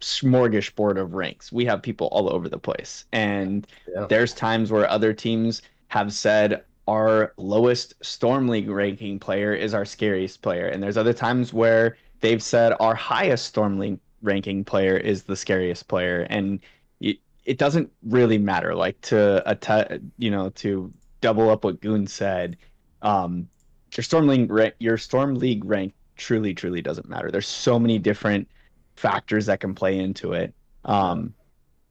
[0.00, 1.52] smorgasbord of ranks.
[1.52, 3.04] We have people all over the place.
[3.12, 4.06] And Yeah.
[4.08, 9.84] there's times where other teams have said our lowest Storm League ranking player is our
[9.84, 10.66] scariest player.
[10.66, 15.36] And there's other times where they've said our highest Storm League ranking player is the
[15.36, 16.26] scariest player.
[16.28, 16.58] And
[17.00, 18.74] it, it doesn't really matter.
[18.74, 22.56] Like to, atta- you know, to double up what Goon said,
[23.02, 23.48] um,
[23.96, 27.30] your Storm League, ra- your Storm League rank truly, truly doesn't matter.
[27.30, 28.48] There's so many different
[28.96, 30.54] factors that can play into it.
[30.84, 31.34] Um,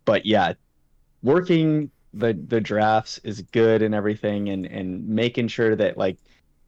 [0.05, 0.53] but yeah,
[1.23, 6.17] working the the drafts is good and everything, and and making sure that like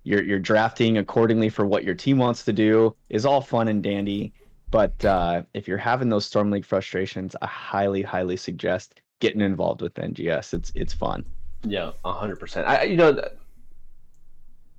[0.03, 3.83] you're you're drafting accordingly for what your team wants to do is all fun and
[3.83, 4.33] dandy.
[4.71, 9.81] But uh, if you're having those Storm League frustrations, I highly, highly suggest getting involved
[9.81, 10.53] with NGS.
[10.53, 11.25] It's it's fun.
[11.63, 12.67] Yeah, hundred percent.
[12.67, 13.23] I, you know,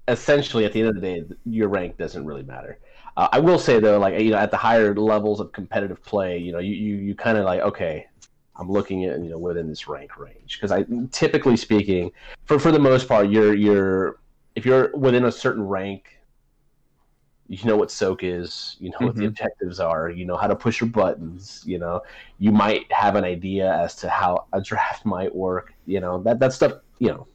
[0.08, 2.78] essentially, at the end of the day, your rank doesn't really matter.
[3.16, 6.38] Uh, I will say though, like you know, at the higher levels of competitive play,
[6.38, 8.06] you know, you you, you kind of like okay,
[8.56, 12.10] I'm looking at you know within this rank range because I typically speaking,
[12.46, 14.20] for for the most part, you're you're
[14.56, 16.06] if you're within a certain rank.
[17.46, 19.26] You know what soak is, you know what the Mhm.
[19.26, 22.00] objectives are, you know how to push your buttons, you know,
[22.38, 26.38] you might have an idea as to how a draft might work, you know, that
[26.40, 27.28] that stuff, you know,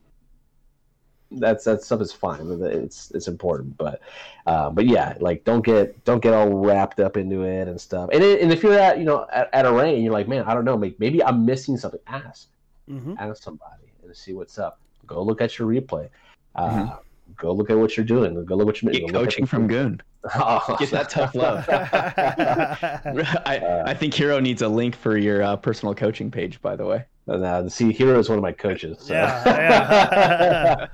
[1.31, 2.39] that's that stuff is fine.
[2.63, 4.01] It's it's important, but
[4.47, 8.09] uh, but yeah, like don't get don't get all wrapped up into it and stuff.
[8.11, 10.43] And it, and if you're at you know at, at a range, you're like, man,
[10.47, 11.99] I don't know, maybe, maybe I'm missing something.
[12.07, 12.47] Ask
[12.89, 13.13] Mm-hmm.
[13.19, 14.79] ask somebody and see what's up.
[15.05, 16.09] Go look at your replay.
[16.55, 16.97] Uh, Mhm.
[17.37, 18.43] Go look at what you're doing.
[18.43, 20.01] Go look what you're Get go look at coaching from Goon.
[20.35, 21.63] Oh, Get that tough love.
[23.45, 26.75] I, Uh, I think Hero needs a link for your uh, personal coaching page, by
[26.75, 27.05] the way.
[27.29, 28.97] And, uh, see, Hero is one of my coaches.
[29.01, 29.13] So.
[29.13, 30.87] Yeah, yeah.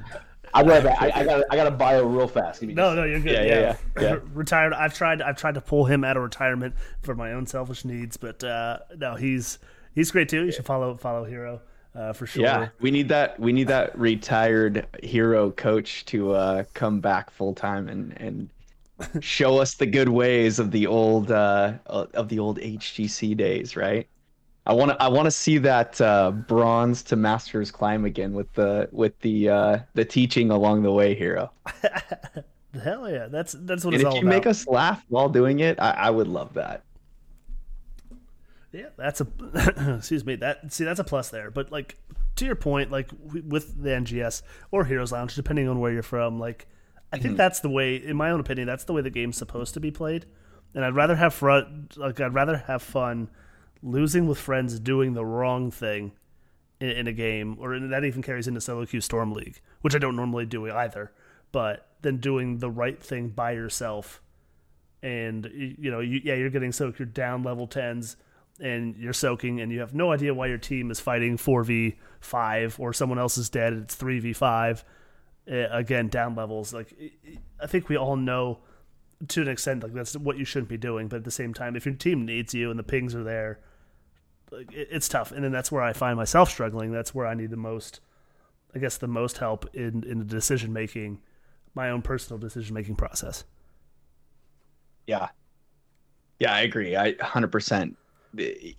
[0.53, 2.61] I got I, I got I got a bio real fast.
[2.61, 3.33] Give me No, just- no, you're good.
[3.33, 4.19] Yeah, Yeah, yeah, yeah, yeah.
[4.33, 4.73] Retired.
[4.73, 5.21] I've tried.
[5.21, 8.79] I've tried to pull him out of retirement for my own selfish needs, but uh,
[8.97, 9.59] no, he's
[9.93, 10.45] he's great too.
[10.45, 11.61] You should follow follow Hero
[11.93, 12.43] uh, for sure.
[12.43, 13.37] Yeah, we need that.
[13.39, 18.49] We need that retired hero coach to uh, come back full time and and
[19.23, 24.07] show us the good ways of the old uh, of the old HGC days, right?
[24.65, 28.51] I want to I want to see that uh, bronze to masters climb again with
[28.53, 31.51] the with the uh, the teaching along the way, hero.
[32.83, 34.29] Hell yeah, that's that's what and it's if all you about.
[34.29, 36.83] make us laugh while doing it, I, I would love that.
[38.71, 39.27] Yeah, that's a
[39.97, 40.35] excuse me.
[40.35, 41.51] That see, that's a plus there.
[41.51, 41.95] But like
[42.35, 43.09] to your point, like
[43.47, 46.67] with the NGS or Heroes Lounge, depending on where you're from, like
[47.13, 49.73] I think that's the way, in my own opinion, that's the way the game's supposed
[49.75, 50.25] to be played.
[50.73, 53.29] And I'd rather have fun, like I'd rather have fun
[53.85, 56.11] losing with friends doing the wrong thing
[56.81, 59.99] in, in a game, or that even carries into solo queue Storm League, which I
[59.99, 61.11] don't normally do either.
[61.51, 64.21] But then doing the right thing by yourself
[65.03, 66.97] and you know, you, yeah, you're getting soaked.
[66.97, 68.17] You're down level tens,
[68.59, 71.95] and you're soaking, and you have no idea why your team is fighting four v
[72.19, 73.73] five or someone else is dead.
[73.73, 74.83] It's three v five.
[75.49, 76.73] Uh, Again, down levels.
[76.73, 76.95] Like
[77.61, 78.59] i- think we all know
[79.27, 81.07] to an extent, like that's what you shouldn't be doing.
[81.07, 83.59] But at the same time, if your team needs you and the pings are there,
[84.51, 85.31] it's tough.
[85.31, 86.91] And then that's where I find myself struggling.
[86.91, 87.99] That's where I need the most,
[88.73, 91.19] I guess, the most help in in the decision making,
[91.73, 93.43] my own personal decision making process.
[95.07, 95.29] Yeah.
[96.39, 96.95] Yeah, I agree.
[96.95, 97.95] I 100%.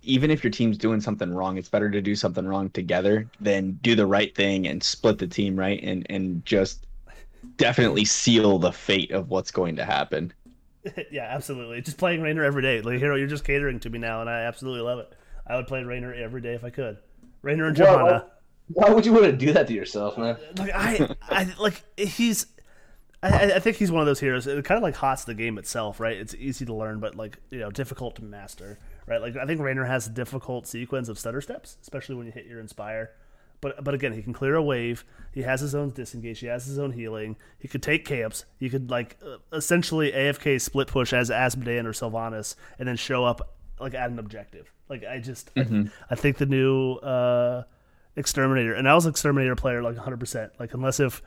[0.03, 3.79] Even if your team's doing something wrong, it's better to do something wrong together than
[3.81, 5.81] do the right thing and split the team, right?
[5.81, 6.85] And and just
[7.55, 10.31] definitely seal the fate of what's going to happen.
[11.11, 11.81] yeah, absolutely.
[11.81, 12.81] Just playing Raynor every day.
[12.81, 15.13] Like hero, you're just catering to me now, and I absolutely love it.
[15.47, 16.97] I would play Raynor every day if I could.
[17.41, 18.25] Raynor and Well, Johanna.
[18.69, 20.37] Why would you want to do that to yourself, man?
[20.57, 22.47] Like I, I like he's.
[23.23, 24.45] I, I think he's one of those heroes.
[24.45, 26.17] It kind of like hots the game itself, right?
[26.17, 29.21] It's easy to learn, but like you know, difficult to master, right?
[29.21, 32.45] Like I think Raynor has a difficult sequence of stutter steps, especially when you hit
[32.45, 33.11] your inspire.
[33.61, 35.03] But but again, he can clear a wave.
[35.33, 36.39] He has his own disengage.
[36.39, 37.37] He has his own healing.
[37.57, 38.45] He could take camps.
[38.59, 43.25] He could like uh, essentially AFK split push as Azmodan or Sylvanas, and then show
[43.25, 44.71] up like at an objective.
[44.89, 47.63] Like I just I, I think the new uh,
[48.15, 50.19] exterminator, and I was an exterminator player like 100.
[50.19, 51.21] percent Like unless if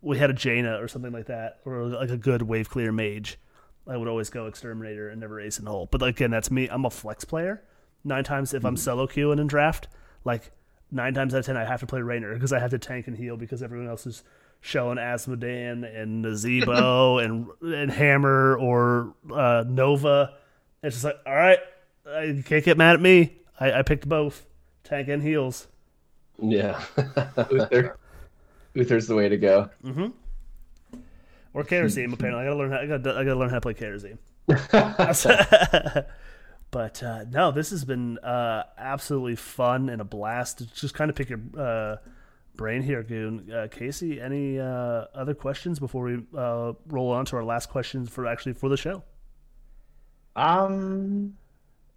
[0.00, 3.38] we had a Jaina or something like that, or like a good wave clear mage,
[3.86, 5.88] I would always go exterminator and never ace and hole.
[5.90, 6.68] But like, again, that's me.
[6.68, 7.62] I'm a flex player.
[8.04, 9.88] Nine times if I'm solo queuing in draft,
[10.24, 10.50] like
[10.90, 13.06] nine times out of ten, I have to play Raynor because I have to tank
[13.06, 14.24] and heal because everyone else is
[14.60, 20.34] showing Azmodan and Nazeebo and and Hammer or uh, Nova.
[20.82, 21.60] It's just like, all right,
[22.06, 23.38] uh, you can't get mad at me.
[23.58, 24.46] I, I picked both,
[24.84, 25.68] tank and heels.
[26.40, 26.82] Yeah.
[27.50, 27.96] Uther.
[28.74, 29.68] Uther's the way to go.
[31.54, 32.42] Or Kharazim, apparently.
[32.42, 32.72] I gotta learn.
[32.72, 33.10] How, I gotta.
[33.18, 34.18] I gotta learn how to play Kharazim.
[36.70, 40.58] but uh, no, this has been uh, absolutely fun and a blast.
[40.58, 41.96] to Just kind of pick your uh,
[42.56, 43.52] brain here, Goon.
[43.52, 48.08] Uh, Casey, any uh, other questions before we uh, roll on to our last questions
[48.08, 49.02] for actually for the show?
[50.34, 51.36] Um,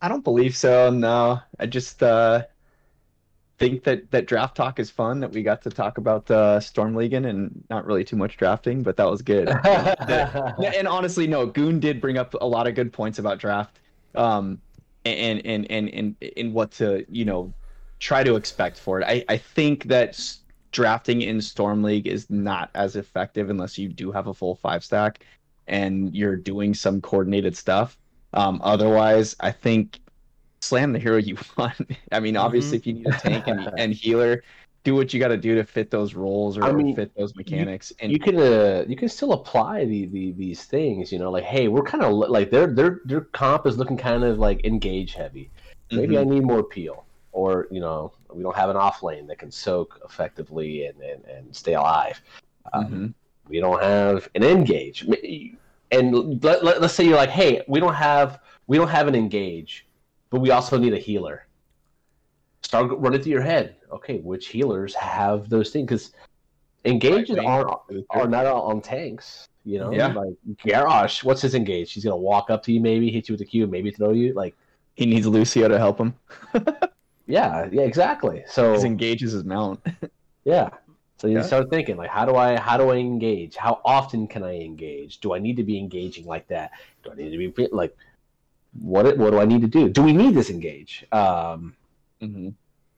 [0.05, 0.91] I don't believe so.
[0.91, 2.43] No, I just uh,
[3.57, 5.19] think that that draft talk is fun.
[5.21, 8.83] That we got to talk about uh, Storm Legion and not really too much drafting,
[8.83, 9.49] but that was good.
[9.65, 13.79] And honestly, no, Goon did bring up a lot of good points about draft,
[14.13, 14.61] um,
[15.05, 17.51] and and and and and what to you know
[17.97, 19.05] try to expect for it.
[19.07, 20.21] I I think that
[20.71, 24.83] drafting in Storm League is not as effective unless you do have a full five
[24.83, 25.25] stack
[25.65, 27.97] and you're doing some coordinated stuff.
[28.35, 29.99] Um, otherwise, I think
[30.61, 31.75] slam the hero you want.
[32.11, 34.43] I mean, obviously, if you need a tank and, and healer,
[34.83, 37.35] do what you got to do to fit those roles or, I mean, fit those
[37.35, 37.93] mechanics.
[37.99, 41.43] and you can uh, you can still apply the, the these things you know like
[41.43, 45.13] hey we're kind of like their their their comp is looking kind of like engage
[45.13, 45.49] heavy
[45.93, 46.17] maybe Mm-hmm.
[46.17, 49.51] i need more peel or you know we don't have an off lane that can
[49.51, 52.21] soak effectively and and, and stay alive
[52.73, 53.13] um, Mhm.
[53.47, 55.05] we don't have an engage
[55.91, 59.15] and let, let, let's say you're like hey we don't have we don't have an
[59.15, 59.85] engage
[60.29, 61.45] but we also need a healer
[62.63, 66.11] start running through your head okay which healers have those things because
[66.85, 69.47] engages Right, aren't are not all on tanks.
[69.63, 70.13] You know, Yeah.
[70.13, 71.93] like Garrosh, what's his engage?
[71.93, 74.33] He's gonna walk up to you, maybe hit you with a Q, maybe throw you.
[74.33, 74.55] Like,
[74.95, 76.13] He needs Lucio to help him.
[77.27, 78.43] yeah, yeah, exactly.
[78.47, 79.83] So He engages his mount.
[80.45, 80.69] yeah,
[81.17, 81.41] so you Yeah.
[81.43, 83.55] start thinking like, how do I how do I engage?
[83.55, 85.19] How often can I engage?
[85.19, 86.71] Do I need to be engaging like that?
[87.03, 87.95] Do I need to be like,
[88.79, 89.89] what what do I need to do?
[89.89, 91.05] Do we need this engage?
[91.11, 91.75] Um,
[92.19, 92.49] hmm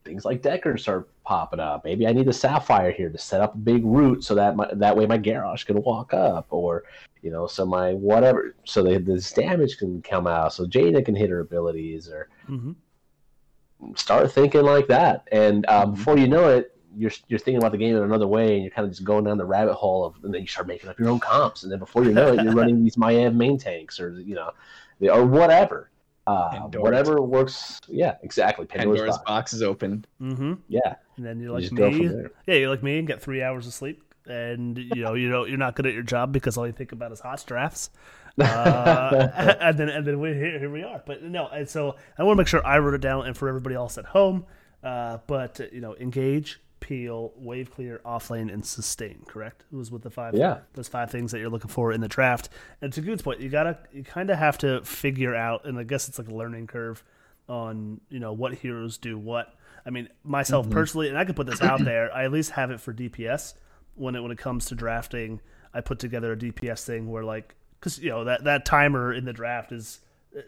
[0.03, 1.83] things like Deckers start popping up.
[1.83, 4.69] Maybe I need a Sapphire here to set up a big root so that my,
[4.75, 6.85] that way my Garrosh can walk up, or
[7.21, 11.13] you know, so my whatever, so that this damage can come out, so Jaina can
[11.13, 12.71] hit her abilities, or hmm
[13.95, 15.27] start thinking like that.
[15.31, 15.95] And uh, Mhm.
[15.95, 18.71] before you know it, you're you're thinking about the game in another way, and you're
[18.71, 20.99] kind of just going down the rabbit hole of, and then you start making up
[20.99, 23.99] your own comps, and then before you know it, you're running these Miami main tanks,
[23.99, 24.51] or you know,
[25.09, 25.91] or whatever,
[26.25, 27.79] uh, whatever works.
[27.87, 28.65] Yeah, exactly.
[28.65, 29.25] Pandora's, Pandora's box.
[29.25, 30.05] box is open.
[30.21, 30.53] Mm-hmm.
[30.67, 32.09] Yeah, And then you're like just go me.
[32.47, 35.45] Yeah, you're like me and get three hours of sleep, and you know you know
[35.45, 37.91] you're not good at your job because all you think about is hot drafts.
[38.39, 39.29] Uh,
[39.61, 41.03] and then and then we here, here we are.
[41.05, 43.47] But no, and so I want to make sure I wrote it down, and for
[43.47, 44.45] everybody else at home.
[44.83, 49.23] Uh, but uh, you know, engage, peel, wave clear, offlane, and sustain.
[49.27, 49.63] Correct?
[49.71, 50.35] It was with the five.
[50.35, 50.59] Yeah.
[50.73, 52.49] those five things that you're looking for in the draft.
[52.81, 55.83] And to Good's point, you gotta you kind of have to figure out, and I
[55.83, 57.03] guess it's like a learning curve
[57.49, 59.53] on you know what heroes do what.
[59.85, 60.73] I mean, myself mm-hmm.
[60.73, 62.13] personally, and I could put this out there.
[62.13, 63.53] I at least have it for DPS
[63.95, 65.41] when it when it comes to drafting.
[65.73, 69.25] I put together a DPS thing where like because you know that that timer in
[69.25, 70.01] the draft is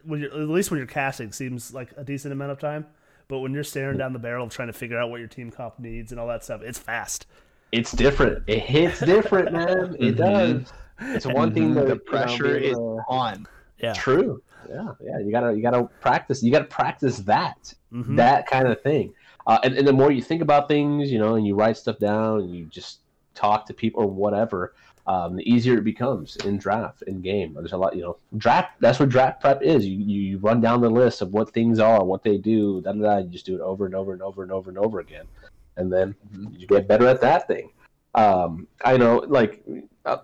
[0.04, 2.86] when you're, at least when you're casting seems like a decent amount of time.
[3.30, 5.52] But when you're staring down the barrel of trying to figure out what your team
[5.52, 7.28] comp needs and all that stuff, it's fast.
[7.72, 8.44] it's different.
[8.48, 9.96] It hits different, man.
[10.00, 10.74] It does.
[11.00, 13.48] It's one thing that the you know, pressure is uh, on.
[13.78, 13.94] Yeah.
[13.94, 14.42] True.
[14.68, 15.20] Yeah, yeah.
[15.20, 16.42] You gotta you gotta practice.
[16.44, 18.18] You gotta practice that Mhm.
[18.18, 19.14] that kind of thing.
[19.48, 21.98] Uh, and, and the more you think about things, you know, and you write stuff
[22.00, 23.00] down, and you just
[23.36, 24.74] talk to people or whatever,
[25.08, 27.54] um, the easier it becomes in draft in game.
[27.56, 28.80] There's a lot, you know, draft.
[28.80, 29.86] That's what draft prep is.
[29.86, 32.82] You you run down the list of what things are, what they do.
[32.82, 33.18] Da da da.
[33.18, 35.26] You just do it over and over and over and over and over again,
[35.78, 36.16] and then
[36.58, 37.72] you get better at that thing.
[38.16, 39.64] Um, I know, like.
[40.06, 40.18] Uh,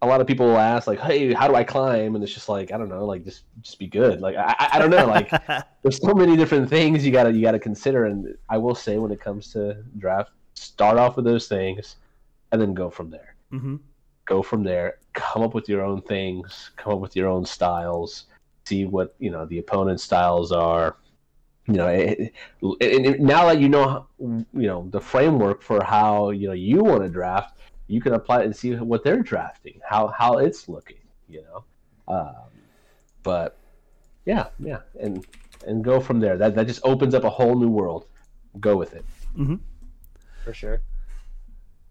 [0.00, 2.48] a lot of people will ask like hey how do i climb and it's just
[2.48, 5.06] like i don't know like just just be good like i, I- I don't know
[5.06, 5.30] like
[5.82, 9.12] there's so many different things you gotta you gotta consider and i will say when
[9.12, 11.96] it comes to draft start off with those things
[12.50, 13.76] and then go from there hmm
[14.24, 14.98] go from there.
[15.14, 16.70] Come up with your own things.
[16.76, 18.26] Come up with your own styles.
[18.64, 20.96] See what you know the opponent's styles are.
[21.66, 22.32] You know it,
[22.80, 26.82] it, and now that you know you know the framework for how you know you
[26.82, 30.68] want to draft you can apply it and see what they're drafting how how it's
[30.68, 30.96] looking
[31.28, 31.64] you know?
[32.12, 32.50] Um,
[33.22, 33.58] but
[34.26, 35.24] yeah yeah and
[35.66, 36.36] and go from there.
[36.36, 38.06] That that just opens up a whole new world.
[38.60, 39.04] Go with it.
[40.44, 40.82] For sure.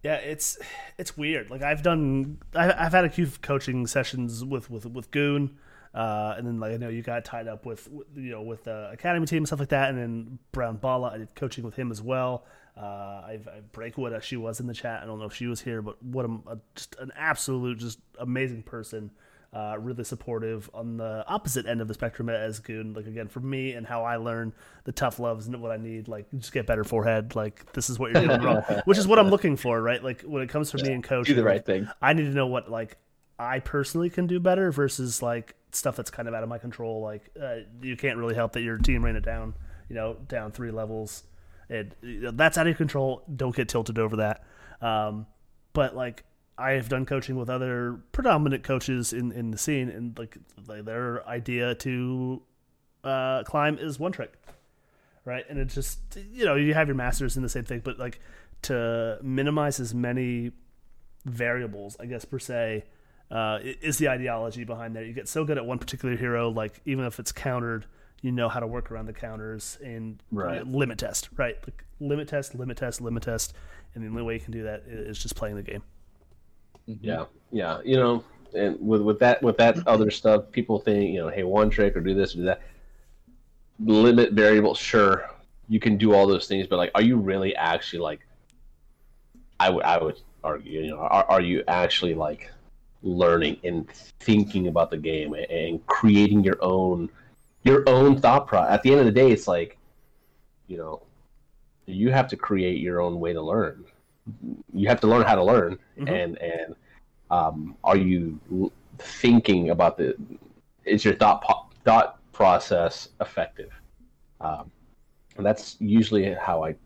[0.02, 0.58] Yeah, it's
[0.98, 1.50] it's weird.
[1.50, 5.58] Like I've done, I, I've had a few coaching sessions with with with Goon,
[5.94, 8.64] uh, and then like I know you got tied up with with, you know with
[8.64, 11.76] the academy team and stuff like that, and then Brown Bala, I did coaching with
[11.76, 12.44] him as well.
[12.76, 15.02] Uh, I've, I've Breakwood, uh, she was in the chat.
[15.02, 18.00] I don't know if she was here, but what a, a just an absolute just
[18.18, 19.12] amazing person.
[19.54, 22.94] Uh, really supportive on the opposite end of the spectrum as Goon.
[22.94, 24.54] Like again, for me and how I learn
[24.84, 26.08] the tough loves and what I need.
[26.08, 27.36] Like just get better forehead.
[27.36, 30.02] Like this is what you're doing wrong, which is what I'm looking for, right?
[30.02, 31.86] Like when it comes to me and coach, Do the right thing.
[32.00, 32.96] I need to know what like
[33.38, 37.02] I personally can do better versus like stuff that's kind of out of my control.
[37.02, 39.52] Like uh, you can't really help that your team ran it down,
[39.88, 41.24] you know, down three levels.
[41.68, 43.22] It you know, that's out of your control.
[43.36, 44.44] Don't get tilted over that.
[44.80, 45.26] Um,
[45.72, 46.24] but like
[46.58, 51.26] I have done coaching with other predominant coaches in in the scene, and like, their
[51.26, 52.42] idea to
[53.04, 54.34] uh, climb is one trick,
[55.24, 55.44] right?
[55.48, 55.98] And it's just
[56.32, 58.20] you know you have your masters in the same thing, but like
[58.62, 60.52] to minimize as many
[61.24, 62.84] variables, I guess per se,
[63.30, 65.04] uh, is the ideology behind there.
[65.04, 67.86] You get so good at one particular hero, like even if it's countered,
[68.20, 70.66] you know how to work around the counters and Right.
[70.66, 71.56] limit test, right?
[71.66, 73.54] Like, limit test, limit test, limit test,
[73.94, 75.82] and the only way you can do that is just playing the game.
[77.00, 77.80] Yeah, yeah.
[77.84, 78.24] You know,
[78.54, 81.96] and with with that with that other stuff, people think you know, hey, one trick
[81.96, 82.62] or do this or do that.
[83.80, 85.28] Limit variable, sure,
[85.68, 88.20] you can do all those things, but like, are you really actually like?
[89.58, 92.50] I would I would argue, you know, are, are you actually like
[93.02, 93.88] learning and
[94.20, 97.08] thinking about the game and, and creating your own
[97.64, 98.74] your own thought process?
[98.74, 99.78] At the end of the day, it's like,
[100.68, 101.02] you know,
[101.86, 103.84] you have to create your own way to learn.
[104.72, 106.08] You have to learn how to learn, Mhm.
[106.08, 106.76] and and
[107.32, 108.38] um, are you
[108.98, 110.14] thinking about the?
[110.84, 113.70] Is your thought po- thought process effective?
[114.40, 114.70] Um,
[115.36, 116.76] and that's usually how I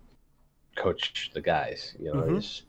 [0.76, 1.96] coach the guys.
[1.98, 2.62] You know, Mhm.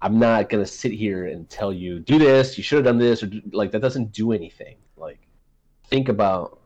[0.00, 2.56] I'm not gonna sit here and tell you do this.
[2.56, 4.76] You should have done this, or like that doesn't do anything.
[4.96, 5.18] Like
[5.86, 6.60] think about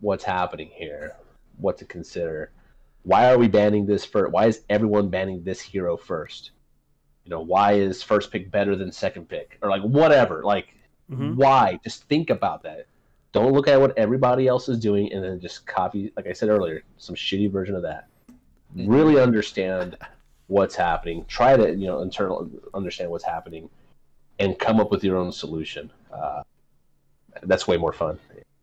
[0.00, 1.16] what's happening here,
[1.58, 2.52] what to consider.
[3.02, 4.32] Why are we banning this first?
[4.32, 6.52] Why is everyone banning this hero first?
[7.30, 9.56] You know, why is first pick better than second pick?
[9.62, 10.42] Or like whatever.
[10.42, 10.74] Like
[11.08, 11.36] Mhm.
[11.36, 11.78] why?
[11.84, 12.86] Just think about that.
[13.30, 16.48] Don't look at what everybody else is doing and then just copy, like I said
[16.48, 18.08] earlier, some shitty version of that.
[18.74, 19.96] Really understand
[20.48, 21.24] what's happening.
[21.26, 23.70] Try to, you know, internal understand what's happening,
[24.40, 25.90] and come up with your own solution.
[26.12, 26.42] Uh,
[27.44, 28.18] that's way more fun,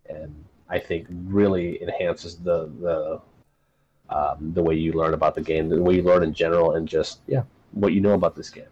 [0.10, 3.22] and I think really enhances the the
[4.10, 6.88] um, the way you learn about the game, the way you learn in general, and
[6.88, 7.44] just yeah,
[7.80, 8.66] what you know about this game.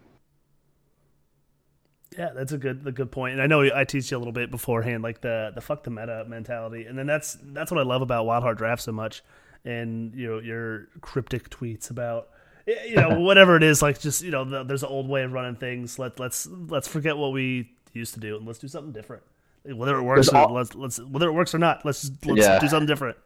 [2.18, 3.34] Yeah, that's a good a good point.
[3.34, 5.90] And I know I teach you a little bit beforehand, like the the fuck the
[5.90, 9.22] meta mentality, and then that's that's what I love about Wild Heart Draft so much,
[9.66, 12.30] and you know your cryptic tweets about
[12.68, 15.24] eh, you know whatever it is, like just you know the, there's an old way
[15.24, 16.00] of running things.
[16.00, 19.24] Let let's let's forget what we used to do and let's do something different.
[19.64, 22.60] Whether it works, or, all, let's let's whether it works or not, let's let's yeah.
[22.60, 23.18] do something different.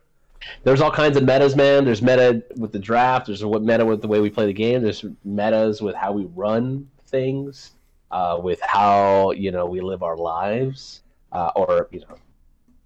[0.63, 1.85] There's all kinds of metas, man.
[1.85, 3.27] There's meta with the draft.
[3.27, 4.81] There's what meta with the way we play the game.
[4.81, 7.71] There's metas with how we run things
[8.11, 11.01] uh, with how you know we live our lives,
[11.31, 12.15] uh, or you know,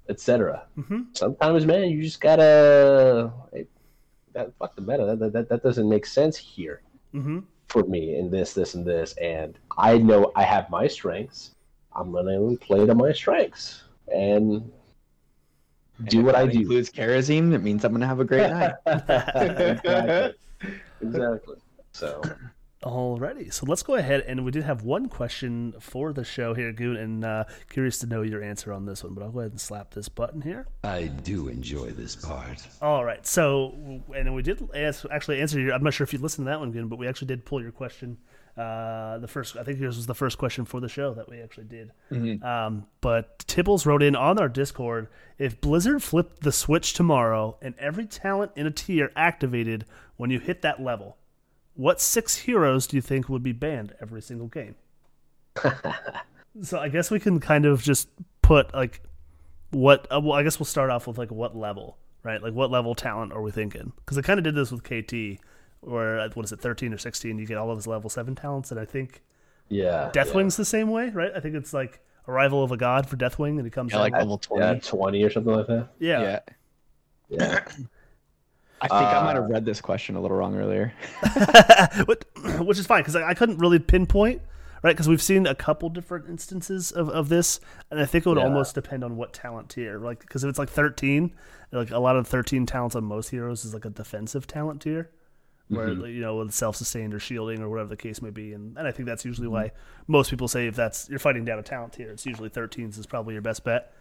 [0.09, 0.63] etc.
[0.77, 1.01] Mm-hmm.
[1.13, 3.31] Sometimes, man, you just gotta
[4.33, 5.15] that fuck the meta.
[5.15, 6.81] That, that, that doesn't make sense here
[7.13, 7.39] mm-hmm.
[7.69, 9.13] for me in this, this, and this.
[9.13, 11.51] And I know I have my strengths.
[11.95, 14.71] I'm gonna play to my strengths and
[16.05, 16.61] do what I do.
[16.61, 17.53] Includes Kharazim.
[17.53, 18.73] It means I'm gonna have a great night.
[18.85, 20.33] exactly.
[21.01, 21.55] exactly.
[21.91, 22.21] So
[22.83, 26.73] Alrighty, so let's go ahead and we did have one question for the show here,
[26.73, 29.13] Goon, and uh, curious to know your answer on this one.
[29.13, 30.67] But I'll go ahead and slap this button here.
[30.83, 32.67] I do enjoy this part.
[32.81, 35.73] All right, so and we did ask, actually answer your.
[35.73, 37.61] I'm not sure if you listened to that one, Goon, but we actually did pull
[37.61, 38.17] your question.
[38.55, 41.41] Uh, the first, I think this was the first question for the show that we
[41.41, 41.91] actually did.
[42.11, 42.45] Mm-hmm.
[42.45, 45.07] Um, but Tibbles wrote in on our Discord:
[45.37, 49.85] if Blizzard flipped the switch tomorrow and every talent in a tier activated
[50.17, 51.17] when you hit that level
[51.75, 54.75] what six heroes do you think would be banned every single game?
[56.61, 58.09] so I guess we can kind of just
[58.41, 59.01] put like
[59.71, 60.07] what.
[60.11, 62.41] Uh, well, I guess we'll start off with like what level, right?
[62.41, 63.91] Like what level talent are we thinking?
[63.97, 65.41] Because I kind of did this with KT,
[65.85, 67.37] where uh, what is it, thirteen or sixteen?
[67.37, 69.21] You get all of his level seven talents, and I think
[69.69, 70.61] yeah, Deathwing's yeah.
[70.61, 71.31] the same way, right?
[71.35, 74.13] I think it's like Arrival of a God for Deathwing, and he comes yeah, like
[74.13, 75.89] level twenty, yeah, twenty or something like that.
[75.99, 76.39] Yeah, yeah.
[77.29, 77.59] yeah.
[78.83, 80.93] I think uh, I might have read this question a little wrong earlier,
[82.59, 84.41] which is fine because I, I, couldn't really pinpoint,
[84.83, 84.91] right?
[84.91, 88.37] Because we've seen a couple different instances of, of this, and I think it would
[88.37, 88.43] yeah.
[88.43, 89.99] almost depend on what talent tier.
[89.99, 91.33] Like, because if it's like thirteen,
[91.71, 95.09] like a lot of thirteen talents on most heroes is like a defensive talent tier,
[95.73, 96.05] where mm-hmm.
[96.05, 98.87] you know with self sustained or shielding or whatever the case may be, and, and
[98.87, 99.55] I think that's usually mm-hmm.
[99.55, 99.71] why
[100.07, 103.05] most people say if that's you're fighting down a talent tier, it's usually 13s is
[103.05, 103.93] probably your best bet.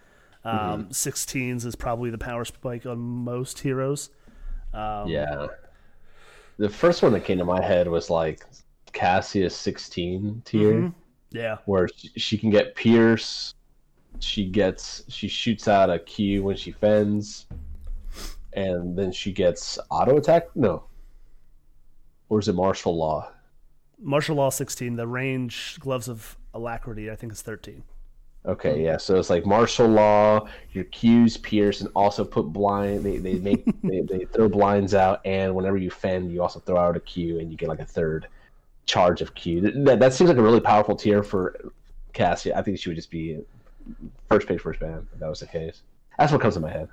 [0.45, 0.91] Um, mm-hmm.
[0.91, 4.09] 16s is probably the power spike on most heroes.
[4.73, 5.47] Um, yeah.
[6.57, 8.45] The first one that came to my head was like
[8.91, 10.73] Cassia's 16 tier.
[10.73, 11.37] Mm-hmm.
[11.37, 11.57] Yeah.
[11.65, 13.53] Where she can get Pierce.
[14.19, 17.47] She gets she shoots out a Q when she fends,
[18.53, 20.55] and then she gets auto attack.
[20.55, 20.83] No.
[22.29, 23.31] Or is it martial law?
[23.99, 24.95] Martial law 16.
[24.95, 27.83] The range gloves of alacrity I think is 13.
[28.45, 28.97] Okay, yeah.
[28.97, 33.03] So it's like martial law, your Qs pierce, and also put blind.
[33.03, 36.77] They they make they, they throw blinds out, and whenever you fend, you also throw
[36.77, 38.27] out a Q, and you get like a third
[38.85, 39.61] charge of Q.
[39.85, 41.71] That, that seems like a really powerful tier for
[42.11, 42.53] Cassie.
[42.53, 43.39] I think she would just be
[44.29, 45.81] first page first band if that was the case.
[46.17, 46.89] That's what comes to my head.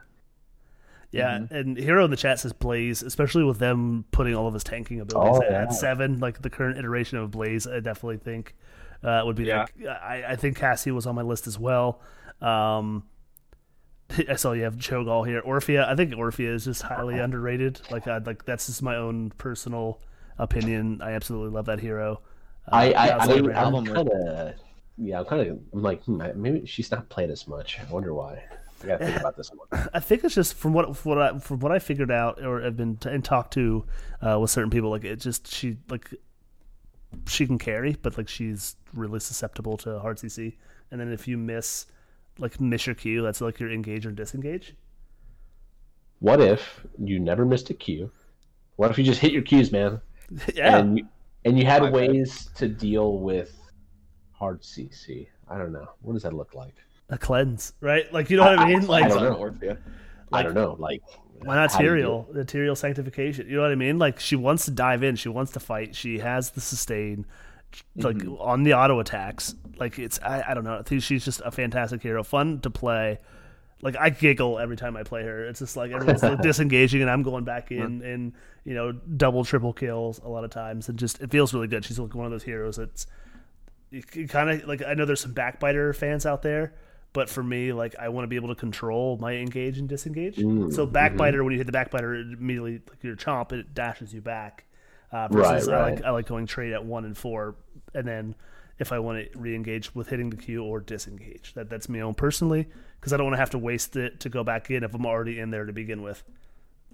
[1.13, 1.55] Yeah, mm-hmm.
[1.55, 5.01] and Hero in the chat says Blaze, especially with them putting all of his tanking
[5.01, 5.63] abilities oh, at, yeah.
[5.63, 7.67] at seven, like the current iteration of Blaze.
[7.67, 8.55] I definitely think
[9.03, 9.67] uh, would be yeah.
[9.81, 12.01] like I, I think Cassie was on my list as well.
[12.41, 13.05] Um,
[14.29, 15.43] I saw you have Cho'Gall here.
[15.43, 17.81] Orphea, I think Orphea is just highly underrated.
[17.91, 20.01] Like I like that's just my own personal
[20.39, 21.01] opinion.
[21.03, 22.21] I absolutely love that hero.
[22.71, 24.55] Uh, I I, I am kind of
[24.97, 25.21] yeah.
[25.21, 27.79] I'm kind of I'm like hmm, maybe she's not played as much.
[27.81, 28.45] I wonder why.
[28.85, 29.89] I think about this one.
[29.95, 32.61] I think it's just from what from what I from what I figured out or
[32.61, 33.85] have been t- and talked to
[34.23, 34.91] uh, with certain people.
[34.91, 36.11] Like it just she like
[37.27, 40.57] she can carry, but like she's really susceptible to hard CC.
[40.91, 41.87] And then if you miss,
[42.39, 44.75] like miss your Q, that's like your engage or disengage.
[46.21, 48.11] What if you never missed a Q?
[48.77, 50.01] What if you just hit your Qs, man?
[50.55, 50.79] yeah.
[50.79, 51.09] And you,
[51.45, 53.57] and you had ways to deal with
[54.33, 55.29] hard CC.
[55.49, 55.89] I don't know.
[56.03, 56.75] What does that look like?
[57.11, 58.11] A cleanse, right?
[58.13, 58.87] Like you know what I, I mean?
[58.87, 59.41] Like I don't know.
[59.41, 59.79] Like,
[60.33, 60.77] I don't know.
[60.79, 61.03] Like
[61.43, 63.49] why not Tyrael sanctification.
[63.49, 63.99] You know what I mean?
[63.99, 65.17] Like she wants to dive in.
[65.17, 65.97] She wants to fight.
[65.97, 67.25] She has the sustain,
[67.97, 68.37] like mm-hmm.
[68.41, 69.55] on the auto attacks.
[69.79, 70.79] Like it's I, I don't know.
[70.79, 73.19] I think she's just a fantastic hero, fun to play.
[73.83, 75.47] Like I giggle every time I play her.
[75.47, 78.35] It's just like everyone's like disengaging and I'm going back in and
[78.65, 81.87] you know double triple kills a lot of times and just it feels really good.
[81.87, 83.07] She's like one of those heroes that's
[83.91, 86.75] you kind of like I know there's some backbiter fans out there
[87.13, 90.37] but for me, like I want to be able to control my engage and disengage.
[90.37, 91.45] Mm, so backbiter, mm-hmm.
[91.45, 94.65] when you hit the backbiter, it immediately like your chomp, it dashes you back.
[95.13, 95.89] Uh, versus right, right.
[95.89, 97.57] I like I like going trade at one and four,
[97.95, 98.37] and then
[98.79, 101.53] if I want to re-engage with hitting the Q or disengage.
[101.55, 102.69] That that's me own personally
[103.01, 105.05] because I don't want to have to waste it to go back in if I'm
[105.05, 106.23] already in there to begin with.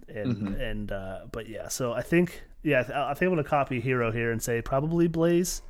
[0.09, 0.61] and Mhm.
[0.61, 1.69] and uh, but yeah.
[1.69, 5.09] So I think yeah, I, I think I'm gonna copy Hero here and say probably
[5.09, 5.63] Blaze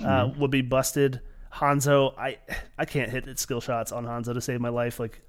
[0.00, 0.40] uh, Mm-hmm.
[0.40, 1.20] would be busted.
[1.52, 2.38] Hanzo, I
[2.78, 5.00] I can't hit skill shots on Hanzo to save my life.
[5.00, 5.22] Like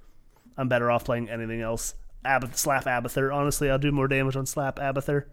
[0.57, 1.95] I'm better off playing anything else.
[2.25, 3.33] Ab- slap Abathur.
[3.33, 5.25] Honestly, I'll do more damage on Slap Abathur.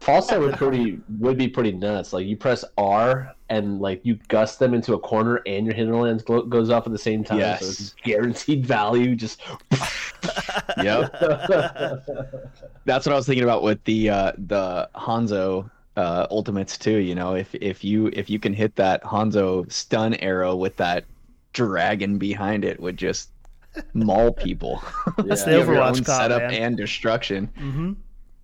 [0.00, 2.12] Falstad would pretty would be pretty nuts.
[2.12, 6.22] Like you press R and like you gust them into a corner, and your hinterlands
[6.22, 7.38] glo- goes off at the same time.
[7.38, 7.62] So Yes.
[7.80, 9.16] it's guaranteed value.
[9.16, 9.40] Just
[10.80, 11.12] Yep.
[12.84, 15.68] That's what I was thinking about with the uh, the Hanzo
[15.98, 16.98] uh, ultimates too.
[16.98, 21.04] You know, if if you if you can hit that Hanzo stun arrow with that
[21.52, 23.30] dragon behind it, would just
[23.94, 24.82] maul people.
[25.18, 25.46] That's Yeah.
[25.46, 26.54] the You have Overwatch comp, setup man.
[26.54, 27.48] and destruction.
[27.58, 27.92] Mm-hmm.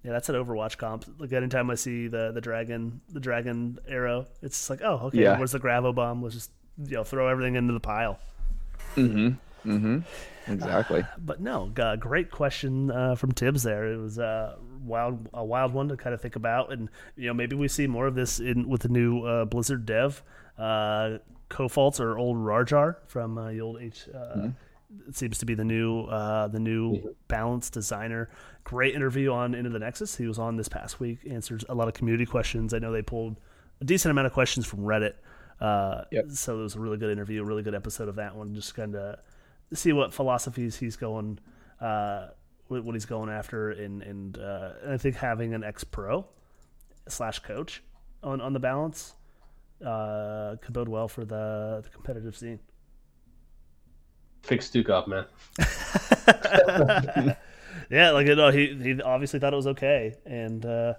[0.05, 1.07] Yeah, that's an Overwatch comp.
[1.19, 5.23] Like anytime I see the the dragon the dragon arrow, it's just like, oh, okay,
[5.23, 5.39] Yeah.
[5.39, 6.23] where's the gravo bomb?
[6.23, 6.51] Let's just
[6.87, 8.19] you know throw everything into the pile.
[8.97, 9.71] Mm-hmm.
[9.71, 10.53] Mm-hmm.
[10.53, 11.05] Exactly.
[11.19, 13.63] But no, uh, great question uh, from Tibbs.
[13.63, 17.27] There, it was uh, wild, a wild one to kind of think about, and you
[17.27, 20.23] know maybe we see more of this in with the new uh, Blizzard dev,
[20.59, 21.19] uh,
[21.51, 24.09] Kofaltz or old Rarjar from uh, the old H.
[24.15, 24.49] Uh,
[25.09, 28.31] It seems to be the new uh, the new balance designer.
[28.63, 30.17] Great interview on Into the Nexus.
[30.17, 31.19] He was on this past week.
[31.29, 32.73] Answers a lot of community questions.
[32.73, 33.37] I know they pulled
[33.81, 35.15] a decent amount of questions from Reddit.
[35.61, 36.31] Uh, Yep.
[36.31, 38.55] So it was a really good interview, a really good episode of that one.
[38.55, 39.19] Just kind of
[39.73, 41.41] see what philosophies he's going,
[41.81, 42.29] uh,
[42.69, 46.27] what, what he's going after, and and, uh, and I think having an ex pro
[47.09, 47.83] slash coach
[48.23, 49.15] on on the balance
[49.85, 52.59] uh, could bode well for the, the competitive scene.
[54.43, 55.27] fix Duke up, man.
[57.91, 60.95] yeah, like you know, he he obviously thought it was okay, and uh,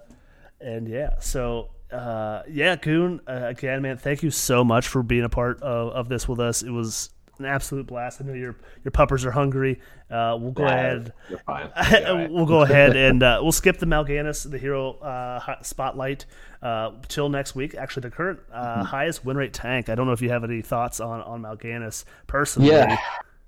[0.60, 5.24] and yeah, so uh, yeah, Goon, uh, again, man, thank you so much for being
[5.24, 6.62] a part of, of this with us.
[6.62, 7.10] It was
[7.40, 8.20] an absolute blast.
[8.20, 9.80] I know your your puppers are hungry.
[10.10, 11.12] Uh, we'll go Yeah, ahead.
[11.28, 11.70] You're fine.
[11.90, 16.26] You're we'll go ahead and uh, we'll skip the Mal'Ganis, the hero uh, spotlight,
[16.62, 17.74] uh, till next week.
[17.74, 19.88] Actually, the current uh, highest win rate tank.
[19.88, 22.68] I don't know if you have any thoughts on on Mal'Ganis personally.
[22.70, 22.96] Yeah,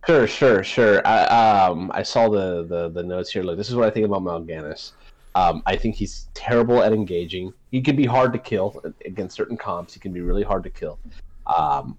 [0.06, 1.06] sure, sure, sure.
[1.06, 1.24] I
[1.68, 3.42] um I saw the the the notes here.
[3.42, 4.92] Look, this is what I think about Mal'Ganis.
[5.34, 7.52] Um, I think he's terrible at engaging.
[7.70, 9.94] He can be hard to kill against certain comps.
[9.94, 10.98] He can be really hard to kill.
[11.46, 11.96] Um,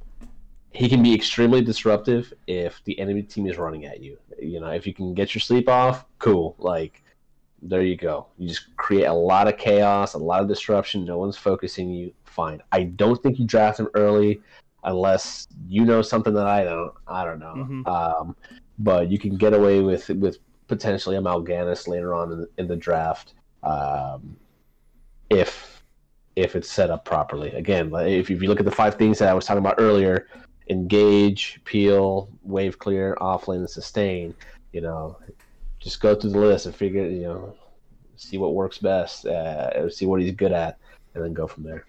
[0.71, 4.17] he can be extremely disruptive if the enemy team is running at you.
[4.41, 6.55] You know, if you can get your sleep off, cool.
[6.59, 7.03] Like,
[7.61, 8.27] there you go.
[8.37, 11.05] You just create a lot of chaos, a lot of disruption.
[11.05, 12.13] No one's focusing you.
[12.23, 12.61] Fine.
[12.71, 14.41] I don't think you draft him early
[14.83, 16.93] unless you know something that I don't.
[17.07, 17.53] I don't know.
[17.55, 17.87] Mhm.
[17.87, 18.35] Um,
[18.77, 20.37] but you can get away with with
[20.67, 23.33] potentially a Mal'Ganis later on in the, in the draft
[23.63, 24.37] um,
[25.29, 25.83] if
[26.35, 27.51] if it's set up properly.
[27.51, 30.27] Again, if, if you look at the five things that I was talking about earlier,
[30.69, 34.35] engage, peel, wave clear, offlane, and sustain.
[34.71, 35.17] You know,
[35.79, 37.05] just go through the list and figure.
[37.05, 37.55] You know,
[38.15, 40.77] see what works best, uh, see what he's good at,
[41.13, 41.85] and then go from there.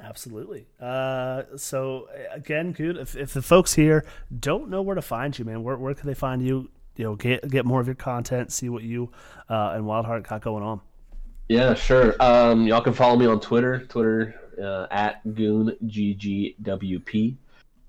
[0.00, 0.66] Absolutely.
[0.80, 2.96] Uh, so again, good.
[2.96, 4.04] If, if the folks here
[4.36, 6.70] don't know where to find you, man, where where can they find you?
[6.96, 9.12] You know, get get more of your content, see what you
[9.48, 10.80] uh, and Wildheart got going on.
[11.48, 12.16] Yeah, sure.
[12.20, 15.76] Um, y'all can follow me on Twitter, Twitter uh, at goonggwp,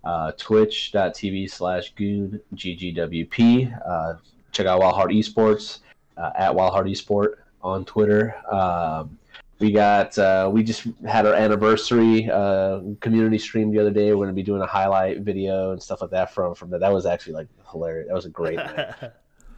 [0.03, 3.81] uh, twitch.tv slash goonggwp.
[3.87, 4.15] Uh,
[4.51, 5.79] check out Wild Heart Esports
[6.17, 8.35] uh, at Wild Heart Esport on Twitter.
[8.51, 9.17] Um,
[9.59, 14.13] we got uh, we just had our anniversary uh, community stream the other day.
[14.13, 16.79] We're gonna be doing a highlight video and stuff like that from from that.
[16.79, 18.07] That was actually like hilarious.
[18.07, 18.95] That was a great night.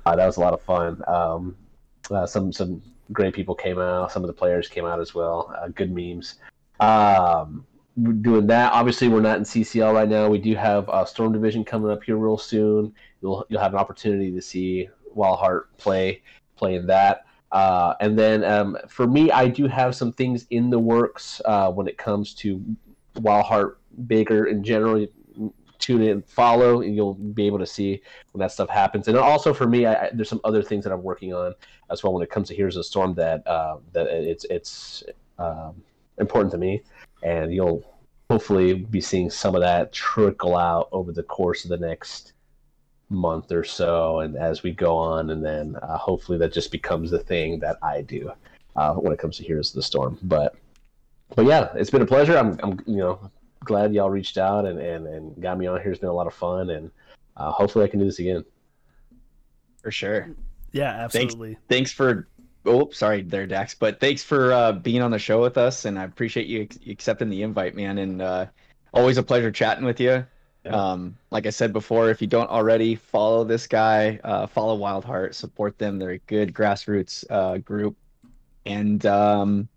[0.07, 1.01] Uh, that was a lot of fun.
[1.07, 1.57] Um,
[2.11, 2.79] uh, some some
[3.11, 4.11] great people came out.
[4.11, 5.51] Some of the players came out as well.
[5.59, 6.35] Uh, good memes.
[6.79, 7.65] Um,
[8.21, 8.73] doing that.
[8.73, 10.27] Obviously, we're not in CCL right now.
[10.29, 12.93] We do have uh, Storm Division coming up here real soon.
[13.21, 16.21] You'll you'll have an opportunity to see Wildheart play
[16.55, 17.25] play in that.
[17.51, 21.71] Uh, and then um, for me, I do have some things in the works uh,
[21.71, 22.63] when it comes to
[23.15, 23.75] Wildheart
[24.07, 25.05] Baker in general.
[25.77, 29.07] Tune in, follow, and you'll be able to see when that stuff happens.
[29.07, 31.53] And also for me, I, I, there's some other things that I'm working on
[31.91, 35.03] as well when it comes to Here's a Storm that uh, that it's it's
[35.37, 35.75] um,
[36.17, 36.81] important to me,
[37.23, 37.83] and you'll
[38.29, 42.33] hopefully be seeing some of that trickle out over the course of the next
[43.09, 47.11] month or so, and as we go on, and then uh, hopefully that just becomes
[47.11, 48.31] the thing that I do
[48.75, 50.17] uh, when it comes to Heroes of the Storm.
[50.23, 50.55] But
[51.35, 52.37] but yeah, it's been a pleasure.
[52.37, 53.31] I'm I'm you know
[53.63, 55.91] glad y'all reached out and and, and got me on here.
[55.91, 56.91] It's been a lot of fun, and
[57.37, 58.43] uh, hopefully I can do this again.
[59.81, 60.31] For sure.
[60.71, 61.57] yeah, absolutely.
[61.69, 62.27] Thanks for.
[62.65, 63.75] Oh, sorry there, Dax.
[63.75, 67.29] But thanks for uh, being on the show with us, and I appreciate you accepting
[67.29, 67.97] the invite, man.
[67.97, 68.45] And uh,
[68.93, 70.25] always a pleasure chatting with you.
[70.65, 75.33] Um, like I said before, if you don't already follow this guy, uh, follow Wildheart,
[75.33, 75.99] support them.
[75.99, 77.95] They're a good grassroots uh, group.
[78.65, 79.67] And um,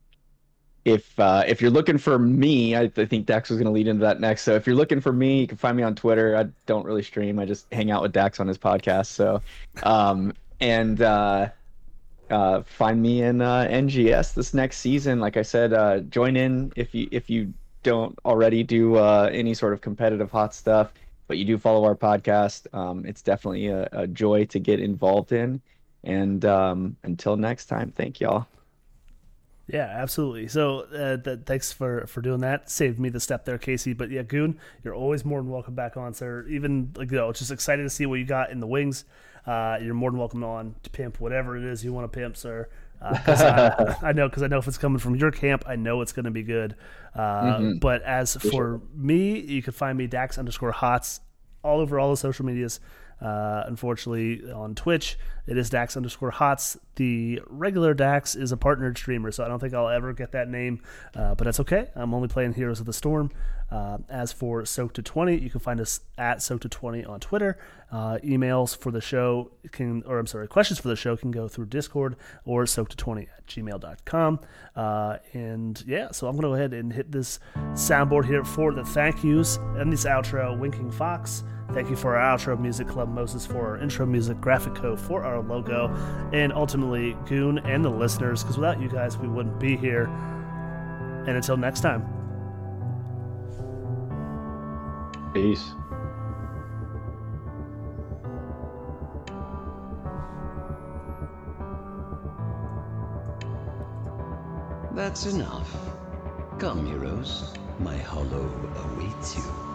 [0.84, 3.86] if uh, if you're looking for me, I, I think Dax was going to lead
[3.86, 4.42] into that next.
[4.42, 6.36] So if you're looking for me, you can find me on Twitter.
[6.36, 7.38] I don't really stream.
[7.38, 9.06] I just hang out with Dax on his podcast.
[9.06, 9.42] So,
[9.82, 11.02] um, and
[12.30, 15.20] uh, find me in uh, NGS this next season.
[15.20, 17.52] Like I said, uh, join in if you if you
[17.82, 20.92] don't already do uh, any sort of competitive hot stuff,
[21.26, 22.72] but you do follow our podcast.
[22.74, 25.60] Um, it's definitely a, a joy to get involved in.
[26.04, 28.46] And um, until next time, thank y'all.
[29.68, 30.48] Yeah, absolutely.
[30.48, 32.70] So, uh, th- thanks for for doing that.
[32.70, 33.92] Saved me the step there, Casey.
[33.92, 36.46] But yeah, Goon, you're always more than welcome back on, sir.
[36.48, 39.04] Even like you know, just excited to see what you got in the wings.
[39.48, 42.36] Uh, you're more than welcome on to pimp whatever it is you want to pimp,
[42.36, 42.68] sir.
[43.00, 46.02] Uh, I, I, know because I know if it's coming from your camp, I know
[46.02, 46.76] it's going to be good.
[47.14, 47.78] Uh, mm-hmm.
[47.78, 48.80] But as for, sure.
[48.94, 51.20] me, you can find me Dax underscore Hots
[51.64, 52.78] all over all the social medias.
[53.22, 56.76] Uh, unfortunately, on Twitch, it is Dax underscore Hots.
[56.96, 60.48] The regular Dax is a partnered streamer, so I don't think I'll ever get that
[60.48, 60.82] name,
[61.16, 61.88] uh, but that's okay.
[61.96, 63.30] I'm only playing Heroes of the Storm.
[63.70, 67.20] Uh, as for Soak to 20, you can find us at Soak to 20 on
[67.20, 67.58] Twitter.
[67.90, 71.48] Uh, emails for the show can, or I'm sorry, questions for the show can go
[71.48, 74.40] through Discord or soak to 20 at gmail.com.
[74.76, 77.38] Uh, and yeah, so I'm going to go ahead and hit this
[77.72, 81.44] soundboard here for the thank yous and this outro, Winking Fox.
[81.72, 85.22] Thank you for our outro music, Club Moses for our intro music, Graphic Code for
[85.22, 85.88] our logo,
[86.32, 90.04] and ultimately Goon and the listeners, because without you guys, we wouldn't be here.
[91.26, 92.27] And until next time.
[95.32, 95.72] Peace.
[104.92, 105.74] That's enough.
[106.58, 107.54] Come, heroes.
[107.78, 108.50] My hollow
[108.84, 109.67] awaits you.